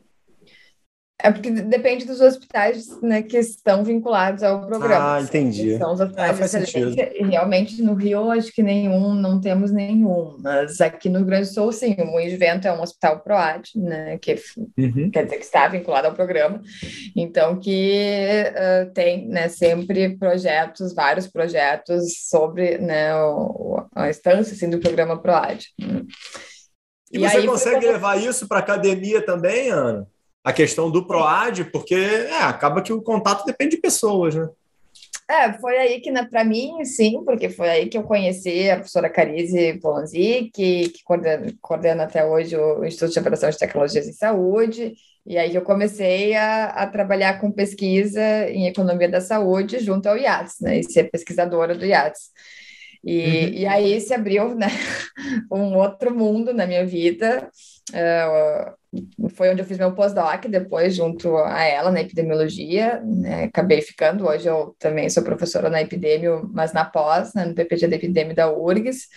É 1.20 1.32
porque 1.32 1.50
depende 1.50 2.04
dos 2.04 2.20
hospitais 2.20 2.86
né, 3.02 3.22
que 3.22 3.36
estão 3.36 3.82
vinculados 3.82 4.44
ao 4.44 4.64
programa. 4.66 5.16
Ah, 5.16 5.20
entendi. 5.20 5.76
São 5.76 5.92
os 5.92 6.00
hospitais 6.00 6.30
é, 6.30 6.34
faz 6.34 6.50
sentido. 6.52 6.94
Realmente 7.28 7.82
no 7.82 7.94
Rio, 7.94 8.30
acho 8.30 8.52
que 8.52 8.62
nenhum, 8.62 9.14
não 9.14 9.40
temos 9.40 9.72
nenhum. 9.72 10.36
Mas 10.38 10.80
aqui 10.80 11.08
no 11.08 11.18
Rio 11.18 11.26
Grande 11.26 11.48
do 11.48 11.54
Sul, 11.54 11.72
sim, 11.72 11.96
o 11.98 12.06
Moinho 12.06 12.30
de 12.30 12.36
Vento 12.36 12.68
é 12.68 12.72
um 12.72 12.80
hospital 12.80 13.18
PROAD, 13.18 13.72
né, 13.74 14.16
que 14.18 14.36
uhum. 14.76 15.10
quer 15.10 15.24
dizer 15.24 15.38
que 15.38 15.44
está 15.44 15.66
vinculado 15.66 16.06
ao 16.06 16.14
programa. 16.14 16.62
Então, 17.16 17.58
que 17.58 18.44
uh, 18.52 18.92
tem 18.92 19.26
né, 19.26 19.48
sempre 19.48 20.16
projetos, 20.16 20.94
vários 20.94 21.26
projetos 21.26 22.28
sobre 22.28 22.78
né, 22.78 23.12
o, 23.16 23.82
a 23.92 24.08
instância 24.08 24.54
assim, 24.54 24.70
do 24.70 24.78
programa 24.78 25.20
PROAD. 25.20 25.66
E, 27.10 27.16
e 27.16 27.18
você 27.18 27.38
aí, 27.38 27.46
consegue 27.46 27.86
levar 27.88 28.22
isso 28.22 28.46
para 28.46 28.58
a 28.58 28.60
academia 28.60 29.20
também, 29.20 29.70
Ana? 29.70 30.06
A 30.44 30.52
questão 30.52 30.90
do 30.90 31.06
PROAD, 31.06 31.66
porque 31.66 31.94
é, 31.94 32.42
acaba 32.42 32.82
que 32.82 32.92
o 32.92 33.02
contato 33.02 33.44
depende 33.44 33.76
de 33.76 33.82
pessoas, 33.82 34.34
né? 34.34 34.48
É, 35.30 35.52
foi 35.58 35.76
aí 35.76 36.00
que, 36.00 36.10
para 36.28 36.42
mim, 36.42 36.82
sim, 36.86 37.22
porque 37.22 37.50
foi 37.50 37.68
aí 37.68 37.88
que 37.88 37.98
eu 37.98 38.02
conheci 38.02 38.70
a 38.70 38.76
professora 38.76 39.10
Carize 39.10 39.78
Polanzi, 39.78 40.50
que, 40.54 40.88
que 40.88 41.04
coordena, 41.04 41.52
coordena, 41.60 42.04
até 42.04 42.24
hoje 42.24 42.56
o 42.56 42.82
Instituto 42.82 43.12
de 43.12 43.18
Operação 43.18 43.50
de 43.50 43.58
Tecnologias 43.58 44.08
em 44.08 44.12
Saúde, 44.14 44.94
e 45.26 45.36
aí 45.36 45.54
eu 45.54 45.60
comecei 45.60 46.34
a, 46.34 46.66
a 46.68 46.86
trabalhar 46.86 47.38
com 47.38 47.52
pesquisa 47.52 48.48
em 48.48 48.68
economia 48.68 49.08
da 49.08 49.20
saúde 49.20 49.80
junto 49.80 50.08
ao 50.08 50.16
IATS, 50.16 50.60
né, 50.62 50.78
e 50.78 50.84
ser 50.84 51.10
pesquisadora 51.10 51.74
do 51.74 51.84
IATS. 51.84 52.30
E, 53.04 53.18
uhum. 53.20 53.52
e 53.52 53.66
aí 53.66 54.00
se 54.00 54.14
abriu 54.14 54.54
né, 54.54 54.68
um 55.52 55.76
outro 55.76 56.14
mundo 56.14 56.54
na 56.54 56.66
minha 56.66 56.86
vida, 56.86 57.50
uh, 57.90 58.77
foi 59.30 59.50
onde 59.50 59.60
eu 59.60 59.66
fiz 59.66 59.76
meu 59.76 59.92
pós-doc, 59.94 60.46
depois 60.46 60.94
junto 60.94 61.36
a 61.36 61.62
ela 61.62 61.90
na 61.90 62.00
epidemiologia, 62.00 63.02
né? 63.04 63.44
acabei 63.44 63.82
ficando, 63.82 64.26
hoje 64.26 64.48
eu 64.48 64.74
também 64.78 65.10
sou 65.10 65.22
professora 65.22 65.68
na 65.68 65.82
epidemio, 65.82 66.48
mas 66.52 66.72
na 66.72 66.84
pós, 66.84 67.34
né? 67.34 67.44
no 67.44 67.54
PPG 67.54 67.86
da 67.86 67.96
epidemia 67.96 68.34
da 68.34 68.50
URGS, 68.50 69.08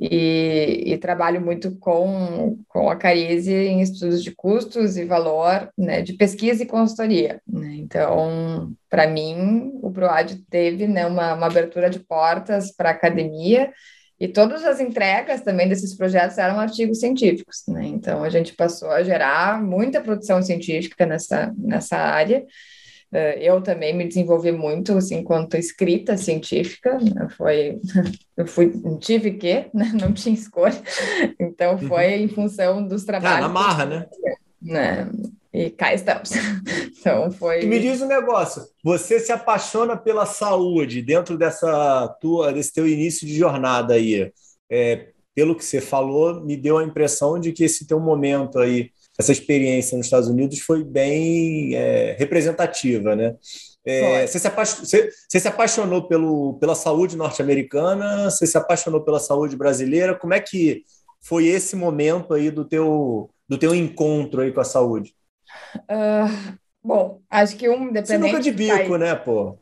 e, 0.00 0.84
e, 0.86 0.98
trabalho 0.98 1.40
muito 1.40 1.76
com, 1.78 2.58
com 2.68 2.88
a 2.88 2.96
Carize 2.96 3.52
em 3.52 3.80
estudos 3.80 4.22
de 4.22 4.30
custos 4.32 4.96
e 4.96 5.04
valor, 5.04 5.70
né? 5.76 6.02
de 6.02 6.12
pesquisa 6.12 6.62
e 6.62 6.66
consultoria. 6.66 7.40
Né? 7.46 7.76
Então, 7.78 8.72
para 8.90 9.08
mim, 9.08 9.72
o 9.82 9.90
PROAD 9.90 10.44
teve 10.50 10.86
né, 10.86 11.06
uma, 11.06 11.34
uma 11.34 11.46
abertura 11.46 11.90
de 11.90 11.98
portas 11.98 12.70
para 12.70 12.90
a 12.90 12.92
academia, 12.92 13.72
e 14.20 14.26
todas 14.26 14.64
as 14.64 14.80
entregas 14.80 15.42
também 15.42 15.68
desses 15.68 15.94
projetos 15.94 16.38
eram 16.38 16.58
artigos 16.58 16.98
científicos, 16.98 17.62
né? 17.68 17.86
Então 17.86 18.24
a 18.24 18.28
gente 18.28 18.54
passou 18.54 18.90
a 18.90 19.02
gerar 19.02 19.62
muita 19.62 20.00
produção 20.00 20.42
científica 20.42 21.06
nessa, 21.06 21.54
nessa 21.56 21.96
área. 21.96 22.44
Eh, 23.12 23.38
eu 23.40 23.62
também 23.62 23.96
me 23.96 24.06
desenvolvi 24.06 24.52
muito 24.52 24.96
assim, 24.96 25.18
enquanto 25.18 25.56
escrita 25.56 26.16
científica, 26.16 26.98
né? 26.98 27.28
foi, 27.36 27.80
eu 28.36 28.46
fui, 28.46 28.72
tive 28.98 29.32
que, 29.32 29.66
né? 29.72 29.92
não 29.98 30.12
tinha 30.12 30.34
escolha, 30.34 30.80
então 31.40 31.78
foi 31.78 32.16
uhum. 32.16 32.24
em 32.24 32.28
função 32.28 32.86
dos 32.86 33.04
trabalhos. 33.04 33.38
Ah, 33.38 33.48
na 33.48 33.48
marra, 33.48 33.86
né? 33.86 34.06
né? 34.60 35.08
E 35.58 35.70
cá 35.70 35.92
estamos. 35.92 36.30
Então 37.00 37.30
foi. 37.30 37.62
E 37.62 37.66
me 37.66 37.78
diz 37.78 38.02
um 38.02 38.08
negócio: 38.08 38.62
você 38.82 39.20
se 39.20 39.30
apaixona 39.30 39.96
pela 39.96 40.26
saúde 40.26 41.00
dentro 41.00 41.38
dessa 41.38 42.08
tua, 42.20 42.52
desse 42.52 42.72
teu 42.72 42.88
início 42.88 43.26
de 43.26 43.36
jornada 43.36 43.94
aí. 43.94 44.32
É, 44.68 45.06
pelo 45.34 45.54
que 45.54 45.64
você 45.64 45.80
falou, 45.80 46.44
me 46.44 46.56
deu 46.56 46.76
a 46.76 46.84
impressão 46.84 47.38
de 47.38 47.52
que 47.52 47.62
esse 47.62 47.86
teu 47.86 48.00
momento 48.00 48.58
aí, 48.58 48.90
essa 49.16 49.30
experiência 49.30 49.96
nos 49.96 50.06
Estados 50.06 50.28
Unidos 50.28 50.58
foi 50.58 50.82
bem 50.82 51.76
é, 51.76 52.16
representativa, 52.18 53.14
né? 53.14 53.36
É, 53.86 54.26
você, 54.26 54.40
se 54.40 54.50
você, 54.50 55.10
você, 55.28 55.40
se 55.40 55.48
apaixonou 55.48 56.08
pelo, 56.08 56.58
pela 56.58 56.74
saúde 56.74 57.16
norte-americana? 57.16 58.28
Você 58.28 58.46
se 58.46 58.58
apaixonou 58.58 59.02
pela 59.02 59.20
saúde 59.20 59.56
brasileira? 59.56 60.18
Como 60.18 60.34
é 60.34 60.40
que 60.40 60.82
foi 61.20 61.46
esse 61.46 61.76
momento 61.76 62.34
aí 62.34 62.50
do 62.50 62.64
teu, 62.64 63.30
do 63.48 63.56
teu 63.56 63.72
encontro 63.74 64.42
aí 64.42 64.52
com 64.52 64.60
a 64.60 64.64
saúde? 64.64 65.14
Uh, 65.74 66.58
bom, 66.82 67.20
acho 67.30 67.56
que 67.56 67.68
um 67.68 67.88
independente. 67.88 68.30
Sinuca 68.30 68.40
de 68.40 68.52
bico, 68.52 68.76
país... 68.76 69.00
né, 69.00 69.14
pô? 69.14 69.56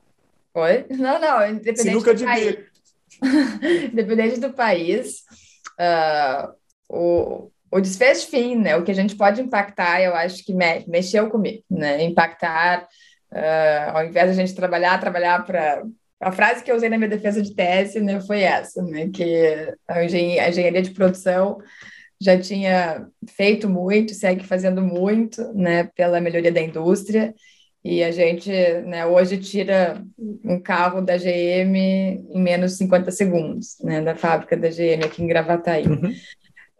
Oi? 0.54 0.86
Não, 0.90 1.18
não, 1.18 1.48
independente 1.48 1.82
Sinuca 1.82 2.12
do 2.12 2.18
de 2.18 2.24
país. 2.24 2.46
bico. 2.46 2.76
independente 3.92 4.40
do 4.40 4.52
país, 4.52 5.22
uh, 5.80 6.52
o, 6.88 7.50
o 7.70 7.80
desfecho 7.80 8.28
fim, 8.28 8.56
né? 8.56 8.76
O 8.76 8.82
que 8.82 8.90
a 8.90 8.94
gente 8.94 9.16
pode 9.16 9.40
impactar, 9.40 10.00
eu 10.02 10.14
acho 10.14 10.44
que 10.44 10.52
me, 10.52 10.84
mexeu 10.86 11.28
comigo, 11.30 11.62
né? 11.70 12.02
Impactar, 12.02 12.86
uh, 13.32 13.96
ao 13.96 14.04
invés 14.04 14.26
de 14.26 14.32
a 14.32 14.46
gente 14.46 14.54
trabalhar, 14.54 15.00
trabalhar 15.00 15.44
para 15.44 15.82
a 16.20 16.32
frase 16.32 16.62
que 16.62 16.70
eu 16.70 16.76
usei 16.76 16.88
na 16.88 16.96
minha 16.96 17.10
defesa 17.10 17.42
de 17.42 17.54
tese 17.54 18.00
né, 18.00 18.20
foi 18.20 18.40
essa, 18.40 18.82
né, 18.82 19.08
que 19.12 19.74
a 19.86 20.02
engenharia 20.02 20.82
de 20.82 20.90
produção 20.90 21.58
já 22.20 22.38
tinha 22.38 23.06
feito 23.28 23.68
muito, 23.68 24.14
segue 24.14 24.44
fazendo 24.44 24.82
muito, 24.82 25.52
né, 25.52 25.84
pela 25.94 26.20
melhoria 26.20 26.52
da 26.52 26.60
indústria, 26.60 27.34
E 27.84 28.02
a 28.02 28.10
gente, 28.10 28.50
né, 28.84 29.06
hoje 29.06 29.38
tira 29.38 30.02
um 30.44 30.58
carro 30.60 31.00
da 31.00 31.16
GM 31.16 31.76
em 31.76 32.42
menos 32.42 32.72
de 32.72 32.78
50 32.78 33.12
segundos, 33.12 33.76
né, 33.80 34.00
da 34.02 34.16
fábrica 34.16 34.56
da 34.56 34.68
GM 34.68 35.04
aqui 35.04 35.22
em 35.22 35.28
Gravataí. 35.28 35.86
Uhum. 35.86 36.10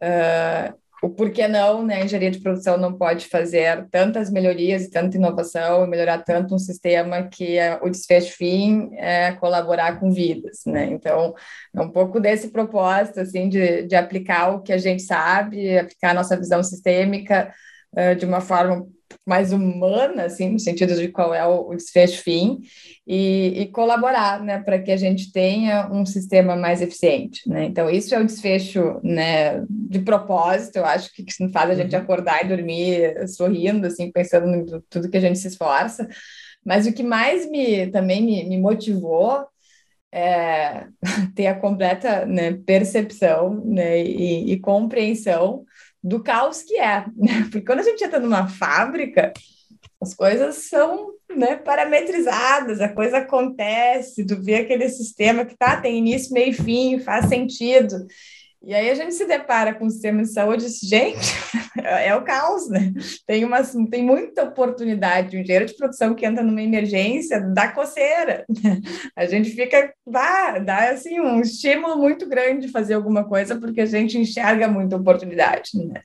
Uh, 0.02 0.74
o 1.02 1.10
porquê 1.10 1.46
não, 1.46 1.84
né? 1.84 1.96
A 1.96 2.04
engenharia 2.04 2.30
de 2.30 2.40
produção 2.40 2.78
não 2.78 2.96
pode 2.96 3.26
fazer 3.26 3.86
tantas 3.90 4.30
melhorias 4.30 4.84
e 4.84 4.90
tanta 4.90 5.16
inovação 5.16 5.86
melhorar 5.86 6.18
tanto 6.24 6.54
um 6.54 6.58
sistema 6.58 7.24
que 7.24 7.58
é, 7.58 7.78
o 7.82 7.90
desfecho 7.90 8.34
fim 8.36 8.90
é 8.94 9.32
colaborar 9.32 10.00
com 10.00 10.10
vidas, 10.10 10.60
né? 10.66 10.86
Então, 10.86 11.34
é 11.74 11.80
um 11.80 11.90
pouco 11.90 12.18
desse 12.18 12.48
propósito, 12.48 13.20
assim, 13.20 13.48
de, 13.48 13.82
de 13.82 13.94
aplicar 13.94 14.54
o 14.54 14.62
que 14.62 14.72
a 14.72 14.78
gente 14.78 15.02
sabe, 15.02 15.78
aplicar 15.78 16.10
a 16.10 16.14
nossa 16.14 16.36
visão 16.36 16.62
sistêmica 16.62 17.52
uh, 17.92 18.16
de 18.16 18.24
uma 18.24 18.40
forma 18.40 18.86
mais 19.26 19.52
humana, 19.52 20.26
assim, 20.26 20.50
no 20.50 20.60
sentido 20.60 20.94
de 20.94 21.08
qual 21.08 21.34
é 21.34 21.44
o, 21.44 21.74
desfecho 21.74 22.22
fim, 22.22 22.60
e, 23.04 23.62
e 23.62 23.66
colaborar, 23.66 24.40
né, 24.42 24.60
para 24.60 24.78
que 24.78 24.92
a 24.92 24.96
gente 24.96 25.32
tenha 25.32 25.90
um 25.92 26.06
sistema 26.06 26.54
mais 26.54 26.80
eficiente, 26.80 27.48
né? 27.48 27.64
Então, 27.64 27.90
isso 27.90 28.14
é 28.14 28.20
o 28.20 28.24
desfecho, 28.24 29.00
né, 29.02 29.64
de 29.68 29.98
propósito, 29.98 30.76
eu 30.76 30.86
acho 30.86 31.12
que, 31.12 31.24
que 31.24 31.48
faz 31.48 31.70
a 31.70 31.74
gente 31.74 31.96
uhum. 31.96 32.02
acordar 32.02 32.44
e 32.44 32.48
dormir 32.48 33.28
sorrindo, 33.28 33.88
assim, 33.88 34.12
pensando 34.12 34.54
em 34.54 34.80
tudo 34.88 35.10
que 35.10 35.16
a 35.16 35.20
gente 35.20 35.38
se 35.38 35.48
esforça. 35.48 36.08
Mas 36.64 36.86
o 36.86 36.92
que 36.92 37.02
mais 37.02 37.50
me 37.50 37.88
também 37.88 38.22
me, 38.22 38.44
me 38.44 38.58
motivou 38.58 39.46
é 40.12 40.86
ter 41.34 41.48
a 41.48 41.54
completa 41.54 42.24
né, 42.26 42.52
percepção 42.64 43.62
né, 43.64 44.02
e, 44.02 44.52
e 44.52 44.60
compreensão 44.60 45.64
do 46.06 46.22
caos 46.22 46.62
que 46.62 46.78
é, 46.78 47.04
né? 47.16 47.42
Porque 47.50 47.62
quando 47.62 47.80
a 47.80 47.82
gente 47.82 48.02
entra 48.02 48.20
numa 48.20 48.46
fábrica, 48.46 49.32
as 50.00 50.14
coisas 50.14 50.68
são 50.68 51.10
né, 51.34 51.56
parametrizadas, 51.56 52.80
a 52.80 52.88
coisa 52.88 53.18
acontece, 53.18 54.24
tu 54.24 54.40
vê 54.40 54.56
aquele 54.56 54.88
sistema 54.88 55.44
que 55.44 55.56
tá, 55.56 55.80
tem 55.80 55.98
início, 55.98 56.32
meio 56.32 56.50
e 56.50 56.52
fim, 56.52 57.00
faz 57.00 57.28
sentido. 57.28 58.06
E 58.66 58.74
aí 58.74 58.90
a 58.90 58.94
gente 58.96 59.14
se 59.14 59.24
depara 59.26 59.72
com 59.72 59.86
o 59.86 59.90
sistema 59.90 60.22
de 60.22 60.28
saúde 60.28 60.66
gente, 60.82 61.32
é 61.78 62.12
o 62.16 62.24
caos, 62.24 62.68
né? 62.68 62.92
Tem, 63.24 63.44
uma, 63.44 63.62
tem 63.88 64.02
muita 64.02 64.42
oportunidade. 64.42 65.36
Um 65.36 65.40
engenheiro 65.40 65.66
de 65.66 65.76
produção 65.76 66.16
que 66.16 66.26
entra 66.26 66.42
numa 66.42 66.60
emergência 66.60 67.40
dá 67.40 67.70
coceira. 67.70 68.44
A 69.14 69.24
gente 69.26 69.50
fica, 69.50 69.94
vá, 70.04 70.58
dá 70.58 70.90
assim, 70.90 71.20
um 71.20 71.40
estímulo 71.40 71.96
muito 71.96 72.28
grande 72.28 72.66
de 72.66 72.72
fazer 72.72 72.94
alguma 72.94 73.22
coisa, 73.22 73.54
porque 73.54 73.82
a 73.82 73.86
gente 73.86 74.18
enxerga 74.18 74.66
muita 74.66 74.96
oportunidade, 74.96 75.70
né? 75.74 76.02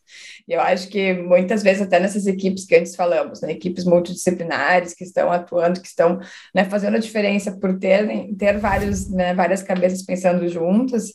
Eu 0.51 0.61
acho 0.61 0.87
que 0.89 1.13
muitas 1.13 1.63
vezes, 1.63 1.81
até 1.81 1.99
nessas 1.99 2.27
equipes 2.27 2.65
que 2.65 2.75
antes 2.75 2.95
falamos, 2.95 3.41
né? 3.41 3.51
equipes 3.51 3.85
multidisciplinares 3.85 4.93
que 4.93 5.03
estão 5.03 5.31
atuando, 5.31 5.81
que 5.81 5.87
estão 5.87 6.19
né, 6.53 6.65
fazendo 6.65 6.95
a 6.95 6.99
diferença 6.99 7.51
por 7.51 7.77
terem, 7.79 8.35
ter 8.35 8.57
vários, 8.57 9.09
né, 9.09 9.33
várias 9.33 9.63
cabeças 9.63 10.03
pensando 10.03 10.47
juntas, 10.47 11.13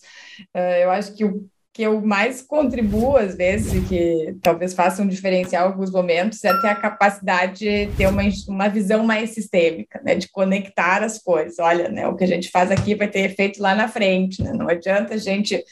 Uh, 0.55 0.76
eu 0.82 0.91
acho 0.91 1.14
que 1.14 1.24
o 1.24 1.49
que 1.72 1.82
eu 1.82 2.01
mais 2.01 2.41
contribuo, 2.41 3.18
às 3.18 3.37
vezes, 3.37 3.74
e 3.74 3.87
que 3.87 4.37
talvez 4.41 4.72
faça 4.72 5.03
um 5.03 5.07
diferencial 5.07 5.68
em 5.68 5.72
alguns 5.72 5.93
momentos, 5.93 6.43
é 6.43 6.51
ter 6.62 6.68
a 6.68 6.74
capacidade 6.74 7.59
de 7.59 7.95
ter 7.99 8.07
uma, 8.07 8.22
uma 8.49 8.68
visão 8.68 9.05
mais 9.05 9.30
sistêmica, 9.30 10.01
né? 10.03 10.14
de 10.14 10.26
conectar 10.30 11.03
as 11.03 11.18
coisas. 11.18 11.59
Olha, 11.59 11.91
né, 11.91 12.09
o 12.09 12.16
que 12.16 12.24
a 12.24 12.26
gente 12.26 12.51
faz 12.51 12.70
aqui 12.70 12.95
vai 12.95 13.09
ter 13.09 13.30
efeito 13.30 13.61
lá 13.61 13.74
na 13.74 13.89
frente. 13.89 14.43
Né? 14.43 14.55
Não 14.55 14.68
adianta 14.70 15.14
a 15.14 15.18
gente 15.18 15.62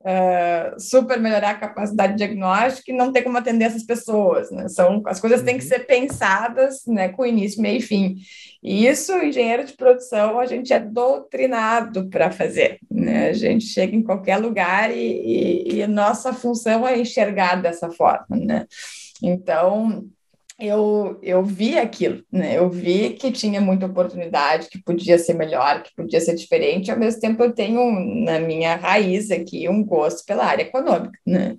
uh, 0.00 0.80
super 0.80 1.20
melhorar 1.20 1.50
a 1.50 1.58
capacidade 1.58 2.16
diagnóstica 2.16 2.90
e 2.90 2.96
não 2.96 3.12
ter 3.12 3.22
como 3.22 3.38
atender 3.38 3.66
essas 3.66 3.82
pessoas. 3.82 4.50
Né? 4.50 4.68
São, 4.68 5.02
as 5.06 5.20
coisas 5.20 5.42
têm 5.42 5.58
que 5.58 5.64
uhum. 5.64 5.68
ser 5.68 5.80
pensadas 5.80 6.84
né, 6.86 7.08
com 7.08 7.26
início, 7.26 7.62
meio 7.62 7.78
e 7.78 7.82
fim. 7.82 8.16
E 8.62 8.86
isso, 8.86 9.12
engenheiro 9.12 9.64
de 9.64 9.74
produção, 9.74 10.38
a 10.38 10.46
gente 10.46 10.72
é 10.72 10.80
doutrinado 10.80 12.08
para 12.08 12.30
fazer. 12.30 12.78
Né? 12.90 13.28
A 13.28 13.32
gente 13.32 13.66
chega 13.66 13.94
em 13.94 14.02
qualquer 14.02 14.38
lugar 14.38 14.90
e, 14.90 14.96
e, 14.96 15.80
e 15.80 15.86
nossa 15.86 16.32
função 16.32 16.86
é 16.86 16.98
enxergar 16.98 17.56
dessa 17.56 17.90
forma. 17.90 18.26
Né? 18.30 18.66
Então, 19.22 20.04
eu, 20.56 21.18
eu 21.20 21.42
vi 21.44 21.76
aquilo, 21.76 22.22
né? 22.30 22.56
Eu 22.56 22.70
vi 22.70 23.10
que 23.14 23.32
tinha 23.32 23.60
muita 23.60 23.86
oportunidade, 23.86 24.68
que 24.68 24.80
podia 24.80 25.18
ser 25.18 25.34
melhor, 25.34 25.82
que 25.82 25.92
podia 25.96 26.20
ser 26.20 26.36
diferente. 26.36 26.92
Ao 26.92 26.98
mesmo 26.98 27.20
tempo, 27.20 27.42
eu 27.42 27.52
tenho 27.52 28.24
na 28.24 28.38
minha 28.38 28.76
raiz 28.76 29.32
aqui 29.32 29.68
um 29.68 29.84
gosto 29.84 30.24
pela 30.24 30.44
área 30.44 30.62
econômica, 30.62 31.18
né? 31.26 31.56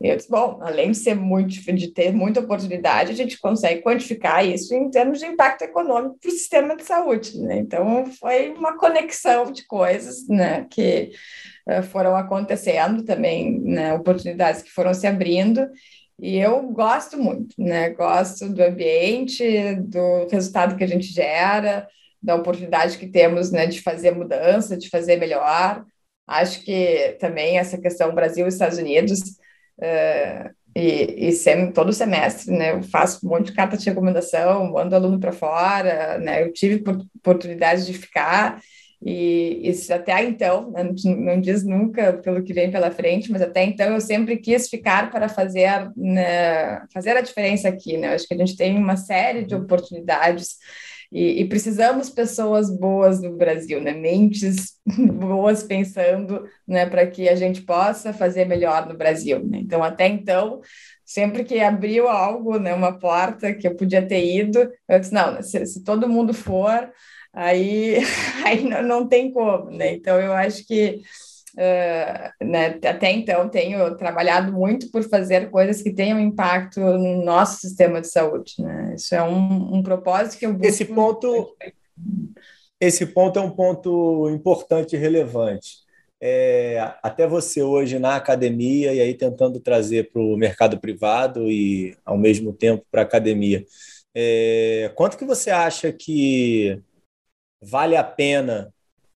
Eu 0.00 0.16
disse, 0.16 0.30
bom, 0.30 0.60
além 0.62 0.92
de 0.92 0.98
ser 0.98 1.16
muito, 1.16 1.54
de 1.74 1.88
ter 1.88 2.12
muita 2.12 2.38
oportunidade, 2.38 3.10
a 3.10 3.16
gente 3.16 3.36
consegue 3.40 3.82
quantificar 3.82 4.46
isso 4.46 4.72
em 4.74 4.90
termos 4.90 5.18
de 5.18 5.26
impacto 5.26 5.62
econômico 5.62 6.16
para 6.20 6.28
o 6.28 6.32
sistema 6.32 6.76
de 6.76 6.84
saúde, 6.84 7.36
né? 7.40 7.58
Então, 7.58 8.06
foi 8.20 8.50
uma 8.52 8.78
conexão 8.78 9.50
de 9.50 9.66
coisas, 9.66 10.26
né? 10.28 10.66
Que 10.70 11.10
uh, 11.68 11.82
foram 11.82 12.14
acontecendo 12.14 13.02
também, 13.02 13.58
né? 13.58 13.92
Oportunidades 13.94 14.62
que 14.62 14.70
foram 14.70 14.94
se 14.94 15.06
abrindo 15.06 15.66
e 16.18 16.38
eu 16.38 16.62
gosto 16.72 17.18
muito, 17.18 17.54
né? 17.58 17.90
Gosto 17.90 18.48
do 18.48 18.62
ambiente, 18.62 19.74
do 19.76 20.26
resultado 20.28 20.76
que 20.76 20.84
a 20.84 20.86
gente 20.86 21.06
gera, 21.06 21.86
da 22.22 22.34
oportunidade 22.34 22.98
que 22.98 23.06
temos, 23.06 23.50
né, 23.52 23.66
de 23.66 23.80
fazer 23.82 24.12
mudança, 24.12 24.76
de 24.76 24.88
fazer 24.88 25.16
melhor. 25.16 25.84
Acho 26.26 26.62
que 26.62 27.16
também 27.20 27.58
essa 27.58 27.78
questão 27.78 28.14
Brasil 28.14 28.46
e 28.46 28.48
Estados 28.48 28.78
Unidos, 28.78 29.20
uh, 29.78 30.50
e, 30.74 31.28
e 31.28 31.32
sem, 31.32 31.72
todo 31.72 31.92
semestre, 31.92 32.52
né, 32.52 32.72
eu 32.72 32.82
faço 32.82 33.24
um 33.24 33.30
monte 33.30 33.46
de 33.46 33.54
carta 33.54 33.76
de 33.76 33.86
recomendação, 33.88 34.72
mando 34.72 34.94
aluno 34.94 35.20
para 35.20 35.32
fora, 35.32 36.18
né, 36.18 36.42
eu 36.42 36.52
tive 36.52 36.82
oportunidade 37.16 37.86
de 37.86 37.94
ficar, 37.94 38.60
e 39.04 39.60
isso 39.68 39.92
até 39.92 40.24
então, 40.24 40.70
né, 40.70 40.82
não 41.04 41.40
diz 41.40 41.64
nunca 41.64 42.14
pelo 42.14 42.42
que 42.42 42.52
vem 42.52 42.70
pela 42.70 42.90
frente, 42.90 43.30
mas 43.30 43.42
até 43.42 43.62
então 43.62 43.92
eu 43.94 44.00
sempre 44.00 44.38
quis 44.38 44.68
ficar 44.68 45.10
para 45.10 45.28
fazer, 45.28 45.90
né, 45.96 46.82
fazer 46.92 47.16
a 47.16 47.20
diferença 47.20 47.68
aqui. 47.68 47.96
Né? 47.96 48.08
Eu 48.08 48.12
acho 48.12 48.26
que 48.26 48.34
a 48.34 48.38
gente 48.38 48.56
tem 48.56 48.76
uma 48.76 48.96
série 48.96 49.44
de 49.44 49.54
uhum. 49.54 49.62
oportunidades 49.62 50.56
e, 51.12 51.40
e, 51.40 51.48
precisamos 51.48 52.10
pessoas 52.10 52.68
boas 52.68 53.22
no 53.22 53.36
Brasil, 53.36 53.80
né? 53.80 53.92
mentes 53.92 54.80
boas 55.14 55.62
pensando 55.62 56.44
né, 56.66 56.84
para 56.86 57.06
que 57.06 57.28
a 57.28 57.36
gente 57.36 57.62
possa 57.62 58.12
fazer 58.12 58.44
melhor 58.44 58.88
no 58.88 58.96
Brasil. 58.96 59.44
Né? 59.44 59.58
Então, 59.58 59.84
até 59.84 60.08
então, 60.08 60.60
sempre 61.04 61.44
que 61.44 61.60
abriu 61.60 62.08
algo, 62.08 62.58
né, 62.58 62.74
uma 62.74 62.98
porta 62.98 63.54
que 63.54 63.68
eu 63.68 63.76
podia 63.76 64.04
ter 64.04 64.24
ido, 64.24 64.68
eu 64.88 64.98
disse: 64.98 65.14
não, 65.14 65.40
se, 65.42 65.64
se 65.64 65.84
todo 65.84 66.08
mundo 66.08 66.34
for 66.34 66.90
aí, 67.36 67.98
aí 68.44 68.64
não, 68.64 68.82
não 68.82 69.06
tem 69.06 69.30
como, 69.30 69.70
né? 69.70 69.92
Então, 69.92 70.18
eu 70.18 70.32
acho 70.32 70.66
que 70.66 71.02
uh, 71.54 72.44
né, 72.44 72.78
até 72.82 73.12
então 73.12 73.48
tenho 73.48 73.94
trabalhado 73.96 74.52
muito 74.52 74.90
por 74.90 75.02
fazer 75.02 75.50
coisas 75.50 75.82
que 75.82 75.92
tenham 75.92 76.18
impacto 76.18 76.80
no 76.80 77.22
nosso 77.22 77.60
sistema 77.60 78.00
de 78.00 78.08
saúde, 78.08 78.54
né? 78.58 78.94
Isso 78.96 79.14
é 79.14 79.22
um, 79.22 79.76
um 79.76 79.82
propósito 79.82 80.38
que 80.38 80.46
eu 80.46 80.52
busco. 80.52 80.66
Esse 80.66 80.86
ponto, 80.86 81.56
esse 82.80 83.06
ponto 83.06 83.38
é 83.38 83.42
um 83.42 83.50
ponto 83.50 84.30
importante 84.30 84.96
e 84.96 84.98
relevante. 84.98 85.84
É, 86.18 86.94
até 87.02 87.26
você 87.26 87.62
hoje 87.62 87.98
na 87.98 88.16
academia 88.16 88.94
e 88.94 89.02
aí 89.02 89.12
tentando 89.12 89.60
trazer 89.60 90.10
para 90.10 90.22
o 90.22 90.34
mercado 90.34 90.80
privado 90.80 91.50
e 91.50 91.94
ao 92.06 92.16
mesmo 92.16 92.54
tempo 92.54 92.86
para 92.90 93.02
a 93.02 93.04
academia. 93.04 93.62
É, 94.14 94.90
quanto 94.94 95.18
que 95.18 95.26
você 95.26 95.50
acha 95.50 95.92
que 95.92 96.80
vale 97.60 97.96
a 97.96 98.04
pena 98.04 98.72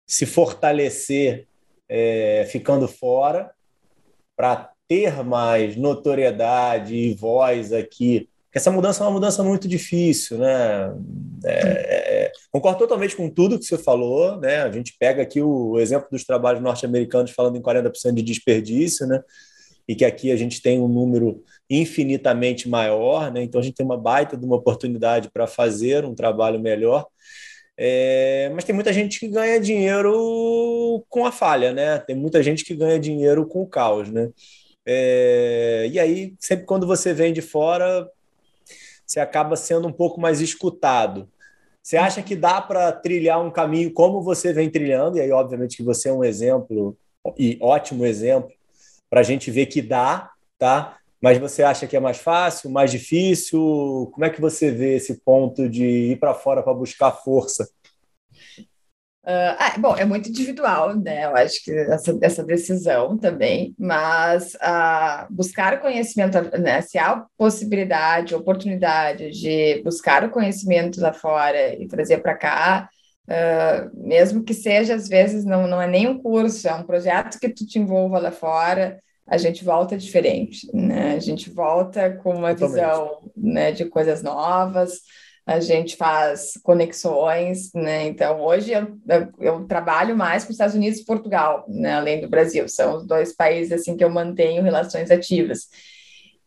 se 0.07 0.25
fortalecer 0.25 1.47
é, 1.89 2.47
ficando 2.51 2.89
fora 2.89 3.51
para 4.37 4.71
ter 4.89 5.23
mais 5.23 5.77
notoriedade 5.77 6.95
e 6.95 7.15
voz 7.15 7.73
aqui. 7.73 8.29
Essa 8.55 8.71
mudança 8.71 9.05
é 9.05 9.07
uma 9.07 9.13
mudança 9.13 9.43
muito 9.43 9.69
difícil, 9.69 10.39
né? 10.39 10.93
É, 11.45 12.25
é, 12.25 12.33
concordo 12.51 12.79
totalmente 12.79 13.15
com 13.15 13.29
tudo 13.29 13.59
que 13.59 13.67
você 13.67 13.77
falou, 13.77 14.39
né? 14.39 14.63
A 14.63 14.73
gente 14.73 14.97
pega 14.99 15.23
aqui 15.23 15.43
o 15.43 15.79
exemplo 15.79 16.09
dos 16.11 16.25
trabalhos 16.25 16.63
norte-americanos 16.63 17.31
falando 17.31 17.57
em 17.57 17.63
40% 17.63 18.15
de 18.15 18.23
desperdício, 18.23 19.07
né? 19.07 19.23
E 19.87 19.95
que 19.95 20.05
aqui 20.05 20.33
a 20.33 20.37
gente 20.37 20.63
tem 20.63 20.81
um 20.81 20.89
número 20.89 21.43
infinitamente 21.69 22.69
maior, 22.69 23.31
né? 23.31 23.43
Então 23.43 23.61
a 23.61 23.65
gente 23.65 23.75
tem 23.75 23.85
uma 23.85 23.99
baita 23.99 24.37
de 24.37 24.45
uma 24.45 24.57
oportunidade 24.57 25.31
para 25.31 25.47
fazer 25.47 26.05
um 26.07 26.15
trabalho 26.15 26.59
melhor. 26.59 27.07
É, 27.81 28.51
mas 28.55 28.65
tem 28.65 28.75
muita 28.75 28.93
gente 28.93 29.21
que 29.21 29.29
ganha 29.29 29.61
dinheiro 29.61 31.05
com 31.09 31.25
a 31.25 31.31
falha, 31.31 31.73
né? 31.73 31.99
Tem 31.99 32.17
muita 32.17 32.43
gente 32.43 32.65
que 32.65 32.75
ganha 32.75 32.99
dinheiro 32.99 33.47
com 33.47 33.63
o 33.63 33.69
caos, 33.69 34.11
né? 34.11 34.31
É, 34.85 35.89
e 35.93 35.99
aí, 36.01 36.35
sempre 36.41 36.67
quando 36.67 36.87
você 36.89 37.15
vem 37.15 37.33
de 37.33 37.41
fora, 37.41 38.11
você 39.07 39.21
acaba 39.21 39.55
sendo 39.57 39.87
um 39.87 39.93
pouco 39.93 40.21
mais 40.21 40.41
escutado. 40.41 41.29
Você 41.83 41.97
acha 41.97 42.23
que 42.23 42.35
dá 42.37 42.61
para 42.61 42.93
trilhar 42.93 43.41
um 43.41 43.51
caminho 43.51 43.93
como 43.93 44.23
você 44.23 44.53
vem 44.53 44.69
trilhando? 44.71 45.19
E 45.19 45.21
aí, 45.21 45.31
obviamente, 45.31 45.77
que 45.77 45.83
você 45.83 46.09
é 46.09 46.13
um 46.13 46.25
exemplo, 46.25 46.97
e 47.39 47.59
ótimo 47.63 48.05
exemplo, 48.05 48.51
para 49.09 49.21
a 49.21 49.23
gente 49.25 49.51
ver 49.51 49.67
que 49.67 49.81
dá, 49.81 50.31
tá? 50.59 50.98
Mas 51.21 51.39
você 51.39 51.63
acha 51.63 51.87
que 51.87 51.97
é 51.97 52.01
mais 52.01 52.19
fácil, 52.19 52.71
mais 52.71 52.91
difícil? 52.91 54.11
Como 54.13 54.25
é 54.25 54.31
que 54.31 54.41
você 54.41 54.71
vê 54.71 54.97
esse 54.97 55.21
ponto 55.21 55.69
de 55.69 55.85
ir 55.85 56.19
para 56.19 56.35
fora 56.35 56.63
para 56.63 56.75
buscar 56.75 57.13
força? 57.13 57.69
Uh, 59.29 59.53
ah, 59.59 59.75
bom, 59.79 59.95
é 59.95 60.07
muito 60.07 60.31
individual, 60.31 60.97
né? 60.97 61.27
Eu 61.27 61.37
acho 61.37 61.63
que 61.63 61.71
essa, 61.71 62.19
essa 62.23 62.43
decisão 62.43 63.19
também, 63.19 63.75
mas 63.79 64.55
uh, 64.55 65.27
buscar 65.29 65.83
conhecimento, 65.83 66.39
né? 66.59 66.81
Se 66.81 66.97
há 66.97 67.27
possibilidade, 67.37 68.35
oportunidade 68.35 69.31
de 69.33 69.83
buscar 69.83 70.25
o 70.25 70.31
conhecimento 70.31 70.99
lá 70.99 71.13
fora 71.13 71.75
e 71.75 71.87
trazer 71.87 72.23
para 72.23 72.39
cá, 72.39 72.89
uh, 73.29 74.09
mesmo 74.09 74.43
que 74.43 74.55
seja, 74.55 74.95
às 74.95 75.09
vezes, 75.09 75.45
não, 75.45 75.67
não 75.67 75.83
é 75.83 75.87
nem 75.87 76.09
um 76.09 76.23
curso, 76.23 76.67
é 76.67 76.73
um 76.73 76.85
projeto 76.85 77.39
que 77.39 77.51
tu 77.51 77.67
te 77.67 77.79
envolva 77.79 78.19
lá 78.19 78.33
fora, 78.33 78.99
a 79.29 79.37
gente 79.37 79.65
volta 79.65 79.97
diferente, 79.97 80.67
né? 80.73 81.15
A 81.15 81.19
gente 81.19 81.51
volta 81.51 82.11
com 82.23 82.35
uma 82.35 82.55
Totalmente. 82.55 82.81
visão 82.81 83.31
né, 83.37 83.73
de 83.73 83.85
coisas 83.85 84.23
novas, 84.23 85.01
a 85.49 85.61
gente 85.61 85.97
faz 85.97 86.59
conexões, 86.63 87.73
né? 87.75 88.07
Então, 88.07 88.41
hoje 88.41 88.73
eu, 88.73 88.99
eu, 89.41 89.65
trabalho 89.67 90.17
mais 90.17 90.45
com 90.45 90.51
os 90.51 90.55
Estados 90.55 90.75
Unidos 90.75 91.01
e 91.01 91.05
Portugal, 91.05 91.65
né? 91.69 91.95
além 91.95 92.21
do 92.21 92.29
Brasil. 92.29 92.69
São 92.69 92.97
os 92.97 93.07
dois 93.07 93.35
países 93.35 93.73
assim 93.73 93.97
que 93.97 94.05
eu 94.05 94.11
mantenho 94.11 94.63
relações 94.63 95.11
ativas. 95.11 95.69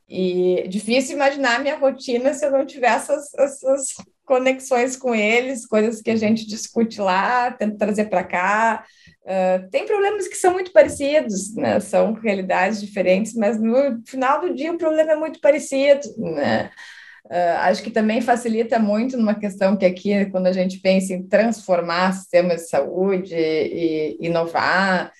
E 0.08 0.68
difícil 0.68 1.16
imaginar 1.16 1.62
minha 1.62 1.78
rotina 1.78 2.34
se 2.34 2.46
eu 2.46 2.52
não 2.52 2.66
tiver 2.66 2.92
essas, 2.92 3.34
essas 3.34 3.96
conexões 4.24 4.96
com 4.96 5.16
eles, 5.16 5.66
coisas 5.66 6.02
que 6.02 6.12
a 6.12 6.16
gente 6.16 6.46
discute 6.46 7.02
lá, 7.02 7.50
tenta 7.52 7.78
trazer 7.78 8.06
para 8.06 8.24
cá. 8.24 8.86
Uh, 9.24 9.70
tem 9.70 9.86
problemas 9.86 10.28
que 10.28 10.36
são 10.36 10.54
muito 10.54 10.72
parecidos, 10.72 11.56
né? 11.56 11.80
são 11.80 12.14
realidades 12.14 12.82
diferentes, 12.82 13.36
mas 13.36 13.60
no 13.62 14.02
final 14.06 14.42
do 14.42 14.54
dia 14.54 14.72
o 14.72 14.78
problema 14.78 15.12
é 15.12 15.16
muito 15.16 15.40
parecido. 15.40 16.02
Né? 16.18 16.72
Uh, 17.26 17.58
acho 17.60 17.84
que 17.84 17.92
também 17.92 18.20
facilita 18.20 18.80
muito 18.80 19.16
numa 19.18 19.36
questão 19.36 19.78
que 19.78 19.86
aqui, 19.86 20.26
quando 20.26 20.48
a 20.48 20.52
gente 20.52 20.80
pensa 20.80 21.14
em 21.14 21.28
transformar 21.28 22.14
sistemas 22.14 22.64
de 22.64 22.70
saúde 22.70 23.36
e, 23.36 24.18
inovar, 24.20 25.12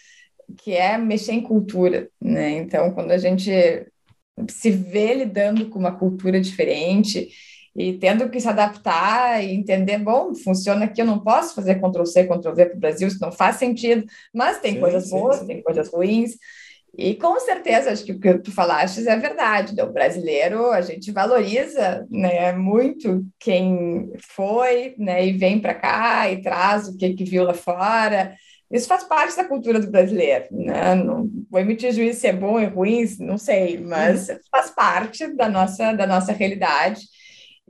que 0.58 0.74
é 0.74 0.98
mexer 0.98 1.34
em 1.34 1.42
cultura, 1.42 2.10
né? 2.20 2.50
Então, 2.52 2.92
quando 2.92 3.12
a 3.12 3.18
gente 3.18 3.52
se 4.50 4.72
vê 4.72 5.14
lidando 5.14 5.70
com 5.70 5.80
uma 5.80 5.98
cultura 5.98 6.42
diferente 6.42 7.30
e 7.76 7.94
tendo 7.94 8.30
que 8.30 8.40
se 8.40 8.48
adaptar 8.48 9.44
e 9.44 9.54
entender, 9.54 9.98
bom, 10.00 10.34
funciona 10.36 10.86
aqui, 10.86 11.02
eu 11.02 11.06
não 11.06 11.20
posso 11.20 11.56
fazer 11.56 11.80
Ctrl-C, 11.80 12.26
Ctrl-V 12.26 12.66
para 12.66 12.78
o 12.78 12.80
Brasil, 12.80 13.08
isso 13.08 13.22
não 13.22 13.32
faz 13.32 13.56
sentido, 13.56 14.06
mas 14.34 14.60
tem 14.60 14.74
sim, 14.74 14.80
coisas 14.80 15.06
sim, 15.06 15.10
boas, 15.12 15.40
sim. 15.40 15.48
tem 15.48 15.62
coisas 15.64 15.90
ruins, 15.90 16.36
e 16.98 17.16
com 17.16 17.40
certeza, 17.40 17.92
acho 17.92 18.04
que 18.04 18.12
o 18.12 18.20
que 18.20 18.38
tu 18.40 18.52
falaste 18.52 19.08
é 19.08 19.16
verdade. 19.16 19.76
Né? 19.76 19.84
O 19.84 19.94
brasileiro, 19.94 20.72
a 20.72 20.82
gente 20.82 21.12
valoriza 21.12 22.06
né, 22.10 22.52
muito 22.52 23.26
quem 23.40 24.12
foi 24.20 24.94
né, 24.98 25.26
e 25.26 25.32
vem 25.32 25.60
para 25.60 25.74
cá 25.74 26.30
e 26.30 26.42
traz 26.42 26.88
o 26.88 26.98
que, 26.98 27.14
que 27.14 27.24
viu 27.24 27.44
lá 27.44 27.54
fora. 27.54 28.36
Isso 28.70 28.88
faz 28.88 29.04
parte 29.04 29.38
da 29.38 29.46
cultura 29.46 29.80
do 29.80 29.90
brasileiro. 29.90 30.46
Né? 30.52 30.96
Não 30.96 31.30
vou 31.50 31.62
emitir 31.62 31.94
juízo 31.94 32.20
se 32.20 32.28
é 32.28 32.34
bom 32.34 32.62
ou 32.62 32.70
ruim, 32.70 33.06
não 33.20 33.38
sei, 33.38 33.80
mas 33.80 34.28
uhum. 34.28 34.38
faz 34.52 34.70
parte 34.72 35.34
da 35.36 35.48
nossa, 35.48 35.94
da 35.94 36.06
nossa 36.06 36.34
realidade. 36.34 37.02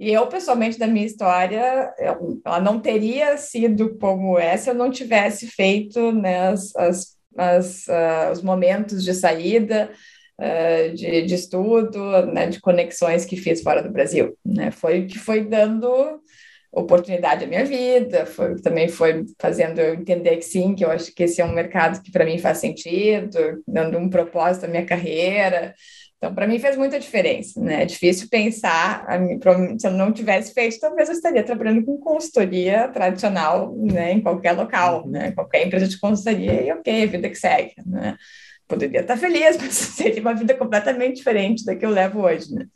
E 0.02 0.12
eu, 0.12 0.26
pessoalmente, 0.26 0.80
da 0.80 0.88
minha 0.88 1.06
história, 1.06 1.93
eu, 1.99 2.41
ela 2.43 2.60
não 2.60 2.80
teria 2.80 3.38
sido 3.38 3.97
como 3.99 4.38
essa 4.38 4.64
se 4.64 4.70
eu 4.72 4.74
não 4.74 4.89
tivesse 4.89 5.45
feito 5.47 6.12
né, 6.12 6.49
as, 6.49 6.76
as 6.76 7.22
as, 7.38 7.88
uh, 7.88 8.32
os 8.32 8.41
momentos 8.41 9.04
de 9.04 9.14
saída, 9.14 9.89
uh, 10.39 10.93
de, 10.93 11.24
de, 11.24 11.36
estudo, 11.36 12.26
né, 12.28 12.47
de 12.47 12.60
conexões 12.60 13.26
que 13.26 13.38
fiz 13.38 13.62
fora 13.62 13.82
do 13.82 13.91
Brasil. 13.91 14.38
Né? 14.45 14.72
Foi 14.72 15.02
o 15.02 15.08
que 15.08 15.18
foi 15.18 15.45
dando 15.45 16.20
oportunidade 16.74 17.43
à 17.43 17.47
minha 17.47 17.66
vida, 17.66 18.26
foi, 18.26 18.56
também 18.62 18.88
foi 18.88 19.26
fazendo 19.38 19.80
eu 19.80 19.93
entender 19.93 20.38
que 20.38 20.45
sim, 20.45 20.74
que 20.74 20.86
eu 20.86 20.89
acho 20.89 21.14
que 21.14 21.24
esse 21.24 21.41
é 21.41 21.45
um 21.45 21.54
mercado 21.54 22.02
que 22.02 22.12
para 22.12 22.24
mim 22.24 22.38
faz 22.38 22.60
sentido, 22.60 23.62
dando 23.68 23.97
um 23.97 24.10
propósito 24.10 24.66
à 24.66 24.68
minha 24.70 24.86
carreira, 24.86 25.76
então, 26.22 26.36
para 26.36 26.45
mim 26.45 26.59
fez 26.59 26.78
muita 26.78 26.99
diferença, 26.99 27.59
né? 27.59 27.82
É 27.82 27.86
difícil 27.86 28.30
pensar, 28.30 29.07
se 29.80 29.88
eu 29.88 29.91
não 29.91 30.13
tivesse 30.13 30.53
feito, 30.53 30.80
talvez 30.80 31.09
eu 31.09 31.15
estaria 31.15 31.41
trabalhando 31.41 31.84
com 31.84 31.97
consultoria 31.97 32.88
tradicional, 32.89 33.76
né, 33.76 34.11
em 34.11 34.22
qualquer 34.22 34.51
local, 34.51 35.07
né, 35.07 35.32
qualquer 35.32 35.65
empresa 35.65 35.88
de 35.88 35.99
consultoria, 35.99 36.61
e 36.61 36.72
ok, 36.72 37.07
vida 37.07 37.28
que 37.28 37.36
segue, 37.36 37.74
né? 37.84 38.15
Poderia 38.67 39.01
estar 39.01 39.17
feliz, 39.17 39.57
mas 39.59 39.74
seria 39.74 40.22
uma 40.22 40.36
vida 40.36 40.53
completamente 40.53 41.15
diferente 41.15 41.65
da 41.65 41.76
que 41.76 41.84
eu 41.84 41.89
levo 41.89 42.22
hoje, 42.22 42.53
né? 42.53 42.67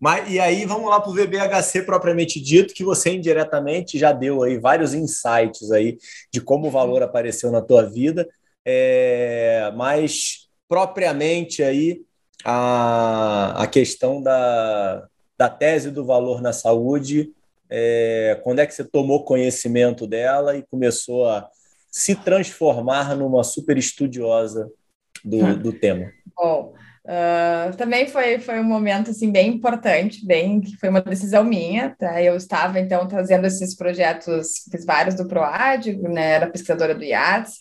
Mas, 0.00 0.32
e 0.32 0.40
aí, 0.40 0.64
vamos 0.64 0.88
lá 0.88 0.98
para 0.98 1.10
o 1.10 1.14
VBHC 1.14 1.82
propriamente 1.82 2.40
dito, 2.40 2.72
que 2.72 2.82
você 2.82 3.12
indiretamente 3.12 3.98
já 3.98 4.12
deu 4.12 4.42
aí 4.42 4.56
vários 4.56 4.94
insights 4.94 5.70
aí 5.70 5.98
de 6.32 6.40
como 6.40 6.68
o 6.68 6.70
valor 6.70 7.02
apareceu 7.02 7.52
na 7.52 7.60
tua 7.60 7.82
vida, 7.82 8.26
é, 8.64 9.70
mas 9.76 10.48
propriamente 10.70 11.64
aí 11.64 12.02
a, 12.44 13.64
a 13.64 13.66
questão 13.66 14.22
da, 14.22 15.04
da 15.36 15.48
tese 15.48 15.90
do 15.90 16.06
valor 16.06 16.40
na 16.40 16.52
saúde, 16.52 17.32
é, 17.68 18.40
quando 18.44 18.60
é 18.60 18.66
que 18.66 18.72
você 18.72 18.84
tomou 18.84 19.24
conhecimento 19.24 20.06
dela 20.06 20.56
e 20.56 20.62
começou 20.62 21.28
a 21.28 21.48
se 21.90 22.14
transformar 22.14 23.16
numa 23.16 23.42
super 23.42 23.76
estudiosa 23.76 24.70
do, 25.24 25.44
hum. 25.44 25.58
do 25.58 25.72
tema? 25.72 26.12
Bom, 26.36 26.72
uh, 27.04 27.76
também 27.76 28.06
foi, 28.06 28.38
foi 28.38 28.60
um 28.60 28.64
momento 28.64 29.10
assim, 29.10 29.32
bem 29.32 29.48
importante, 29.48 30.24
bem 30.24 30.60
que 30.60 30.76
foi 30.76 30.88
uma 30.88 31.02
decisão 31.02 31.42
minha. 31.42 31.96
Tá? 31.98 32.22
Eu 32.22 32.36
estava, 32.36 32.78
então, 32.78 33.08
trazendo 33.08 33.44
esses 33.44 33.74
projetos, 33.74 34.64
fiz 34.70 34.84
vários 34.84 35.16
do 35.16 35.26
PROAD, 35.26 35.96
né? 35.96 36.30
era 36.30 36.46
pesquisadora 36.46 36.94
do 36.94 37.02
IATS, 37.02 37.58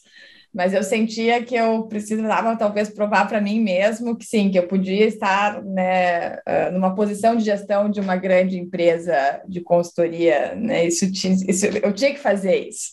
mas 0.54 0.74
eu 0.74 0.84
sentia 0.84 1.44
que 1.44 1.56
eu 1.56 1.84
precisava 1.84 2.56
talvez 2.56 2.90
provar 2.90 3.28
para 3.28 3.40
mim 3.40 3.60
mesmo 3.60 4.16
que 4.16 4.26
sim, 4.26 4.50
que 4.50 4.58
eu 4.58 4.68
podia 4.68 5.06
estar 5.06 5.64
né, 5.64 6.40
numa 6.72 6.96
posição 6.96 7.36
de 7.36 7.44
gestão 7.44 7.90
de 7.90 8.00
uma 8.00 8.16
grande 8.16 8.58
empresa 8.58 9.42
de 9.48 9.62
consultoria, 9.62 10.56
né? 10.56 10.88
Isso, 10.88 11.06
isso 11.06 11.66
eu 11.84 11.94
tinha 11.94 12.14
que 12.14 12.20
fazer 12.20 12.68
isso. 12.68 12.92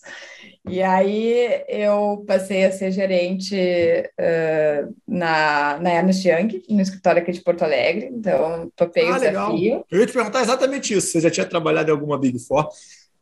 E 0.68 0.82
aí 0.82 1.62
eu 1.68 2.24
passei 2.26 2.64
a 2.64 2.72
ser 2.72 2.90
gerente 2.90 3.54
uh, 3.54 4.94
na, 5.06 5.78
na 5.78 5.94
Ernst 5.94 6.24
Young, 6.24 6.62
no 6.68 6.80
escritório 6.80 7.22
aqui 7.22 7.30
de 7.30 7.40
Porto 7.40 7.62
Alegre, 7.62 8.10
então 8.12 8.70
topei 8.74 9.04
ah, 9.04 9.10
o 9.10 9.14
desafio. 9.14 9.58
Legal. 9.58 9.86
Eu 9.88 10.00
ia 10.00 10.06
te 10.06 10.12
perguntar 10.12 10.42
exatamente 10.42 10.92
isso, 10.92 11.06
você 11.06 11.20
já 11.20 11.30
tinha 11.30 11.46
trabalhado 11.46 11.88
em 11.88 11.92
alguma 11.92 12.18
Big 12.18 12.38
Four? 12.40 12.68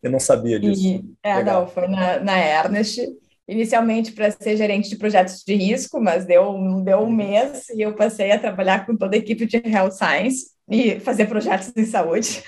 Eu 0.02 0.10
não 0.10 0.20
sabia 0.20 0.58
disso. 0.58 0.86
E, 0.86 1.04
é, 1.22 1.36
legal. 1.36 1.62
não, 1.62 1.68
foi 1.68 1.86
na, 1.86 2.20
na 2.20 2.38
Ernest 2.38 3.00
inicialmente 3.46 4.12
para 4.12 4.30
ser 4.30 4.56
gerente 4.56 4.88
de 4.88 4.96
projetos 4.96 5.42
de 5.46 5.54
risco, 5.54 6.00
mas 6.00 6.24
deu, 6.24 6.54
deu 6.82 7.00
um 7.00 7.12
mês 7.12 7.68
e 7.70 7.82
eu 7.82 7.94
passei 7.94 8.32
a 8.32 8.38
trabalhar 8.38 8.86
com 8.86 8.96
toda 8.96 9.16
a 9.16 9.18
equipe 9.18 9.46
de 9.46 9.56
Health 9.56 9.92
Science 9.92 10.54
e 10.70 10.98
fazer 11.00 11.26
projetos 11.26 11.72
de 11.72 11.84
saúde. 11.84 12.42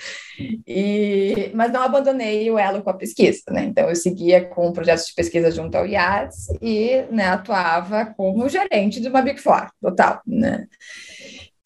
E, 0.67 1.51
mas 1.55 1.71
não 1.71 1.81
abandonei 1.81 2.49
o 2.51 2.59
elo 2.59 2.83
com 2.83 2.89
a 2.89 2.93
pesquisa, 2.93 3.41
né? 3.49 3.65
Então 3.65 3.89
eu 3.89 3.95
seguia 3.95 4.45
com 4.45 4.71
projetos 4.71 5.07
de 5.07 5.15
pesquisa 5.15 5.49
junto 5.49 5.75
ao 5.75 5.87
IADS 5.87 6.47
e 6.61 7.03
né, 7.11 7.25
atuava 7.27 8.13
como 8.15 8.47
gerente 8.47 8.99
de 8.99 9.07
uma 9.07 9.21
Big 9.21 9.39
Four, 9.39 9.67
total, 9.81 10.21
né? 10.25 10.67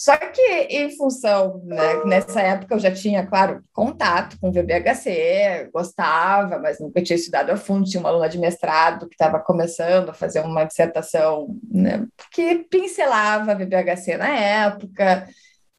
Só 0.01 0.17
que, 0.17 0.41
em 0.41 0.89
função, 0.97 1.61
né, 1.63 2.03
nessa 2.05 2.41
época 2.41 2.73
eu 2.73 2.79
já 2.79 2.91
tinha, 2.91 3.23
claro, 3.23 3.63
contato 3.71 4.35
com 4.39 4.49
o 4.49 4.51
VBHC, 4.51 5.69
gostava, 5.71 6.57
mas 6.57 6.79
nunca 6.79 7.03
tinha 7.03 7.15
estudado 7.15 7.51
a 7.51 7.55
fundo. 7.55 7.87
Tinha 7.87 7.99
uma 7.99 8.09
aluna 8.09 8.27
de 8.27 8.39
mestrado 8.39 9.07
que 9.07 9.13
estava 9.13 9.39
começando 9.39 10.09
a 10.09 10.13
fazer 10.13 10.39
uma 10.39 10.63
dissertação 10.63 11.55
né, 11.71 12.07
que 12.31 12.65
pincelava 12.67 13.53
VBHC 13.53 14.17
na 14.17 14.29
época. 14.35 15.29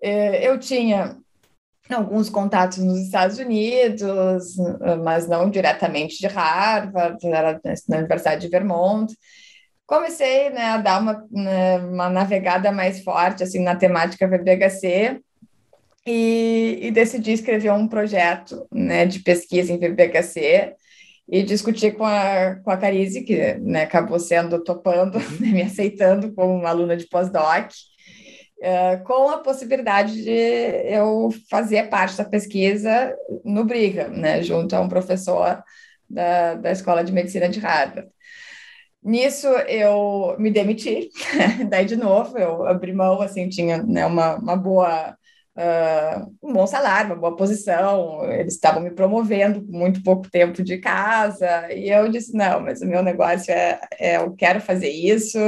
É, 0.01 0.49
eu 0.49 0.57
tinha 0.57 1.17
alguns 1.91 2.31
contatos 2.31 2.79
nos 2.79 3.01
Estados 3.01 3.41
Unidos, 3.41 4.55
mas 5.03 5.27
não 5.27 5.51
diretamente 5.51 6.19
de 6.19 6.29
Harvard, 6.29 7.19
era 7.27 7.61
na 7.89 7.99
Universidade 7.99 8.43
de 8.43 8.49
Vermont 8.49 9.13
comecei 9.87 10.51
né, 10.51 10.65
a 10.67 10.77
dar 10.79 11.01
uma, 11.01 11.27
né, 11.31 11.79
uma 11.79 12.09
navegada 12.09 12.73
mais 12.73 13.03
forte 13.03 13.43
assim 13.43 13.61
na 13.61 13.77
temática 13.77 14.29
VBHC 14.29 15.21
e, 16.07 16.79
e, 16.83 16.91
decidi 16.91 17.33
escrever 17.33 17.73
um 17.73 17.87
projeto 17.87 18.67
né, 18.73 19.07
de 19.07 19.21
pesquisa 19.21 19.73
em 19.73 19.79
VBHC 19.79 20.75
e 21.29 21.43
discutir 21.43 21.93
com 21.95 22.05
a, 22.05 22.57
com 22.57 22.71
a 22.71 22.77
Carize, 22.77 23.23
que 23.23 23.55
né, 23.55 23.83
acabou 23.83 24.19
sendo 24.19 24.63
topando, 24.63 25.17
uhum. 25.17 25.31
né, 25.41 25.53
me 25.53 25.63
aceitando 25.63 26.33
como 26.33 26.55
uma 26.55 26.71
aluna 26.71 26.97
de 26.97 27.07
pós-doc, 27.07 27.71
uh, 28.59 29.05
com 29.05 29.31
a 29.31 29.39
possibilidade 29.39 30.25
de 30.25 30.31
eu 30.93 31.31
fazer 31.49 31.89
parte 31.89 32.17
da 32.17 32.25
pesquisa 32.25 33.15
no 33.45 33.65
Brigham, 33.65 34.09
né, 34.09 34.43
junto 34.43 34.75
a 34.75 34.81
um 34.81 34.89
professor 34.89 35.63
da, 36.11 36.55
da 36.55 36.73
Escola 36.73 37.05
de 37.05 37.13
Medicina 37.13 37.49
de 37.49 37.61
Harvard. 37.61 38.09
Nisso 39.03 39.49
eu 39.49 40.37
me 40.39 40.51
demiti, 40.51 41.11
daí 41.69 41.85
de 41.85 41.97
novo 41.97 42.39
eu 42.39 42.67
abri 42.67 42.93
mão, 42.93 43.21
assim, 43.21 43.49
tinha 43.49 43.83
né, 43.83 44.07
uma, 44.07 44.37
uma 44.37 44.57
boa, 44.57 45.17
uh, 45.57 46.33
um 46.41 46.53
bom 46.53 46.67
salário, 46.69 47.11
uma 47.11 47.21
boa 47.21 47.37
posição, 47.37 48.25
eles 48.31 48.55
estavam 48.55 48.81
me 48.81 48.93
promovendo 48.93 49.61
com 49.61 49.73
muito 49.73 50.05
pouco 50.05 50.31
tempo 50.31 50.63
de 50.63 50.79
casa, 50.79 51.73
e 51.73 51.91
eu 51.91 52.09
disse, 52.09 52.33
não, 52.33 52.61
mas 52.61 52.81
o 52.81 52.87
meu 52.87 53.03
negócio 53.03 53.53
é, 53.53 53.81
é 53.99 54.17
eu 54.19 54.37
quero 54.37 54.61
fazer 54.61 54.91
isso, 54.91 55.39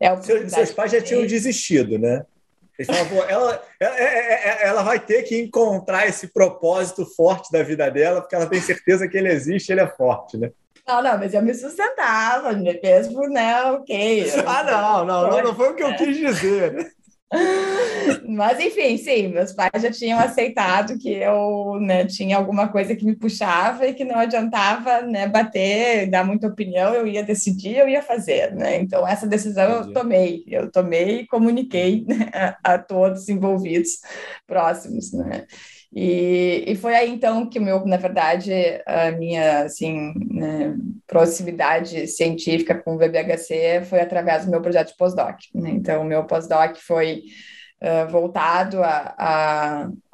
é 0.00 0.16
Seu, 0.20 0.48
Seus 0.48 0.72
pais 0.72 0.90
já 0.90 1.00
tinham 1.00 1.24
desistido, 1.24 1.98
né? 1.98 2.24
Eles 2.78 2.86
falavam, 2.86 3.28
ela, 3.28 3.62
ela, 3.80 3.96
ela, 3.96 4.82
vai 4.82 5.00
ter 5.00 5.24
que 5.24 5.36
encontrar 5.36 6.06
esse 6.06 6.28
propósito 6.28 7.04
forte 7.04 7.50
da 7.50 7.60
vida 7.60 7.90
dela, 7.90 8.20
porque 8.20 8.36
ela 8.36 8.46
tem 8.46 8.60
certeza 8.60 9.08
que 9.08 9.16
ele 9.18 9.32
existe, 9.32 9.72
ele 9.72 9.80
é 9.80 9.86
forte, 9.88 10.36
né? 10.36 10.52
Não, 10.88 11.02
não, 11.02 11.18
mas 11.18 11.34
eu 11.34 11.42
me 11.42 11.54
sustentava, 11.54 12.54
mesmo, 12.54 13.28
né? 13.28 13.62
Ok. 13.72 14.24
Ah, 14.46 14.64
não, 14.64 15.04
não, 15.04 15.30
não, 15.30 15.42
não 15.42 15.54
foi 15.54 15.70
o 15.70 15.74
que 15.74 15.82
eu 15.82 15.94
quis 15.94 16.16
dizer. 16.16 16.96
Mas, 18.26 18.58
enfim, 18.58 18.96
sim, 18.96 19.28
meus 19.28 19.52
pais 19.52 19.82
já 19.82 19.90
tinham 19.90 20.18
aceitado 20.18 20.98
que 20.98 21.10
eu 21.10 21.78
né, 21.78 22.06
tinha 22.06 22.38
alguma 22.38 22.68
coisa 22.68 22.96
que 22.96 23.04
me 23.04 23.14
puxava 23.14 23.86
e 23.86 23.92
que 23.92 24.02
não 24.02 24.18
adiantava 24.18 25.02
né, 25.02 25.28
bater, 25.28 26.08
dar 26.08 26.24
muita 26.24 26.46
opinião, 26.46 26.94
eu 26.94 27.06
ia 27.06 27.22
decidir, 27.22 27.76
eu 27.76 27.86
ia 27.86 28.02
fazer. 28.02 28.54
Né? 28.54 28.80
Então, 28.80 29.06
essa 29.06 29.26
decisão 29.26 29.80
Entendi. 29.80 29.88
eu 29.88 29.92
tomei, 29.92 30.44
eu 30.46 30.70
tomei 30.70 31.20
e 31.20 31.26
comuniquei 31.26 32.06
né, 32.08 32.30
a, 32.64 32.74
a 32.74 32.78
todos 32.78 33.28
envolvidos 33.28 34.00
próximos. 34.46 35.12
Né? 35.12 35.46
E, 35.92 36.64
e 36.66 36.76
foi 36.76 36.94
aí 36.94 37.10
então 37.10 37.48
que 37.48 37.58
o 37.58 37.62
meu, 37.62 37.84
na 37.86 37.96
verdade, 37.96 38.52
a 38.86 39.10
minha 39.12 39.62
assim, 39.62 40.12
né, 40.30 40.76
proximidade 41.06 42.06
científica 42.06 42.74
com 42.74 42.94
o 42.94 42.98
VBHC 42.98 43.84
foi 43.88 44.00
através 44.00 44.44
do 44.44 44.50
meu 44.50 44.60
projeto 44.60 44.88
de 44.88 44.96
pós-doc. 44.96 45.36
Né? 45.54 45.70
Então, 45.70 46.02
o 46.02 46.04
meu 46.04 46.24
pós-doc 46.24 46.76
foi 46.76 47.22
uh, 47.82 48.10
voltado 48.10 48.82
a, 48.82 49.14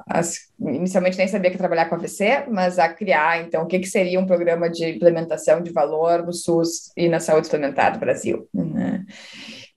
a, 0.09 0.21
inicialmente 0.61 1.17
nem 1.17 1.27
sabia 1.27 1.51
que 1.51 1.57
trabalhar 1.57 1.89
com 1.89 1.95
AVC, 1.95 2.45
mas 2.49 2.79
a 2.79 2.87
criar 2.87 3.41
então 3.41 3.63
o 3.63 3.67
que, 3.67 3.79
que 3.79 3.87
seria 3.87 4.19
um 4.19 4.25
programa 4.25 4.69
de 4.69 4.85
implementação 4.85 5.61
de 5.61 5.73
valor 5.73 6.25
no 6.25 6.31
SUS 6.31 6.91
e 6.95 7.09
na 7.09 7.19
saúde 7.19 7.47
suplementar 7.47 7.91
do 7.91 7.99
Brasil. 7.99 8.47
Né? 8.53 9.03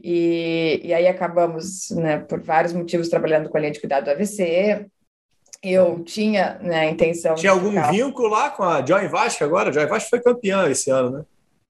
E, 0.00 0.80
e 0.84 0.94
aí 0.94 1.08
acabamos, 1.08 1.90
né, 1.90 2.18
por 2.18 2.40
vários 2.40 2.72
motivos, 2.72 3.08
trabalhando 3.08 3.48
com 3.48 3.56
a 3.56 3.60
linha 3.60 3.72
de 3.72 3.80
cuidado 3.80 4.04
do 4.04 4.10
AVC, 4.10 4.86
eu 5.62 6.04
tinha 6.04 6.58
né, 6.62 6.80
a 6.80 6.90
intenção. 6.90 7.34
Tinha 7.34 7.52
algum 7.52 7.70
ficar... 7.70 7.90
vínculo 7.90 8.28
lá 8.28 8.50
com 8.50 8.62
a 8.62 8.84
Joy 8.84 9.08
Vasco 9.08 9.44
agora? 9.44 9.70
A 9.70 9.72
Joy 9.72 9.86
Vasco 9.86 10.10
foi 10.10 10.20
campeã 10.20 10.68
esse 10.68 10.90
ano, 10.90 11.10
né? 11.10 11.24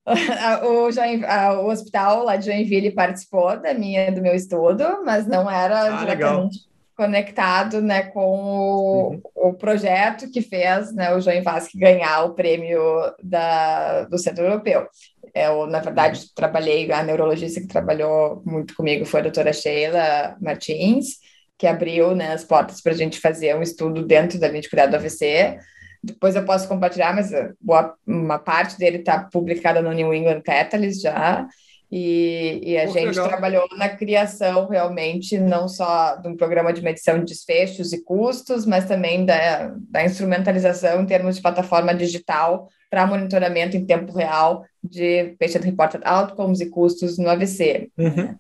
o, 0.65 0.91
Join... 0.91 1.23
o 1.63 1.67
hospital 1.67 2.25
lá 2.25 2.37
de 2.37 2.47
Joinville 2.47 2.91
participou 2.91 3.61
da 3.61 3.75
minha, 3.75 4.11
do 4.11 4.23
meu 4.23 4.35
estudo, 4.35 4.85
mas 5.05 5.27
não 5.27 5.51
era 5.51 5.83
ah, 5.83 5.97
diretamente 5.99 6.57
legal. 6.57 6.69
conectado 6.97 7.81
né, 7.83 8.03
com 8.05 8.21
o, 8.21 9.11
uhum. 9.11 9.23
o 9.35 9.55
projeto 9.55 10.31
que 10.31 10.41
fez 10.41 10.95
né, 10.95 11.15
o 11.15 11.21
Join 11.21 11.43
Vasco 11.43 11.79
ganhar 11.79 12.25
o 12.25 12.35
prêmio 12.35 12.81
da, 13.23 14.05
do 14.05 14.19
Centro 14.19 14.45
Europeu. 14.45 14.87
Eu, 15.35 15.67
na 15.67 15.81
verdade, 15.81 16.21
uhum. 16.21 16.27
trabalhei, 16.35 16.91
a 16.91 17.03
neurologista 17.03 17.61
que 17.61 17.69
trabalhou 17.69 18.43
muito 18.45 18.75
comigo 18.75 19.05
foi 19.05 19.21
a 19.21 19.25
doutora 19.25 19.53
Sheila 19.53 20.37
Martins, 20.41 21.19
que 21.59 21.67
abriu 21.67 22.15
né, 22.15 22.33
as 22.33 22.45
portas 22.45 22.81
para 22.81 22.93
a 22.93 22.97
gente 22.97 23.21
fazer 23.21 23.57
um 23.57 23.63
estudo 23.63 24.07
dentro 24.07 24.39
da 24.39 24.49
linha 24.49 24.63
de 24.63 24.71
cuidado 24.71 24.91
do 24.91 24.97
AVC. 24.97 25.59
Depois 26.03 26.37
eu 26.37 26.45
posso 26.45 26.69
compartilhar, 26.69 27.13
mas 27.13 27.31
boa, 27.61 27.95
uma 28.07 28.39
parte 28.39 28.79
dele 28.79 28.99
está 28.99 29.25
publicada 29.25 29.83
no 29.83 29.93
New 29.93 30.15
England 30.15 30.41
Catalyst 30.43 31.03
já. 31.03 31.47
E, 31.91 32.61
e 32.63 32.79
a 32.79 32.85
Pô, 32.85 32.93
gente 32.93 33.07
legal. 33.09 33.29
trabalhou 33.29 33.67
na 33.77 33.89
criação 33.89 34.69
realmente 34.69 35.39
não 35.39 35.67
só 35.67 36.17
de 36.17 36.29
um 36.29 36.37
programa 36.37 36.73
de 36.73 36.83
medição 36.83 37.19
de 37.19 37.25
desfechos 37.25 37.93
e 37.93 38.05
custos, 38.05 38.67
mas 38.67 38.85
também 38.85 39.25
da, 39.25 39.75
da 39.89 40.05
instrumentalização 40.05 41.01
em 41.01 41.07
termos 41.07 41.37
de 41.37 41.43
plataforma 41.43 41.95
digital 41.95 42.69
para 42.91 43.07
monitoramento 43.07 43.77
em 43.77 43.87
tempo 43.87 44.13
real 44.13 44.65
de 44.85 45.35
patient 45.41 45.63
reported 45.65 46.03
outcomes 46.05 46.61
e 46.61 46.67
custos 46.67 47.19
no 47.19 47.29
AVC. 47.29 47.91
Uhum. 47.97 48.37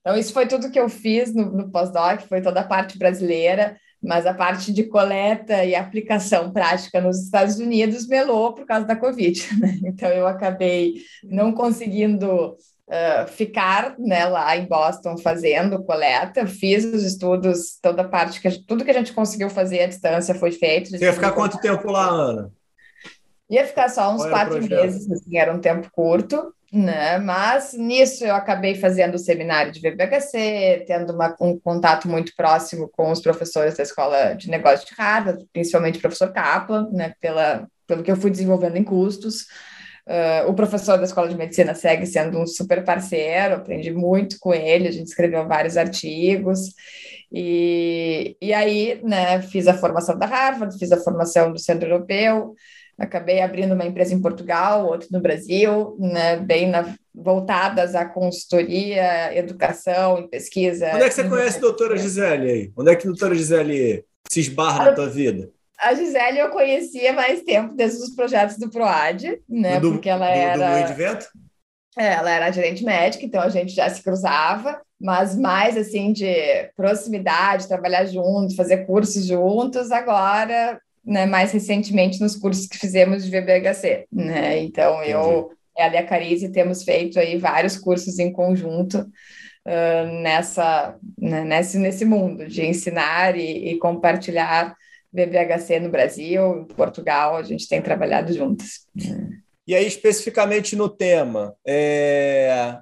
Então, 0.00 0.16
isso 0.16 0.32
foi 0.32 0.46
tudo 0.46 0.70
que 0.70 0.78
eu 0.78 0.88
fiz 0.88 1.34
no, 1.34 1.50
no 1.50 1.70
pós-doc, 1.70 2.20
foi 2.28 2.40
toda 2.40 2.60
a 2.60 2.66
parte 2.66 2.98
brasileira, 2.98 3.76
mas 4.02 4.26
a 4.26 4.34
parte 4.34 4.72
de 4.72 4.84
coleta 4.84 5.64
e 5.64 5.74
aplicação 5.74 6.52
prática 6.52 7.00
nos 7.00 7.22
Estados 7.22 7.58
Unidos 7.58 8.06
melou 8.06 8.52
por 8.52 8.66
causa 8.66 8.86
da 8.86 8.96
Covid. 8.96 9.42
Né? 9.58 9.78
Então, 9.84 10.08
eu 10.08 10.26
acabei 10.26 10.94
não 11.22 11.52
conseguindo 11.52 12.56
Uh, 12.86 13.26
ficar 13.28 13.98
né, 13.98 14.26
lá 14.26 14.54
em 14.58 14.66
Boston 14.66 15.16
fazendo 15.16 15.82
coleta, 15.84 16.46
fiz 16.46 16.84
os 16.84 17.02
estudos, 17.02 17.78
toda 17.80 18.02
a 18.02 18.08
parte 18.08 18.42
que 18.42 18.62
tudo 18.66 18.84
que 18.84 18.90
a 18.90 18.94
gente 18.94 19.14
conseguiu 19.14 19.48
fazer 19.48 19.80
à 19.80 19.86
distância 19.86 20.34
foi 20.34 20.52
feito. 20.52 20.90
Você 20.90 21.02
ia 21.02 21.14
ficar 21.14 21.32
quanto 21.32 21.58
tempo 21.58 21.90
lá, 21.90 22.06
Ana? 22.06 22.52
Ia 23.48 23.66
ficar 23.66 23.88
só 23.88 24.14
uns 24.14 24.26
quatro 24.26 24.62
meses, 24.62 25.10
assim, 25.10 25.38
era 25.38 25.54
um 25.54 25.60
tempo 25.60 25.90
curto 25.92 26.53
né? 26.74 27.18
Mas 27.18 27.72
nisso 27.72 28.24
eu 28.24 28.34
acabei 28.34 28.74
fazendo 28.74 29.14
o 29.14 29.18
seminário 29.18 29.70
de 29.70 29.80
VBHC, 29.80 30.84
tendo 30.86 31.12
uma, 31.12 31.34
um 31.40 31.58
contato 31.58 32.08
muito 32.08 32.34
próximo 32.36 32.88
com 32.88 33.12
os 33.12 33.20
professores 33.20 33.76
da 33.76 33.84
Escola 33.84 34.34
de 34.34 34.50
Negócios 34.50 34.84
de 34.84 34.94
Harvard, 34.96 35.46
principalmente 35.52 35.98
o 35.98 36.00
professor 36.00 36.32
Kaplan, 36.32 36.90
né? 36.90 37.14
Pela, 37.20 37.68
pelo 37.86 38.02
que 38.02 38.10
eu 38.10 38.16
fui 38.16 38.30
desenvolvendo 38.30 38.76
em 38.76 38.82
custos. 38.82 39.42
Uh, 40.06 40.50
o 40.50 40.54
professor 40.54 40.98
da 40.98 41.04
Escola 41.04 41.28
de 41.28 41.36
Medicina 41.36 41.74
segue 41.74 42.04
sendo 42.06 42.38
um 42.38 42.46
super 42.46 42.84
parceiro, 42.84 43.54
aprendi 43.54 43.90
muito 43.90 44.36
com 44.38 44.52
ele, 44.52 44.88
a 44.88 44.92
gente 44.92 45.06
escreveu 45.06 45.46
vários 45.46 45.76
artigos. 45.76 46.74
E, 47.32 48.36
e 48.40 48.52
aí, 48.52 49.00
né, 49.02 49.40
fiz 49.42 49.68
a 49.68 49.74
formação 49.74 50.18
da 50.18 50.26
Harvard, 50.26 50.76
fiz 50.78 50.92
a 50.92 51.00
formação 51.00 51.52
do 51.52 51.58
Centro 51.58 51.88
Europeu, 51.88 52.54
acabei 52.98 53.40
abrindo 53.40 53.74
uma 53.74 53.84
empresa 53.84 54.14
em 54.14 54.20
Portugal, 54.20 54.86
outra 54.86 55.08
no 55.10 55.20
Brasil, 55.20 55.96
né, 55.98 56.36
bem 56.36 56.68
na, 56.68 56.94
voltadas 57.14 57.94
à 57.94 58.04
consultoria, 58.04 59.36
educação 59.36 60.20
e 60.20 60.28
pesquisa. 60.28 60.90
Onde 60.94 61.04
é 61.04 61.08
que 61.08 61.14
você 61.14 61.28
conhece 61.28 61.58
a 61.58 61.60
doutora 61.60 61.96
Gisele 61.96 62.50
aí? 62.50 62.72
Onde 62.76 62.92
é 62.92 62.96
que 62.96 63.06
a 63.06 63.10
doutora 63.10 63.34
Gisele 63.34 64.04
se 64.30 64.40
esbarra 64.40 64.82
a, 64.82 64.84
na 64.86 64.92
tua 64.92 65.08
vida? 65.08 65.50
A 65.78 65.94
Gisele 65.94 66.38
eu 66.38 66.50
conhecia 66.50 67.12
mais 67.12 67.42
tempo 67.42 67.74
desde 67.74 68.02
os 68.02 68.10
projetos 68.10 68.58
do 68.58 68.70
PROAD, 68.70 69.40
né? 69.48 69.80
Do, 69.80 69.92
porque 69.92 70.08
ela 70.08 70.26
do, 70.26 70.32
era. 70.32 70.82
Do 70.82 70.88
de 70.88 70.94
Vento? 70.94 71.26
É, 71.96 72.14
ela 72.14 72.30
era 72.30 72.50
gerente 72.50 72.84
médica, 72.84 73.24
então 73.24 73.40
a 73.40 73.48
gente 73.48 73.72
já 73.72 73.88
se 73.88 74.02
cruzava, 74.02 74.80
mas 75.00 75.36
mais 75.36 75.76
assim 75.76 76.12
de 76.12 76.26
proximidade, 76.76 77.68
trabalhar 77.68 78.04
juntos, 78.06 78.56
fazer 78.56 78.78
cursos 78.78 79.24
juntos. 79.26 79.92
Agora 79.92 80.80
né, 81.04 81.26
mais 81.26 81.52
recentemente 81.52 82.20
nos 82.20 82.36
cursos 82.36 82.66
que 82.66 82.78
fizemos 82.78 83.24
de 83.24 83.30
VBHC, 83.30 84.06
né? 84.10 84.58
Então 84.58 85.02
eu, 85.02 85.50
ela 85.76 85.94
e 85.94 85.98
a 85.98 86.06
Carize 86.06 86.50
temos 86.50 86.82
feito 86.82 87.18
aí 87.18 87.36
vários 87.36 87.76
cursos 87.76 88.18
em 88.18 88.32
conjunto 88.32 88.98
uh, 89.00 90.22
nessa, 90.22 90.96
né, 91.18 91.44
nesse, 91.44 91.78
nesse 91.78 92.04
mundo 92.04 92.46
de 92.46 92.64
ensinar 92.64 93.36
e, 93.36 93.70
e 93.70 93.78
compartilhar 93.78 94.74
VBHC 95.14 95.78
no 95.78 95.90
Brasil, 95.90 96.62
em 96.62 96.64
Portugal, 96.74 97.36
a 97.36 97.42
gente 97.42 97.68
tem 97.68 97.80
trabalhado 97.80 98.32
juntos. 98.32 98.86
E 99.66 99.74
aí, 99.74 99.86
especificamente 99.86 100.74
no 100.74 100.88
tema, 100.88 101.54
é... 101.64 102.78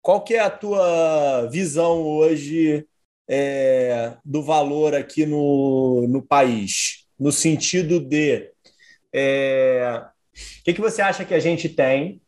qual 0.00 0.24
que 0.24 0.34
é 0.34 0.40
a 0.40 0.48
tua 0.48 1.46
visão 1.50 2.02
hoje 2.02 2.86
é... 3.28 4.14
do 4.24 4.42
valor 4.42 4.94
aqui 4.94 5.26
no, 5.26 6.06
no 6.08 6.22
país? 6.22 7.01
No 7.22 7.30
sentido 7.30 8.00
de 8.00 8.50
é, 9.14 10.02
o 10.60 10.64
que, 10.64 10.74
que 10.74 10.80
você 10.80 11.00
acha 11.00 11.24
que 11.24 11.32
a 11.32 11.38
gente 11.38 11.68
tem, 11.68 12.20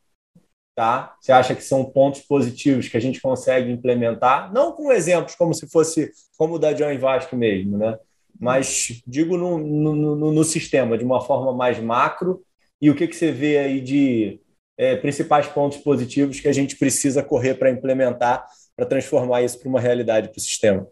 tá? 0.74 1.16
Você 1.20 1.32
acha 1.32 1.54
que 1.54 1.62
são 1.64 1.84
pontos 1.84 2.20
positivos 2.20 2.88
que 2.88 2.96
a 2.96 3.00
gente 3.00 3.20
consegue 3.20 3.72
implementar, 3.72 4.52
não 4.52 4.70
com 4.70 4.92
exemplos 4.92 5.34
como 5.34 5.52
se 5.52 5.68
fosse 5.68 6.12
como 6.38 6.54
o 6.54 6.58
da 6.58 6.72
John 6.72 6.96
Vasco 6.98 7.34
mesmo, 7.34 7.76
né? 7.76 7.98
Mas 8.38 9.02
digo 9.04 9.36
no, 9.36 9.58
no, 9.58 10.16
no, 10.16 10.32
no 10.32 10.44
sistema, 10.44 10.96
de 10.96 11.04
uma 11.04 11.20
forma 11.20 11.52
mais 11.52 11.80
macro, 11.80 12.44
e 12.80 12.88
o 12.88 12.94
que, 12.94 13.08
que 13.08 13.16
você 13.16 13.32
vê 13.32 13.58
aí 13.58 13.80
de 13.80 14.40
é, 14.76 14.94
principais 14.94 15.48
pontos 15.48 15.78
positivos 15.78 16.38
que 16.38 16.48
a 16.48 16.52
gente 16.52 16.76
precisa 16.76 17.22
correr 17.22 17.54
para 17.54 17.70
implementar, 17.70 18.46
para 18.76 18.86
transformar 18.86 19.42
isso 19.42 19.58
para 19.58 19.68
uma 19.68 19.80
realidade 19.80 20.28
para 20.28 20.38
o 20.38 20.40
sistema? 20.40 20.86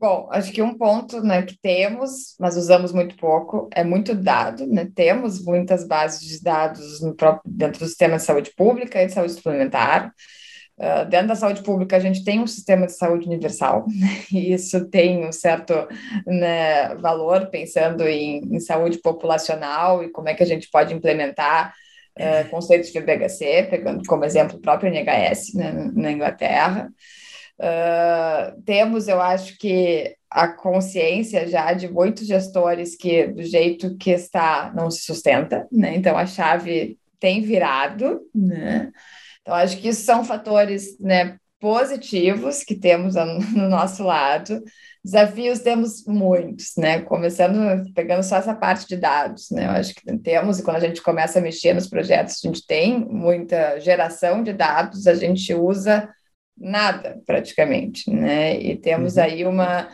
Bom, 0.00 0.30
acho 0.32 0.50
que 0.50 0.62
um 0.62 0.78
ponto 0.78 1.20
né, 1.20 1.42
que 1.42 1.58
temos, 1.60 2.34
mas 2.40 2.56
usamos 2.56 2.90
muito 2.90 3.14
pouco, 3.16 3.68
é 3.70 3.84
muito 3.84 4.14
dado, 4.14 4.66
né? 4.66 4.88
Temos 4.94 5.44
muitas 5.44 5.86
bases 5.86 6.26
de 6.26 6.42
dados 6.42 7.02
no 7.02 7.14
próprio, 7.14 7.52
dentro 7.52 7.80
do 7.80 7.86
sistema 7.86 8.16
de 8.16 8.22
saúde 8.22 8.50
pública 8.56 9.02
e 9.02 9.06
de 9.06 9.12
saúde 9.12 9.34
suplementar. 9.34 10.10
Uh, 10.78 11.06
dentro 11.10 11.28
da 11.28 11.34
saúde 11.34 11.62
pública, 11.62 11.98
a 11.98 12.00
gente 12.00 12.24
tem 12.24 12.40
um 12.40 12.46
sistema 12.46 12.86
de 12.86 12.96
saúde 12.96 13.26
universal, 13.26 13.84
né? 13.88 14.22
e 14.32 14.54
isso 14.54 14.88
tem 14.88 15.26
um 15.26 15.32
certo 15.32 15.74
né, 16.26 16.94
valor, 16.94 17.50
pensando 17.50 18.08
em, 18.08 18.38
em 18.56 18.58
saúde 18.58 18.96
populacional 19.02 20.02
e 20.02 20.08
como 20.08 20.30
é 20.30 20.34
que 20.34 20.42
a 20.42 20.46
gente 20.46 20.70
pode 20.70 20.94
implementar 20.94 21.74
uh, 22.18 22.48
conceitos 22.48 22.90
de 22.90 22.98
FBHC, 22.98 23.66
pegando 23.68 24.02
como 24.06 24.24
exemplo 24.24 24.56
o 24.56 24.62
próprio 24.62 24.90
NHS 24.90 25.52
né, 25.52 25.90
na 25.92 26.10
Inglaterra. 26.10 26.90
Uh, 27.60 28.62
temos, 28.62 29.06
eu 29.06 29.20
acho 29.20 29.58
que 29.58 30.16
a 30.30 30.48
consciência 30.48 31.46
já 31.46 31.74
de 31.74 31.88
muitos 31.88 32.26
gestores 32.26 32.96
que 32.96 33.26
do 33.26 33.42
jeito 33.42 33.98
que 33.98 34.10
está 34.10 34.72
não 34.74 34.90
se 34.90 35.02
sustenta, 35.02 35.68
né? 35.70 35.94
Então 35.94 36.16
a 36.16 36.24
chave 36.24 36.98
tem 37.18 37.42
virado, 37.42 38.20
né? 38.34 38.90
Então 39.42 39.54
acho 39.54 39.76
que 39.76 39.88
isso 39.88 40.04
são 40.04 40.24
fatores, 40.24 40.98
né, 40.98 41.36
positivos 41.60 42.64
que 42.64 42.74
temos 42.74 43.14
no 43.54 43.68
nosso 43.68 44.04
lado. 44.04 44.62
Desafios 45.04 45.58
temos 45.60 46.06
muitos, 46.06 46.72
né? 46.78 47.02
Começando 47.02 47.84
pegando 47.92 48.22
só 48.22 48.36
essa 48.36 48.54
parte 48.54 48.86
de 48.86 48.96
dados, 48.96 49.50
né? 49.50 49.66
Eu 49.66 49.70
acho 49.72 49.94
que 49.94 50.18
temos 50.18 50.58
e 50.58 50.62
quando 50.62 50.76
a 50.76 50.80
gente 50.80 51.02
começa 51.02 51.38
a 51.38 51.42
mexer 51.42 51.74
nos 51.74 51.88
projetos, 51.88 52.40
a 52.42 52.48
gente 52.48 52.66
tem 52.66 52.98
muita 53.00 53.78
geração 53.80 54.42
de 54.42 54.54
dados, 54.54 55.06
a 55.06 55.14
gente 55.14 55.52
usa 55.52 56.08
nada 56.60 57.20
praticamente, 57.26 58.10
né? 58.10 58.60
E 58.60 58.76
temos 58.76 59.16
uhum. 59.16 59.22
aí 59.22 59.46
uma 59.46 59.88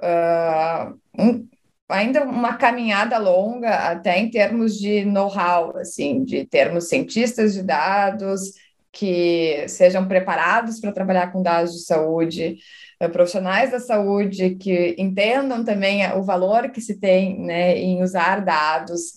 uh, 0.00 0.98
um, 1.18 1.48
ainda 1.88 2.22
uma 2.24 2.56
caminhada 2.56 3.18
longa 3.18 3.74
até 3.90 4.18
em 4.18 4.30
termos 4.30 4.78
de 4.78 5.04
know-how, 5.04 5.76
assim, 5.76 6.24
de 6.24 6.46
termos 6.46 6.88
cientistas 6.88 7.54
de 7.54 7.62
dados 7.62 8.52
que 8.92 9.66
sejam 9.68 10.08
preparados 10.08 10.80
para 10.80 10.92
trabalhar 10.92 11.30
com 11.30 11.42
dados 11.42 11.72
de 11.72 11.84
saúde, 11.84 12.56
uh, 13.02 13.10
profissionais 13.10 13.72
da 13.72 13.80
saúde 13.80 14.54
que 14.54 14.94
entendam 14.96 15.64
também 15.64 16.06
o 16.12 16.22
valor 16.22 16.70
que 16.70 16.80
se 16.80 16.98
tem 16.98 17.38
né, 17.40 17.76
em 17.76 18.02
usar 18.02 18.44
dados 18.44 19.14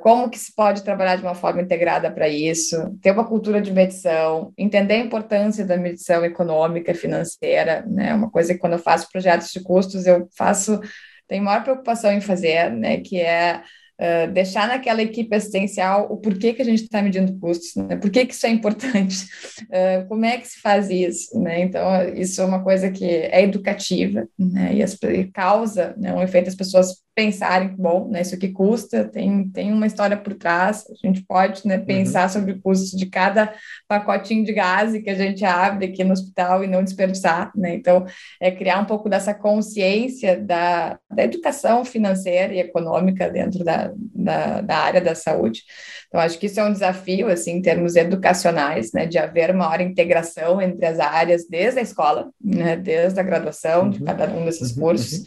como 0.00 0.28
que 0.28 0.38
se 0.38 0.54
pode 0.54 0.82
trabalhar 0.82 1.16
de 1.16 1.22
uma 1.22 1.34
forma 1.34 1.62
integrada 1.62 2.10
para 2.10 2.28
isso, 2.28 2.98
ter 3.00 3.12
uma 3.12 3.26
cultura 3.26 3.60
de 3.60 3.72
medição, 3.72 4.52
entender 4.58 4.94
a 4.94 5.04
importância 5.04 5.64
da 5.64 5.76
medição 5.76 6.24
econômica 6.24 6.94
financeira, 6.94 7.84
né? 7.86 8.14
Uma 8.14 8.30
coisa 8.30 8.52
que 8.52 8.60
quando 8.60 8.74
eu 8.74 8.78
faço 8.78 9.08
projetos 9.10 9.50
de 9.50 9.60
custos, 9.60 10.06
eu 10.06 10.28
faço, 10.36 10.80
tenho 11.28 11.44
maior 11.44 11.62
preocupação 11.62 12.12
em 12.12 12.20
fazer, 12.20 12.70
né? 12.70 12.98
Que 12.98 13.20
é 13.20 13.62
Uh, 14.00 14.32
deixar 14.32 14.66
naquela 14.66 15.02
equipe 15.02 15.36
assistencial 15.36 16.10
o 16.10 16.16
porquê 16.16 16.54
que 16.54 16.62
a 16.62 16.64
gente 16.64 16.84
está 16.84 17.02
medindo 17.02 17.38
custos, 17.38 17.76
né? 17.76 17.96
por 17.96 18.08
que, 18.08 18.24
que 18.24 18.32
isso 18.32 18.46
é 18.46 18.48
importante, 18.48 19.26
uh, 19.68 20.08
como 20.08 20.24
é 20.24 20.38
que 20.38 20.48
se 20.48 20.58
faz 20.58 20.88
isso, 20.88 21.38
né? 21.38 21.60
Então, 21.60 21.84
isso 22.14 22.40
é 22.40 22.44
uma 22.46 22.64
coisa 22.64 22.90
que 22.90 23.04
é 23.04 23.42
educativa, 23.42 24.26
né? 24.38 24.72
E, 24.72 24.82
as, 24.82 24.94
e 24.94 25.24
causa 25.24 25.94
né, 25.98 26.14
um 26.14 26.22
efeito 26.22 26.48
as 26.48 26.54
pessoas 26.54 26.94
pensarem, 27.20 27.68
bom, 27.76 28.08
né, 28.08 28.22
isso 28.22 28.34
aqui 28.34 28.48
custa, 28.48 29.04
tem, 29.04 29.46
tem 29.50 29.70
uma 29.74 29.86
história 29.86 30.16
por 30.16 30.32
trás, 30.32 30.86
a 30.90 31.06
gente 31.06 31.22
pode 31.22 31.68
né, 31.68 31.76
uhum. 31.76 31.84
pensar 31.84 32.22
uhum. 32.22 32.28
sobre 32.30 32.52
o 32.52 32.60
custo 32.62 32.96
de 32.96 33.04
cada 33.04 33.52
pacotinho 33.86 34.42
de 34.42 34.54
gás 34.54 34.94
que 34.94 35.10
a 35.10 35.14
gente 35.14 35.44
abre 35.44 35.84
aqui 35.84 36.02
no 36.02 36.14
hospital 36.14 36.64
e 36.64 36.66
não 36.66 36.82
desperdiçar, 36.82 37.52
né? 37.54 37.74
Então, 37.74 38.06
é 38.40 38.50
criar 38.50 38.80
um 38.80 38.86
pouco 38.86 39.06
dessa 39.06 39.34
consciência 39.34 40.40
da, 40.40 40.98
da 41.10 41.24
educação 41.24 41.84
financeira 41.84 42.54
e 42.54 42.60
econômica 42.60 43.28
dentro 43.28 43.62
da, 43.62 43.92
da, 43.94 44.62
da 44.62 44.78
área 44.78 45.00
da 45.02 45.14
saúde. 45.14 45.60
Então, 46.08 46.22
acho 46.22 46.38
que 46.38 46.46
isso 46.46 46.58
é 46.58 46.64
um 46.64 46.72
desafio, 46.72 47.28
assim, 47.28 47.52
em 47.52 47.62
termos 47.62 47.96
educacionais, 47.96 48.92
né, 48.94 49.04
de 49.04 49.18
haver 49.18 49.52
maior 49.52 49.82
integração 49.82 50.58
entre 50.62 50.86
as 50.86 50.98
áreas 50.98 51.46
desde 51.46 51.80
a 51.80 51.82
escola, 51.82 52.30
né, 52.42 52.76
desde 52.76 53.20
a 53.20 53.22
graduação 53.22 53.82
uhum. 53.82 53.90
de 53.90 54.02
cada 54.04 54.26
um 54.26 54.46
desses 54.46 54.74
uhum. 54.74 54.82
cursos. 54.82 55.18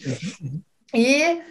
Uhum. 0.41 0.61
E 0.93 1.41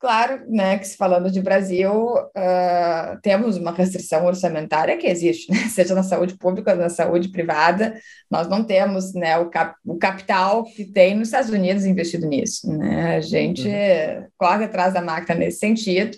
Claro, 0.00 0.44
né, 0.48 0.78
que 0.78 0.88
se 0.88 0.96
falando 0.96 1.30
de 1.30 1.42
Brasil, 1.42 1.92
uh, 1.92 3.20
temos 3.22 3.58
uma 3.58 3.70
restrição 3.70 4.24
orçamentária 4.24 4.96
que 4.96 5.06
existe, 5.06 5.52
né, 5.52 5.58
seja 5.68 5.94
na 5.94 6.02
saúde 6.02 6.38
pública 6.38 6.70
ou 6.72 6.78
na 6.78 6.88
saúde 6.88 7.28
privada, 7.28 8.00
nós 8.30 8.48
não 8.48 8.64
temos 8.64 9.12
né, 9.12 9.36
o, 9.36 9.50
cap 9.50 9.74
o 9.84 9.98
capital 9.98 10.64
que 10.64 10.86
tem 10.86 11.14
nos 11.14 11.28
Estados 11.28 11.50
Unidos 11.50 11.84
investido 11.84 12.26
nisso. 12.26 12.66
Né? 12.78 13.16
A 13.16 13.20
gente 13.20 13.68
uhum. 13.68 14.26
corre 14.38 14.64
atrás 14.64 14.94
da 14.94 15.02
máquina 15.02 15.38
nesse 15.38 15.58
sentido, 15.58 16.16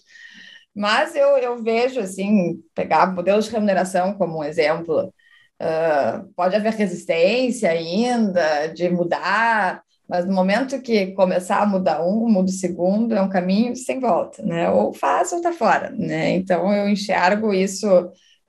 mas 0.72 1.16
eu, 1.16 1.36
eu 1.38 1.60
vejo, 1.60 1.98
assim, 1.98 2.60
pegar 2.76 3.12
modelos 3.12 3.46
de 3.46 3.50
remuneração 3.50 4.14
como 4.14 4.38
um 4.38 4.44
exemplo, 4.44 5.12
uh, 5.60 6.32
pode 6.36 6.54
haver 6.54 6.74
resistência 6.74 7.68
ainda 7.68 8.68
de 8.68 8.88
mudar, 8.88 9.82
mas 10.12 10.26
no 10.26 10.34
momento 10.34 10.82
que 10.82 11.12
começar 11.12 11.62
a 11.62 11.66
mudar 11.66 12.04
um, 12.04 12.28
muda 12.28 12.50
o 12.50 12.52
segundo, 12.52 13.14
é 13.14 13.22
um 13.22 13.30
caminho 13.30 13.74
sem 13.74 13.98
volta, 13.98 14.42
né? 14.42 14.68
Ou 14.68 14.92
faz 14.92 15.32
ou 15.32 15.40
tá 15.40 15.52
fora, 15.54 15.88
né? 15.90 16.32
Então 16.32 16.70
eu 16.70 16.86
enxergo 16.86 17.54
isso 17.54 17.88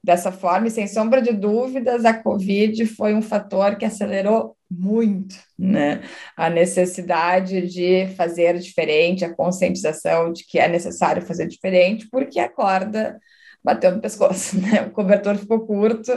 dessa 0.04 0.30
forma 0.30 0.68
e 0.68 0.72
sem 0.72 0.88
sombra 0.88 1.22
de 1.22 1.32
dúvidas 1.32 2.04
a 2.04 2.14
Covid 2.14 2.86
foi 2.88 3.14
um 3.14 3.22
fator 3.22 3.78
que 3.78 3.86
acelerou 3.86 4.58
muito, 4.70 5.38
né? 5.58 6.02
A 6.36 6.50
necessidade 6.50 7.66
de 7.66 8.08
fazer 8.18 8.60
diferente, 8.60 9.24
a 9.24 9.34
conscientização 9.34 10.34
de 10.34 10.46
que 10.46 10.60
é 10.60 10.68
necessário 10.68 11.22
fazer 11.22 11.48
diferente, 11.48 12.10
porque 12.12 12.42
a 12.42 12.50
corda 12.50 13.18
bateu 13.64 13.94
no 13.94 14.02
pescoço, 14.02 14.60
né? 14.60 14.82
O 14.82 14.92
cobertor 14.92 15.38
ficou 15.38 15.66
curto 15.66 16.12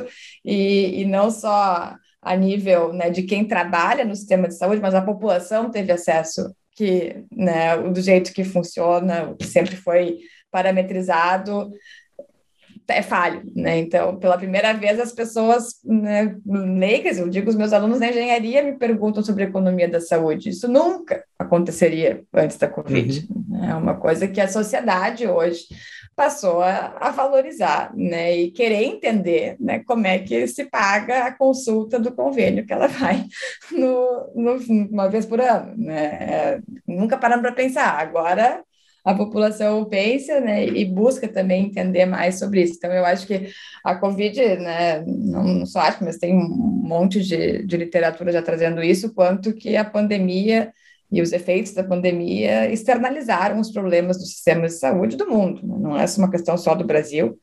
e, 0.44 1.02
e 1.02 1.04
não 1.04 1.30
só 1.30 1.96
a 2.26 2.34
nível 2.34 2.92
né, 2.92 3.08
de 3.08 3.22
quem 3.22 3.44
trabalha 3.44 4.04
no 4.04 4.16
sistema 4.16 4.48
de 4.48 4.56
saúde, 4.56 4.82
mas 4.82 4.94
a 4.94 5.00
população 5.00 5.70
teve 5.70 5.92
acesso 5.92 6.52
que, 6.72 7.24
né, 7.30 7.76
do 7.78 8.00
jeito 8.00 8.32
que 8.32 8.42
funciona, 8.42 9.30
o 9.30 9.36
que 9.36 9.46
sempre 9.46 9.76
foi 9.76 10.18
parametrizado, 10.50 11.70
é 12.88 13.02
falho, 13.02 13.42
né? 13.54 13.78
Então, 13.78 14.16
pela 14.16 14.38
primeira 14.38 14.72
vez, 14.72 14.98
as 15.00 15.12
pessoas 15.12 15.74
né, 15.84 16.36
leigas, 16.44 17.18
eu 17.18 17.28
digo, 17.28 17.48
os 17.48 17.56
meus 17.56 17.72
alunos 17.72 18.00
da 18.00 18.08
engenharia 18.08 18.62
me 18.62 18.76
perguntam 18.76 19.22
sobre 19.22 19.44
economia 19.44 19.88
da 19.88 20.00
saúde. 20.00 20.50
Isso 20.50 20.68
nunca 20.68 21.24
aconteceria 21.38 22.22
antes 22.32 22.56
da 22.56 22.68
Covid. 22.68 23.26
Uhum. 23.30 23.64
É 23.64 23.74
uma 23.74 23.94
coisa 23.94 24.28
que 24.28 24.40
a 24.40 24.48
sociedade 24.48 25.26
hoje 25.26 25.66
passou 26.16 26.62
a, 26.62 26.96
a, 26.98 27.10
valorizar, 27.10 27.94
né, 27.94 28.34
e 28.34 28.50
querer 28.50 28.82
entender, 28.84 29.56
né, 29.60 29.80
como 29.80 30.06
é 30.06 30.18
que 30.18 30.46
se 30.48 30.64
paga 30.64 31.26
a 31.26 31.32
consulta 31.32 32.00
do 32.00 32.10
convênio 32.10 32.66
que 32.66 32.72
ela 32.72 32.88
vai 32.88 33.26
no, 33.70 34.32
no 34.34 34.56
uma 34.90 35.08
vez 35.08 35.26
por 35.26 35.40
ano, 35.40 35.76
né, 35.76 36.04
é, 36.20 36.60
nunca 36.88 37.18
parando 37.18 37.42
para 37.42 37.52
pensar, 37.52 38.00
agora 38.00 38.64
a 39.04 39.14
população 39.14 39.84
pensa, 39.84 40.40
né, 40.40 40.66
e 40.66 40.84
busca 40.84 41.28
também 41.28 41.66
entender 41.66 42.06
mais 42.06 42.40
sobre 42.40 42.62
isso. 42.62 42.74
Então, 42.76 42.92
eu 42.92 43.04
acho 43.04 43.24
que 43.24 43.50
a 43.84 43.94
Covid, 43.94 44.56
né, 44.56 45.04
não, 45.06 45.44
não 45.44 45.66
só 45.66 45.78
acho, 45.80 46.02
mas 46.02 46.18
tem 46.18 46.34
um 46.34 46.48
monte 46.48 47.22
de, 47.22 47.64
de 47.64 47.76
literatura 47.76 48.32
já 48.32 48.42
trazendo 48.42 48.82
isso, 48.82 49.14
quanto 49.14 49.54
que 49.54 49.76
a 49.76 49.84
pandemia 49.84 50.72
e 51.16 51.22
os 51.22 51.32
efeitos 51.32 51.72
da 51.72 51.82
pandemia 51.82 52.70
externalizaram 52.70 53.58
os 53.58 53.70
problemas 53.70 54.18
do 54.18 54.26
sistema 54.26 54.66
de 54.66 54.74
saúde 54.74 55.16
do 55.16 55.26
mundo, 55.26 55.66
né? 55.66 55.76
não 55.78 55.96
é 55.96 56.04
uma 56.18 56.30
questão 56.30 56.58
só 56.58 56.74
do 56.74 56.84
Brasil. 56.84 57.38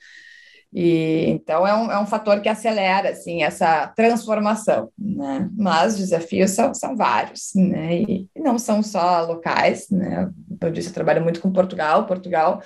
E 0.71 1.26
então 1.28 1.65
é 1.65 1.74
um, 1.74 1.91
é 1.91 1.99
um 1.99 2.05
fator 2.05 2.39
que 2.41 2.49
acelera 2.49 3.09
assim 3.09 3.43
essa 3.43 3.88
transformação, 3.95 4.89
né? 4.97 5.47
Mas 5.55 5.93
os 5.93 5.99
desafios 5.99 6.51
são, 6.51 6.74
são 6.74 6.95
vários, 6.95 7.51
né? 7.55 8.01
E, 8.01 8.28
não 8.36 8.57
são 8.57 8.82
só 8.82 9.21
locais, 9.24 9.88
né? 9.91 10.30
Eu 10.59 10.71
disse, 10.71 10.89
eu 10.89 10.93
trabalho 10.93 11.24
muito 11.24 11.41
com 11.41 11.51
Portugal. 11.51 12.07
Portugal 12.07 12.61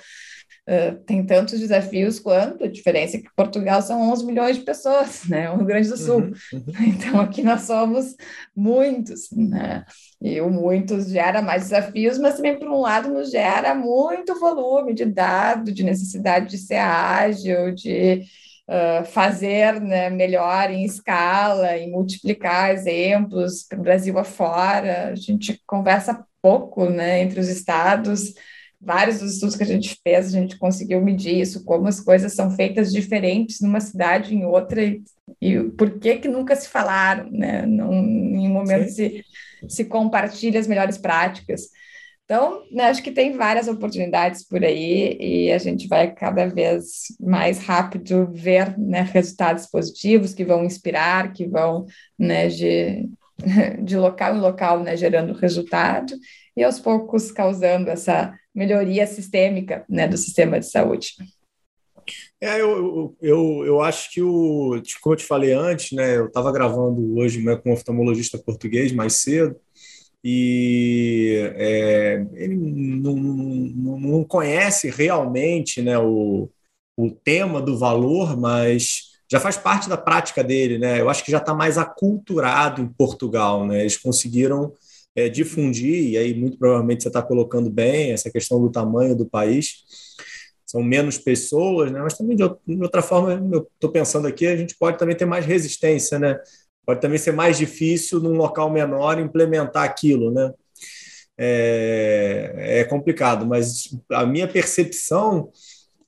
Uh, 0.68 0.94
tem 1.06 1.24
tantos 1.24 1.58
desafios 1.58 2.20
quanto, 2.20 2.62
a 2.62 2.68
diferença 2.68 3.16
é 3.16 3.20
que 3.20 3.34
Portugal 3.34 3.80
são 3.80 4.02
11 4.12 4.26
milhões 4.26 4.58
de 4.58 4.64
pessoas, 4.64 5.24
né, 5.26 5.48
o 5.50 5.56
Rio 5.56 5.64
Grande 5.64 5.88
do 5.88 5.96
Sul. 5.96 6.20
Uhum, 6.20 6.32
uhum. 6.52 6.64
Então, 6.88 7.20
aqui 7.22 7.42
nós 7.42 7.62
somos 7.62 8.14
muitos, 8.54 9.30
né, 9.32 9.86
e 10.20 10.38
o 10.42 10.50
muitos 10.50 11.08
gera 11.08 11.40
mais 11.40 11.62
desafios, 11.62 12.18
mas 12.18 12.34
também, 12.36 12.58
por 12.58 12.68
um 12.68 12.82
lado, 12.82 13.08
nos 13.08 13.30
gera 13.30 13.74
muito 13.74 14.38
volume 14.38 14.92
de 14.92 15.06
dado, 15.06 15.72
de 15.72 15.82
necessidade 15.82 16.50
de 16.50 16.58
ser 16.58 16.76
ágil, 16.76 17.74
de 17.74 18.24
uh, 18.68 19.06
fazer 19.06 19.80
né, 19.80 20.10
melhor 20.10 20.70
em 20.70 20.84
escala, 20.84 21.78
em 21.78 21.90
multiplicar 21.90 22.74
exemplos 22.74 23.62
para 23.62 23.78
o 23.78 23.82
Brasil 23.82 24.18
afora. 24.18 25.08
A 25.12 25.14
gente 25.14 25.58
conversa 25.66 26.22
pouco 26.42 26.90
né, 26.90 27.20
entre 27.20 27.40
os 27.40 27.48
estados, 27.48 28.34
vários 28.80 29.18
dos 29.18 29.34
estudos 29.34 29.56
que 29.56 29.62
a 29.62 29.66
gente 29.66 29.98
fez, 30.02 30.26
a 30.26 30.40
gente 30.40 30.58
conseguiu 30.58 31.00
medir 31.00 31.40
isso, 31.40 31.64
como 31.64 31.88
as 31.88 32.00
coisas 32.00 32.34
são 32.34 32.50
feitas 32.50 32.92
diferentes 32.92 33.60
numa 33.60 33.80
cidade 33.80 34.34
em 34.34 34.44
outra 34.44 34.82
e, 34.82 35.02
e 35.40 35.60
por 35.70 35.98
que 35.98 36.16
que 36.16 36.28
nunca 36.28 36.54
se 36.54 36.68
falaram, 36.68 37.28
né? 37.30 37.66
Não, 37.66 37.92
em 37.92 38.48
um 38.48 38.52
momento 38.52 38.88
se, 38.90 39.24
se 39.68 39.84
compartilha 39.84 40.60
as 40.60 40.66
melhores 40.66 40.96
práticas. 40.96 41.70
Então, 42.24 42.62
né, 42.70 42.84
acho 42.84 43.02
que 43.02 43.10
tem 43.10 43.32
várias 43.38 43.68
oportunidades 43.68 44.46
por 44.46 44.62
aí 44.62 45.16
e 45.18 45.50
a 45.50 45.56
gente 45.56 45.88
vai 45.88 46.12
cada 46.14 46.44
vez 46.46 47.06
mais 47.18 47.58
rápido 47.58 48.30
ver 48.30 48.78
né, 48.78 49.00
resultados 49.00 49.66
positivos 49.66 50.34
que 50.34 50.44
vão 50.44 50.62
inspirar, 50.62 51.32
que 51.32 51.48
vão 51.48 51.86
né, 52.18 52.48
de, 52.48 53.08
de 53.82 53.96
local 53.96 54.36
em 54.36 54.40
local 54.40 54.82
né, 54.82 54.94
gerando 54.94 55.32
resultado 55.32 56.12
e 56.54 56.62
aos 56.62 56.78
poucos 56.78 57.32
causando 57.32 57.88
essa 57.88 58.34
melhoria 58.58 59.06
sistêmica 59.06 59.84
né, 59.88 60.08
do 60.08 60.18
sistema 60.18 60.58
de 60.58 60.66
saúde. 60.66 61.14
É, 62.40 62.60
eu, 62.60 63.16
eu, 63.20 63.64
eu 63.64 63.80
acho 63.80 64.10
que 64.12 64.22
o. 64.22 64.80
Como 65.00 65.14
eu 65.14 65.18
te 65.18 65.24
falei 65.24 65.52
antes, 65.52 65.92
né? 65.92 66.16
Eu 66.16 66.26
estava 66.26 66.50
gravando 66.50 67.18
hoje 67.18 67.42
né, 67.42 67.56
com 67.56 67.70
um 67.70 67.72
oftalmologista 67.72 68.38
português 68.38 68.92
mais 68.92 69.16
cedo, 69.16 69.56
e 70.24 71.52
é, 71.54 72.26
ele 72.34 72.56
não, 72.56 73.14
não, 73.14 74.00
não, 74.00 74.24
conhece 74.24 74.90
realmente 74.90 75.82
né, 75.82 75.98
o, 75.98 76.48
o 76.96 77.10
tema 77.10 77.60
do 77.60 77.78
valor, 77.78 78.36
mas 78.36 79.18
já 79.30 79.38
faz 79.38 79.56
parte 79.58 79.88
da 79.88 79.96
prática 79.96 80.42
dele, 80.42 80.78
né? 80.78 81.00
Eu 81.00 81.10
acho 81.10 81.22
que 81.22 81.30
já 81.30 81.38
está 81.38 81.52
mais 81.52 81.76
aculturado 81.76 82.80
em 82.80 82.88
Portugal, 82.88 83.66
né? 83.66 83.80
Eles 83.80 83.96
conseguiram 83.96 84.72
é, 85.16 85.28
difundir, 85.28 86.10
e 86.10 86.16
aí 86.16 86.34
muito 86.34 86.58
provavelmente 86.58 87.02
você 87.02 87.08
está 87.08 87.22
colocando 87.22 87.70
bem 87.70 88.12
essa 88.12 88.30
questão 88.30 88.60
do 88.60 88.70
tamanho 88.70 89.16
do 89.16 89.26
país. 89.26 89.84
São 90.66 90.82
menos 90.82 91.16
pessoas, 91.18 91.90
né? 91.90 92.00
Mas 92.00 92.16
também 92.16 92.36
de 92.36 92.42
outra 92.82 93.02
forma, 93.02 93.32
eu 93.52 93.68
estou 93.74 93.90
pensando 93.90 94.28
aqui, 94.28 94.46
a 94.46 94.56
gente 94.56 94.76
pode 94.78 94.98
também 94.98 95.16
ter 95.16 95.24
mais 95.24 95.46
resistência, 95.46 96.18
né? 96.18 96.38
Pode 96.84 97.00
também 97.00 97.18
ser 97.18 97.32
mais 97.32 97.58
difícil 97.58 98.20
num 98.20 98.36
local 98.36 98.70
menor 98.70 99.18
implementar 99.18 99.84
aquilo, 99.84 100.30
né? 100.30 100.52
É, 101.38 102.80
é 102.80 102.84
complicado, 102.84 103.46
mas 103.46 103.96
a 104.10 104.26
minha 104.26 104.48
percepção 104.48 105.50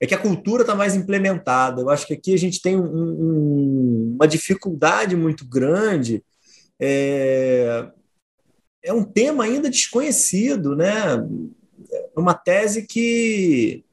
é 0.01 0.07
que 0.07 0.15
a 0.15 0.17
cultura 0.17 0.63
está 0.63 0.75
mais 0.75 0.95
implementada. 0.95 1.81
Eu 1.81 1.89
acho 1.89 2.07
que 2.07 2.13
aqui 2.13 2.33
a 2.33 2.37
gente 2.37 2.61
tem 2.61 2.75
um, 2.75 2.83
um, 2.83 4.15
uma 4.15 4.27
dificuldade 4.27 5.15
muito 5.15 5.47
grande. 5.47 6.23
É, 6.79 7.87
é 8.83 8.93
um 8.93 9.03
tema 9.03 9.43
ainda 9.43 9.69
desconhecido, 9.69 10.75
né? 10.75 10.93
Uma 12.15 12.33
tese 12.33 12.85
que 12.87 13.83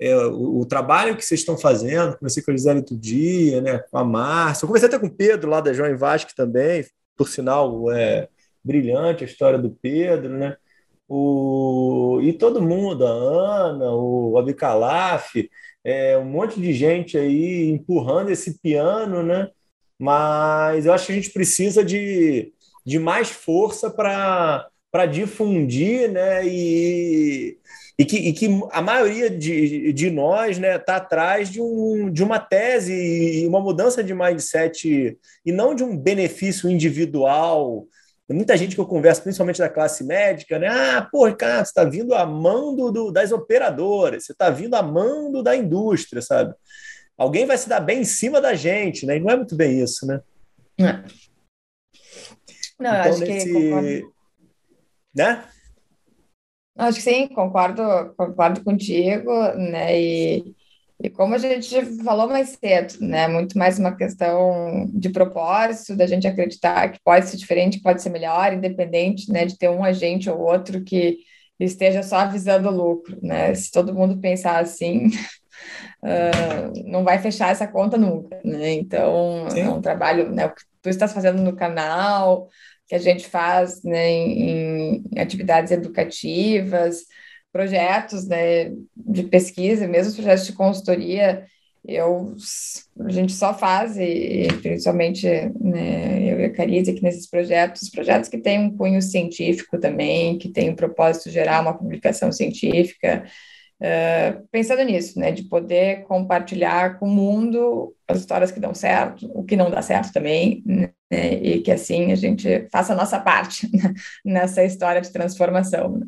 é, 0.00 0.16
o, 0.16 0.60
o, 0.60 0.66
trabalho 0.66 1.16
que 1.16 1.24
vocês 1.24 1.40
estão 1.40 1.56
fazendo, 1.56 2.16
comecei 2.18 2.42
com 2.42 2.50
a 2.50 2.56
Gisele 2.56 2.78
outro 2.78 2.96
dia, 2.96 3.60
né, 3.60 3.78
com 3.90 3.98
a 3.98 4.04
Márcia, 4.04 4.64
eu 4.64 4.66
conversei 4.66 4.88
até 4.88 4.98
com 4.98 5.06
o 5.06 5.14
Pedro 5.14 5.48
lá 5.48 5.60
da 5.60 5.72
João 5.72 5.96
Vasque 5.96 6.34
também, 6.34 6.84
por 7.16 7.28
sinal, 7.28 7.90
é 7.92 8.28
brilhante 8.64 9.22
a 9.22 9.26
história 9.26 9.58
do 9.58 9.70
Pedro, 9.70 10.36
né? 10.36 10.56
o, 11.14 12.20
e 12.22 12.32
todo 12.32 12.62
mundo, 12.62 13.06
a 13.06 13.10
Ana, 13.10 13.90
o 13.92 14.38
Abicalaf, 14.38 15.34
é, 15.84 16.16
um 16.16 16.24
monte 16.24 16.58
de 16.58 16.72
gente 16.72 17.18
aí 17.18 17.68
empurrando 17.68 18.30
esse 18.30 18.58
piano, 18.60 19.22
né? 19.22 19.50
Mas 19.98 20.86
eu 20.86 20.92
acho 20.94 21.06
que 21.06 21.12
a 21.12 21.14
gente 21.14 21.30
precisa 21.30 21.84
de, 21.84 22.54
de 22.84 22.98
mais 22.98 23.30
força 23.30 23.90
para 23.90 25.06
difundir, 25.10 26.10
né? 26.10 26.46
E, 26.46 27.58
e, 27.98 28.04
que, 28.04 28.16
e 28.16 28.32
que 28.32 28.48
a 28.70 28.82
maioria 28.82 29.30
de, 29.30 29.92
de 29.92 30.10
nós 30.10 30.56
está 30.56 30.60
né, 30.60 30.78
tá 30.78 30.96
atrás 30.96 31.50
de, 31.50 31.60
um, 31.60 32.10
de 32.10 32.22
uma 32.22 32.38
tese 32.38 32.92
e 32.92 33.46
uma 33.46 33.60
mudança 33.60 34.02
de 34.02 34.14
mindset 34.14 35.16
e 35.44 35.52
não 35.52 35.74
de 35.74 35.82
um 35.84 35.96
benefício 35.96 36.70
individual 36.70 37.86
muita 38.32 38.56
gente 38.56 38.74
que 38.74 38.80
eu 38.80 38.86
converso, 38.86 39.22
principalmente 39.22 39.58
da 39.58 39.68
classe 39.68 40.04
médica, 40.04 40.58
né? 40.58 40.68
Ah, 40.68 41.06
pô, 41.10 41.30
cara, 41.34 41.64
você 41.64 41.70
está 41.70 41.84
vindo 41.84 42.14
a 42.14 42.24
mando 42.24 42.90
do, 42.90 43.12
das 43.12 43.32
operadoras, 43.32 44.24
você 44.24 44.32
está 44.32 44.50
vindo 44.50 44.74
a 44.74 44.82
mando 44.82 45.42
da 45.42 45.54
indústria, 45.54 46.22
sabe? 46.22 46.54
Alguém 47.16 47.46
vai 47.46 47.58
se 47.58 47.68
dar 47.68 47.80
bem 47.80 48.00
em 48.00 48.04
cima 48.04 48.40
da 48.40 48.54
gente, 48.54 49.06
né? 49.06 49.16
E 49.16 49.20
não 49.20 49.30
é 49.30 49.36
muito 49.36 49.54
bem 49.54 49.82
isso, 49.82 50.06
né? 50.06 50.20
É. 50.80 51.02
Não, 52.82 53.00
então, 53.00 53.12
acho 53.12 53.20
nesse... 53.20 53.46
que. 53.46 53.52
Concordo. 53.52 54.12
Né? 55.14 55.44
Acho 56.74 56.96
que 56.96 57.02
sim, 57.02 57.28
concordo, 57.28 57.82
concordo 58.16 58.64
contigo, 58.64 59.30
né? 59.54 60.00
E 60.00 60.54
e 61.02 61.10
como 61.10 61.34
a 61.34 61.38
gente 61.38 61.84
falou 62.04 62.28
mais 62.28 62.50
cedo, 62.50 62.94
né, 63.00 63.26
muito 63.26 63.58
mais 63.58 63.76
uma 63.76 63.96
questão 63.96 64.88
de 64.94 65.10
propósito, 65.10 65.96
da 65.96 66.06
gente 66.06 66.28
acreditar 66.28 66.92
que 66.92 67.00
pode 67.02 67.26
ser 67.26 67.36
diferente, 67.36 67.78
que 67.78 67.82
pode 67.82 68.00
ser 68.00 68.10
melhor, 68.10 68.52
independente, 68.52 69.30
né, 69.32 69.44
de 69.44 69.58
ter 69.58 69.68
um 69.68 69.82
agente 69.82 70.30
ou 70.30 70.38
outro 70.38 70.84
que 70.84 71.18
esteja 71.58 72.04
só 72.04 72.28
visando 72.28 72.68
o 72.68 72.72
lucro, 72.72 73.18
né? 73.20 73.52
Se 73.54 73.70
todo 73.72 73.94
mundo 73.94 74.20
pensar 74.20 74.60
assim, 74.60 75.08
uh, 76.04 76.72
não 76.86 77.02
vai 77.02 77.18
fechar 77.18 77.50
essa 77.50 77.66
conta 77.66 77.96
nunca, 77.96 78.40
né? 78.44 78.72
Então, 78.74 79.48
Sim. 79.50 79.60
é 79.60 79.70
um 79.70 79.80
trabalho, 79.82 80.30
né, 80.30 80.46
o 80.46 80.54
que 80.54 80.62
tu 80.80 80.88
estás 80.88 81.12
fazendo 81.12 81.42
no 81.42 81.56
canal, 81.56 82.48
que 82.92 82.96
a 82.96 82.98
gente 82.98 83.26
faz, 83.26 83.82
né, 83.82 84.10
em, 84.10 85.02
em 85.10 85.18
atividades 85.18 85.72
educativas, 85.72 87.06
projetos 87.50 88.28
né, 88.28 88.70
de 88.94 89.22
pesquisa, 89.22 89.88
mesmo 89.88 90.12
projetos 90.12 90.44
de 90.44 90.52
consultoria, 90.52 91.46
eu, 91.88 92.36
a 93.00 93.10
gente 93.10 93.32
só 93.32 93.54
faz, 93.54 93.96
e 93.96 94.46
principalmente 94.60 95.26
né, 95.58 96.22
eu 96.22 96.38
e 96.38 96.44
a 96.44 96.52
Carize 96.52 96.90
aqui 96.90 97.02
nesses 97.02 97.26
projetos, 97.26 97.88
projetos 97.88 98.28
que 98.28 98.36
têm 98.36 98.58
um 98.58 98.76
cunho 98.76 99.00
científico 99.00 99.80
também, 99.80 100.36
que 100.36 100.50
tem 100.50 100.68
o 100.68 100.76
propósito 100.76 101.30
de 101.30 101.34
gerar 101.36 101.62
uma 101.62 101.72
publicação 101.72 102.30
científica, 102.30 103.24
uh, 103.82 104.46
pensando 104.50 104.82
nisso, 104.84 105.18
né, 105.18 105.32
de 105.32 105.42
poder 105.42 106.04
compartilhar 106.04 106.98
com 106.98 107.06
o 107.06 107.10
mundo 107.10 107.94
as 108.06 108.20
histórias 108.20 108.50
que 108.50 108.60
dão 108.60 108.74
certo, 108.74 109.28
o 109.34 109.42
que 109.42 109.56
não 109.56 109.70
dá 109.70 109.82
certo 109.82 110.12
também, 110.12 110.62
né, 110.64 110.90
e 111.10 111.60
que 111.60 111.72
assim 111.72 112.12
a 112.12 112.16
gente 112.16 112.68
faça 112.70 112.92
a 112.92 112.96
nossa 112.96 113.18
parte 113.18 113.68
nessa 114.24 114.64
história 114.64 115.00
de 115.00 115.12
transformação. 115.12 115.98
Né. 115.98 116.06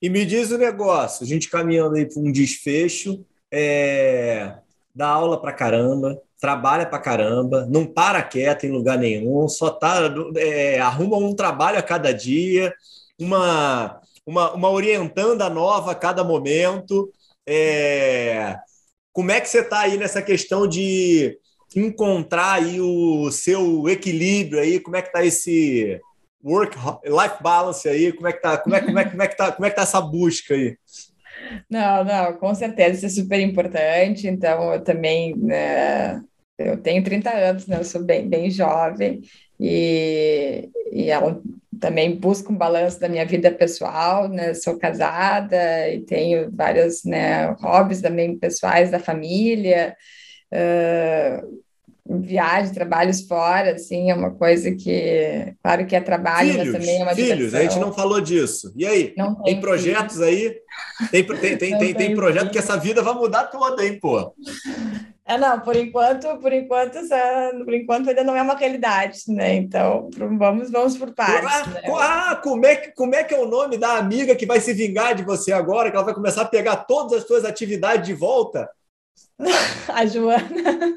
E 0.00 0.08
me 0.08 0.24
diz 0.24 0.50
o 0.50 0.58
negócio, 0.58 1.24
a 1.24 1.28
gente 1.28 1.50
caminhando 1.50 1.96
aí 1.96 2.06
para 2.06 2.20
um 2.20 2.32
desfecho, 2.32 3.24
é, 3.52 4.54
dá 4.94 5.08
aula 5.08 5.40
para 5.40 5.52
caramba, 5.52 6.20
trabalha 6.40 6.86
para 6.86 6.98
caramba, 6.98 7.66
não 7.70 7.86
para 7.86 8.22
quieto 8.22 8.64
em 8.64 8.70
lugar 8.70 8.98
nenhum, 8.98 9.46
só 9.48 9.70
tá 9.70 10.12
é, 10.36 10.80
arruma 10.80 11.16
um 11.16 11.34
trabalho 11.34 11.78
a 11.78 11.82
cada 11.82 12.12
dia, 12.12 12.74
uma 13.20 14.01
uma, 14.26 14.52
uma 14.52 14.70
orientanda 14.70 15.48
nova 15.48 15.92
a 15.92 15.94
cada 15.94 16.22
momento. 16.24 17.10
É, 17.46 18.56
como 19.12 19.30
é 19.30 19.40
que 19.40 19.48
você 19.48 19.60
está 19.60 19.80
aí 19.80 19.96
nessa 19.96 20.22
questão 20.22 20.66
de 20.66 21.38
encontrar 21.74 22.54
aí 22.54 22.80
o 22.80 23.30
seu 23.30 23.88
equilíbrio 23.88 24.60
aí? 24.60 24.80
Como 24.80 24.96
é 24.96 25.02
que 25.02 25.08
está 25.08 25.24
esse 25.24 26.00
work 26.44 26.76
life 27.04 27.42
balance 27.42 27.88
aí, 27.88 28.12
como 28.12 28.26
é 28.26 28.32
que 28.32 28.42
tá, 28.42 28.58
como 28.58 28.74
é, 28.74 28.80
como 28.80 28.98
é, 28.98 29.04
como 29.04 29.22
é 29.22 29.28
que 29.28 29.36
tá, 29.36 29.52
como 29.52 29.66
é 29.66 29.70
que 29.70 29.76
tá 29.76 29.82
essa 29.82 30.00
busca 30.00 30.54
aí? 30.54 30.76
Não, 31.70 32.04
não, 32.04 32.32
com 32.34 32.54
certeza 32.54 33.06
isso 33.06 33.06
é 33.06 33.22
super 33.22 33.40
importante. 33.40 34.26
Então, 34.26 34.74
eu 34.74 34.82
também 34.82 35.36
né, 35.36 36.20
eu 36.58 36.76
tenho 36.80 37.02
30 37.02 37.30
anos, 37.30 37.66
né? 37.66 37.78
Eu 37.78 37.84
sou 37.84 38.02
bem, 38.02 38.28
bem 38.28 38.50
jovem 38.50 39.22
e, 39.58 40.68
e 40.92 41.10
eu 41.10 41.42
também 41.82 42.14
busco 42.14 42.52
um 42.52 42.56
balanço 42.56 43.00
da 43.00 43.08
minha 43.08 43.26
vida 43.26 43.50
pessoal, 43.50 44.28
né? 44.28 44.54
Sou 44.54 44.78
casada 44.78 45.88
e 45.88 45.98
tenho 46.00 46.48
vários 46.54 47.02
né, 47.04 47.46
hobbies 47.60 48.00
também 48.00 48.38
pessoais 48.38 48.88
da 48.88 49.00
família. 49.00 49.96
Uh, 50.52 51.60
viagem, 52.20 52.72
trabalhos 52.72 53.22
fora, 53.22 53.72
assim, 53.72 54.10
é 54.10 54.14
uma 54.14 54.30
coisa 54.30 54.70
que, 54.72 55.54
claro 55.62 55.86
que 55.86 55.96
é 55.96 56.00
trabalho, 56.00 56.52
filhos, 56.52 56.72
mas 56.72 56.80
também 56.80 57.00
é 57.00 57.02
uma 57.02 57.14
Filhos, 57.14 57.30
diversão. 57.30 57.60
a 57.60 57.62
gente 57.62 57.78
não 57.78 57.92
falou 57.92 58.20
disso. 58.20 58.72
E 58.76 58.86
aí? 58.86 59.14
Não 59.16 59.34
tem, 59.36 59.54
tem 59.54 59.60
projetos 59.60 60.16
filho. 60.16 60.26
aí? 60.26 60.54
Tem, 61.10 61.24
tem, 61.24 61.56
tem, 61.56 61.78
tem, 61.78 61.94
tem 61.94 62.14
projeto 62.14 62.50
que 62.50 62.58
essa 62.58 62.76
vida 62.76 63.02
vai 63.02 63.14
mudar 63.14 63.44
toda, 63.44 63.84
hein, 63.84 63.98
pô? 64.00 64.34
É, 65.24 65.38
não, 65.38 65.60
por 65.60 65.76
enquanto, 65.76 66.36
por 66.38 66.52
enquanto, 66.52 66.98
por 67.64 67.74
enquanto 67.74 68.08
ainda 68.08 68.24
não 68.24 68.36
é 68.36 68.42
uma 68.42 68.56
realidade, 68.56 69.20
né? 69.28 69.54
Então, 69.54 70.10
vamos, 70.16 70.70
vamos 70.70 70.96
por 70.96 71.14
partes. 71.14 71.48
Ah, 71.48 71.66
né? 71.68 71.82
ah, 71.96 72.40
como, 72.42 72.66
é 72.66 72.76
que, 72.76 72.90
como 72.92 73.14
é 73.14 73.22
que 73.22 73.32
é 73.32 73.38
o 73.38 73.46
nome 73.46 73.78
da 73.78 73.96
amiga 73.96 74.34
que 74.34 74.46
vai 74.46 74.60
se 74.60 74.72
vingar 74.72 75.14
de 75.14 75.22
você 75.22 75.52
agora, 75.52 75.90
que 75.90 75.96
ela 75.96 76.04
vai 76.04 76.14
começar 76.14 76.42
a 76.42 76.46
pegar 76.46 76.76
todas 76.76 77.12
as 77.12 77.26
suas 77.26 77.44
atividades 77.44 78.04
de 78.04 78.14
volta? 78.14 78.68
a 79.88 80.06
Joana. 80.06 80.94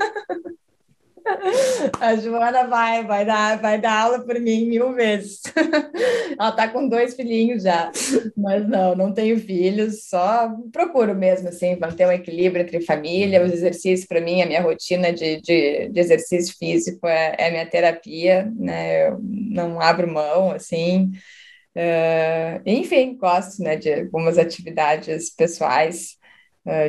A 1.99 2.15
Joana 2.15 2.67
vai, 2.67 3.03
vai 3.03 3.25
dar, 3.25 3.59
vai 3.59 3.79
dar 3.79 4.03
aula 4.03 4.19
por 4.19 4.39
mim 4.39 4.65
mil 4.67 4.93
vezes. 4.93 5.41
Ela 6.39 6.49
está 6.49 6.67
com 6.67 6.87
dois 6.87 7.15
filhinhos 7.15 7.63
já, 7.63 7.91
mas 8.37 8.67
não, 8.67 8.95
não 8.95 9.13
tenho 9.13 9.39
filhos, 9.39 10.07
só 10.07 10.51
procuro 10.71 11.15
mesmo 11.15 11.49
assim 11.49 11.77
manter 11.79 12.05
um 12.07 12.11
equilíbrio 12.11 12.61
entre 12.63 12.81
família, 12.81 13.43
os 13.43 13.51
exercícios 13.51 14.07
para 14.07 14.21
mim, 14.21 14.41
a 14.41 14.45
minha 14.45 14.61
rotina 14.61 15.11
de, 15.11 15.41
de, 15.41 15.89
de 15.89 15.99
exercício 15.99 16.55
físico 16.57 17.07
é, 17.07 17.35
é 17.37 17.51
minha 17.51 17.65
terapia, 17.65 18.51
né? 18.55 19.07
Eu 19.09 19.19
não 19.21 19.81
abro 19.81 20.11
mão 20.11 20.51
assim. 20.51 21.11
Uh, 21.75 22.61
enfim, 22.65 23.17
gosto 23.17 23.61
né, 23.61 23.75
de 23.75 23.93
algumas 23.93 24.37
atividades 24.37 25.29
pessoais 25.29 26.17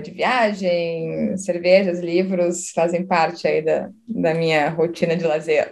de 0.02 0.10
viagem, 0.10 1.36
cervejas, 1.36 2.00
livros 2.00 2.70
fazem 2.70 3.04
parte 3.04 3.46
aí 3.46 3.62
da, 3.62 3.90
da 4.08 4.34
minha 4.34 4.70
rotina 4.70 5.16
de 5.16 5.24
lazer. 5.24 5.70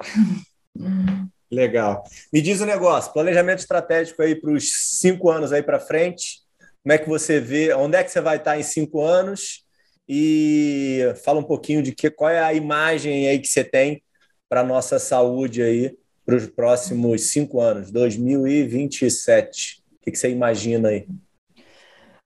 Legal. 1.51 2.05
Me 2.33 2.43
diz 2.43 2.61
o 2.61 2.65
um 2.65 2.67
negócio, 2.67 3.13
planejamento 3.13 3.61
estratégico 3.61 4.21
aí 4.23 4.35
para 4.35 4.51
os 4.51 4.99
cinco 4.99 5.31
anos 5.31 5.53
aí 5.53 5.63
para 5.63 5.81
frente. 5.81 6.43
Como 6.83 6.93
é 6.93 6.99
que 6.99 7.09
você 7.09 7.41
vê? 7.41 7.73
Onde 7.73 7.97
é 7.97 8.05
que 8.05 8.11
você 8.11 8.21
vai 8.21 8.37
estar 8.37 8.59
em 8.59 8.63
cinco 8.63 9.01
anos? 9.01 9.65
e 10.09 11.01
fala 11.25 11.41
um 11.41 11.45
pouquinho 11.45 11.83
de 11.83 11.93
que, 11.93 12.11
qual 12.11 12.31
é 12.31 12.41
a 12.41 12.55
imagem 12.55 13.29
aí 13.29 13.39
que 13.39 13.49
você 13.49 13.65
tem 13.65 14.03
para 14.49 14.61
a 14.61 14.65
nossa 14.65 14.99
saúde 14.99 15.63
aí 15.63 15.97
para 16.25 16.37
os 16.37 16.47
próximos 16.47 17.23
cinco 17.25 17.61
anos, 17.61 17.91
2027. 17.91 19.83
O 19.93 20.11
que 20.11 20.17
você 20.17 20.31
imagina 20.31 20.89
aí? 20.89 21.07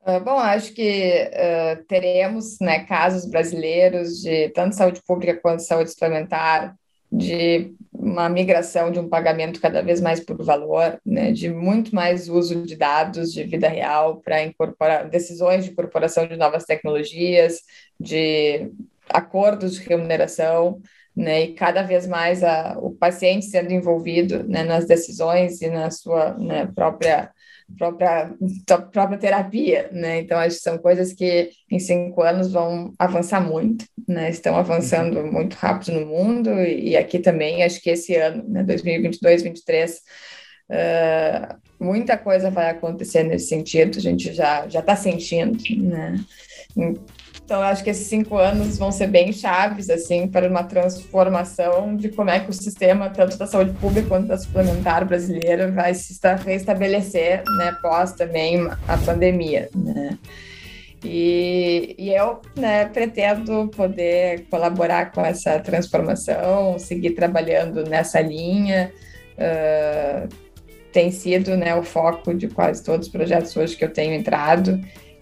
Uh, 0.08 0.24
bom, 0.24 0.38
acho 0.38 0.72
que 0.72 1.30
uh, 1.34 1.84
teremos 1.84 2.58
né, 2.60 2.84
casos 2.86 3.26
brasileiros 3.26 4.22
de 4.22 4.48
tanto 4.50 4.74
saúde 4.74 5.02
pública 5.06 5.38
quanto 5.38 5.62
saúde 5.62 5.90
suplementar, 5.90 6.74
de 7.12 7.74
uma 7.92 8.26
migração 8.26 8.90
de 8.90 8.98
um 8.98 9.08
pagamento 9.08 9.60
cada 9.60 9.82
vez 9.82 10.00
mais 10.00 10.18
por 10.18 10.42
valor, 10.42 10.98
né, 11.04 11.30
de 11.30 11.50
muito 11.50 11.94
mais 11.94 12.26
uso 12.26 12.62
de 12.62 12.74
dados 12.74 13.32
de 13.32 13.44
vida 13.44 13.68
real 13.68 14.22
para 14.22 14.42
incorporar 14.42 15.08
decisões 15.10 15.64
de 15.64 15.72
incorporação 15.72 16.26
de 16.26 16.36
novas 16.36 16.64
tecnologias, 16.64 17.60
de 18.00 18.70
acordos 19.10 19.74
de 19.74 19.86
remuneração, 19.86 20.80
né, 21.14 21.42
e 21.42 21.54
cada 21.54 21.82
vez 21.82 22.06
mais 22.06 22.42
a, 22.42 22.78
o 22.78 22.92
paciente 22.92 23.44
sendo 23.44 23.72
envolvido 23.72 24.42
né, 24.44 24.62
nas 24.62 24.86
decisões 24.86 25.60
e 25.60 25.68
na 25.68 25.90
sua 25.90 26.32
né, 26.38 26.66
própria 26.74 27.30
própria, 27.76 28.32
própria 28.92 29.18
terapia, 29.18 29.90
né? 29.92 30.20
Então, 30.20 30.38
acho 30.38 30.56
que 30.56 30.62
são 30.62 30.78
coisas 30.78 31.12
que 31.12 31.50
em 31.70 31.78
cinco 31.78 32.22
anos 32.22 32.52
vão 32.52 32.92
avançar 32.98 33.40
muito, 33.40 33.84
né? 34.06 34.30
Estão 34.30 34.56
avançando 34.56 35.18
uhum. 35.18 35.32
muito 35.32 35.54
rápido 35.54 36.00
no 36.00 36.06
mundo 36.06 36.50
e, 36.50 36.90
e, 36.90 36.96
aqui 36.96 37.18
também, 37.18 37.62
acho 37.62 37.80
que 37.80 37.90
esse 37.90 38.14
ano, 38.16 38.44
né, 38.48 38.62
2022, 38.62 39.42
2023, 39.42 40.00
uh, 40.70 41.84
muita 41.84 42.16
coisa 42.16 42.50
vai 42.50 42.70
acontecer 42.70 43.22
nesse 43.22 43.48
sentido, 43.48 43.98
a 43.98 44.00
gente 44.00 44.32
já 44.32 44.68
já 44.68 44.80
está 44.80 44.96
sentindo, 44.96 45.58
né? 45.82 46.16
Então, 47.48 47.62
acho 47.62 47.82
que 47.82 47.88
esses 47.88 48.06
cinco 48.06 48.36
anos 48.36 48.76
vão 48.76 48.92
ser 48.92 49.06
bem 49.06 49.32
chaves, 49.32 49.88
assim, 49.88 50.28
para 50.28 50.46
uma 50.46 50.64
transformação 50.64 51.96
de 51.96 52.10
como 52.10 52.28
é 52.28 52.40
que 52.40 52.50
o 52.50 52.52
sistema, 52.52 53.08
tanto 53.08 53.38
da 53.38 53.46
saúde 53.46 53.72
pública 53.80 54.06
quanto 54.06 54.26
da 54.26 54.36
suplementar 54.36 55.06
brasileira, 55.06 55.72
vai 55.72 55.94
se 55.94 56.14
restabelecer, 56.44 57.42
né, 57.56 57.74
pós 57.80 58.12
também 58.12 58.68
a 58.86 58.98
pandemia, 58.98 59.70
né. 59.74 60.18
E, 61.02 61.94
e, 61.96 62.12
eu 62.12 62.42
né, 62.54 62.84
pretendo 62.84 63.68
poder 63.68 64.44
colaborar 64.50 65.10
com 65.10 65.22
essa 65.22 65.58
transformação, 65.58 66.78
seguir 66.78 67.12
trabalhando 67.12 67.82
nessa 67.82 68.20
linha. 68.20 68.92
Uh, 69.38 70.28
tem 70.92 71.10
sido 71.10 71.56
né, 71.56 71.74
o 71.74 71.82
foco 71.82 72.34
de 72.34 72.48
quase 72.48 72.84
todos 72.84 73.06
os 73.06 73.12
projetos 73.12 73.56
hoje 73.56 73.76
que 73.76 73.84
eu 73.84 73.92
tenho 73.92 74.12
entrado 74.12 74.78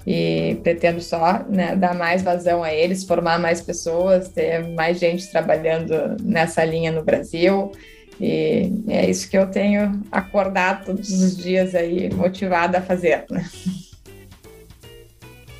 e 0.06 0.56
pretendo 0.62 1.00
só 1.00 1.44
né, 1.48 1.74
dar 1.74 1.94
mais 1.94 2.22
vazão 2.22 2.62
a 2.62 2.72
eles, 2.72 3.02
formar 3.02 3.40
mais 3.40 3.60
pessoas, 3.60 4.28
ter 4.28 4.64
mais 4.68 5.00
gente 5.00 5.28
trabalhando 5.30 6.16
nessa 6.22 6.64
linha 6.64 6.92
no 6.92 7.02
Brasil. 7.02 7.72
E 8.20 8.72
é 8.88 9.10
isso 9.10 9.28
que 9.28 9.36
eu 9.36 9.50
tenho 9.50 10.00
acordado 10.12 10.86
todos 10.86 11.10
os 11.10 11.36
dias 11.36 11.74
aí, 11.74 12.08
motivada 12.14 12.78
a 12.78 12.82
fazer. 12.82 13.24
Né? 13.28 13.44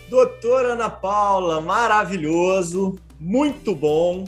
Doutora 0.08 0.74
Ana 0.74 0.88
Paula, 0.88 1.60
maravilhoso, 1.60 2.96
muito 3.18 3.74
bom. 3.74 4.24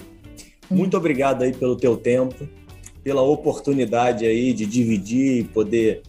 Muito 0.69 0.95
hum. 0.95 1.01
obrigado 1.01 1.43
aí 1.45 1.53
pelo 1.53 1.77
teu 1.77 1.97
tempo, 1.97 2.49
pela 3.05 3.23
oportunidade 3.23 4.27
aí 4.27 4.53
de 4.53 4.66
dividir 4.66 5.39
e 5.39 5.45
poder 5.45 6.03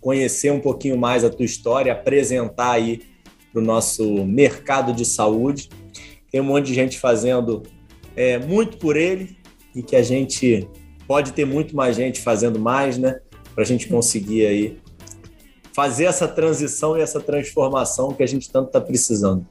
conhecer 0.00 0.50
um 0.50 0.58
pouquinho 0.58 0.96
mais 0.96 1.22
a 1.22 1.30
tua 1.30 1.44
história, 1.44 1.92
apresentar 1.92 2.72
aí 2.72 3.11
para 3.52 3.60
o 3.60 3.64
nosso 3.64 4.24
mercado 4.24 4.92
de 4.92 5.04
saúde. 5.04 5.68
Tem 6.30 6.40
um 6.40 6.44
monte 6.44 6.66
de 6.66 6.74
gente 6.74 6.98
fazendo 6.98 7.62
é, 8.16 8.38
muito 8.38 8.78
por 8.78 8.96
ele 8.96 9.36
e 9.74 9.82
que 9.82 9.94
a 9.94 10.02
gente 10.02 10.68
pode 11.06 11.32
ter 11.32 11.44
muito 11.44 11.76
mais 11.76 11.96
gente 11.96 12.20
fazendo 12.20 12.58
mais, 12.58 12.96
né? 12.96 13.20
Para 13.54 13.64
a 13.64 13.66
gente 13.66 13.88
conseguir 13.88 14.46
aí 14.46 14.80
fazer 15.74 16.04
essa 16.04 16.28
transição 16.28 16.96
e 16.96 17.00
essa 17.00 17.20
transformação 17.20 18.12
que 18.12 18.22
a 18.22 18.26
gente 18.26 18.50
tanto 18.50 18.68
está 18.68 18.80
precisando. 18.80 19.46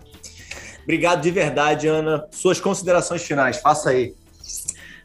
Obrigado 0.84 1.22
de 1.22 1.32
verdade, 1.32 1.88
Ana. 1.88 2.28
Suas 2.32 2.60
considerações 2.60 3.22
finais, 3.22 3.58
faça 3.58 3.92
aí. 3.92 4.16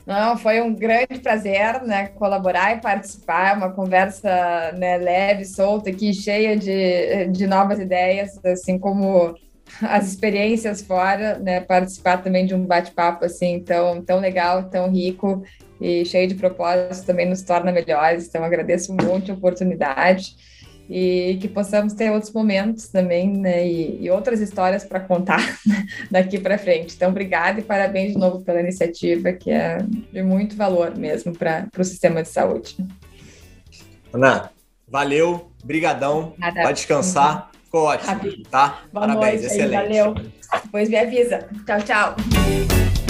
Não, 0.06 0.38
foi 0.38 0.60
um 0.60 0.72
grande 0.72 1.18
prazer, 1.20 1.82
né, 1.82 2.06
colaborar 2.06 2.76
e 2.76 2.80
participar, 2.80 3.56
uma 3.56 3.72
conversa 3.72 4.72
né, 4.78 4.96
leve, 4.98 5.44
solta 5.44 5.90
aqui, 5.90 6.14
cheia 6.14 6.56
de, 6.56 7.26
de 7.32 7.44
novas 7.44 7.80
ideias, 7.80 8.38
assim 8.44 8.78
como 8.78 9.34
as 9.82 10.06
experiências 10.06 10.80
fora, 10.80 11.40
né, 11.40 11.60
participar 11.60 12.22
também 12.22 12.46
de 12.46 12.54
um 12.54 12.64
bate-papo 12.64 13.24
assim 13.24 13.58
tão, 13.58 14.00
tão 14.00 14.20
legal, 14.20 14.70
tão 14.70 14.88
rico 14.88 15.42
e 15.80 16.04
cheio 16.04 16.28
de 16.28 16.36
propósitos 16.36 17.00
também 17.00 17.28
nos 17.28 17.42
torna 17.42 17.72
melhores, 17.72 18.28
então 18.28 18.44
agradeço 18.44 18.94
muito 18.94 19.32
a 19.32 19.34
oportunidade 19.34 20.36
e 20.88 21.38
que 21.40 21.48
possamos 21.48 21.92
ter 21.92 22.10
outros 22.10 22.32
momentos 22.32 22.88
também, 22.88 23.36
né, 23.36 23.66
e, 23.66 24.04
e 24.04 24.10
outras 24.10 24.40
histórias 24.40 24.84
para 24.84 25.00
contar 25.00 25.40
daqui 26.10 26.38
para 26.38 26.58
frente. 26.58 26.94
Então, 26.94 27.10
obrigada 27.10 27.60
e 27.60 27.62
parabéns 27.62 28.12
de 28.12 28.18
novo 28.18 28.42
pela 28.42 28.60
iniciativa, 28.60 29.32
que 29.32 29.50
é 29.50 29.78
de 30.12 30.22
muito 30.22 30.56
valor 30.56 30.96
mesmo 30.96 31.36
para 31.36 31.68
o 31.76 31.84
sistema 31.84 32.22
de 32.22 32.28
saúde. 32.28 32.76
Ana, 34.12 34.50
valeu, 34.86 35.50
brigadão, 35.64 36.34
Nada. 36.38 36.62
vai 36.62 36.72
descansar, 36.72 37.50
ficou 37.64 37.84
ótimo, 37.84 38.20
tá? 38.50 38.82
Boa 38.92 39.06
Parabéns, 39.06 39.42
noite, 39.42 39.46
excelente. 39.46 39.82
Valeu. 39.82 40.14
Depois 40.62 40.88
me 40.88 40.96
avisa. 40.96 41.48
Tchau, 41.66 41.82
tchau. 41.82 43.05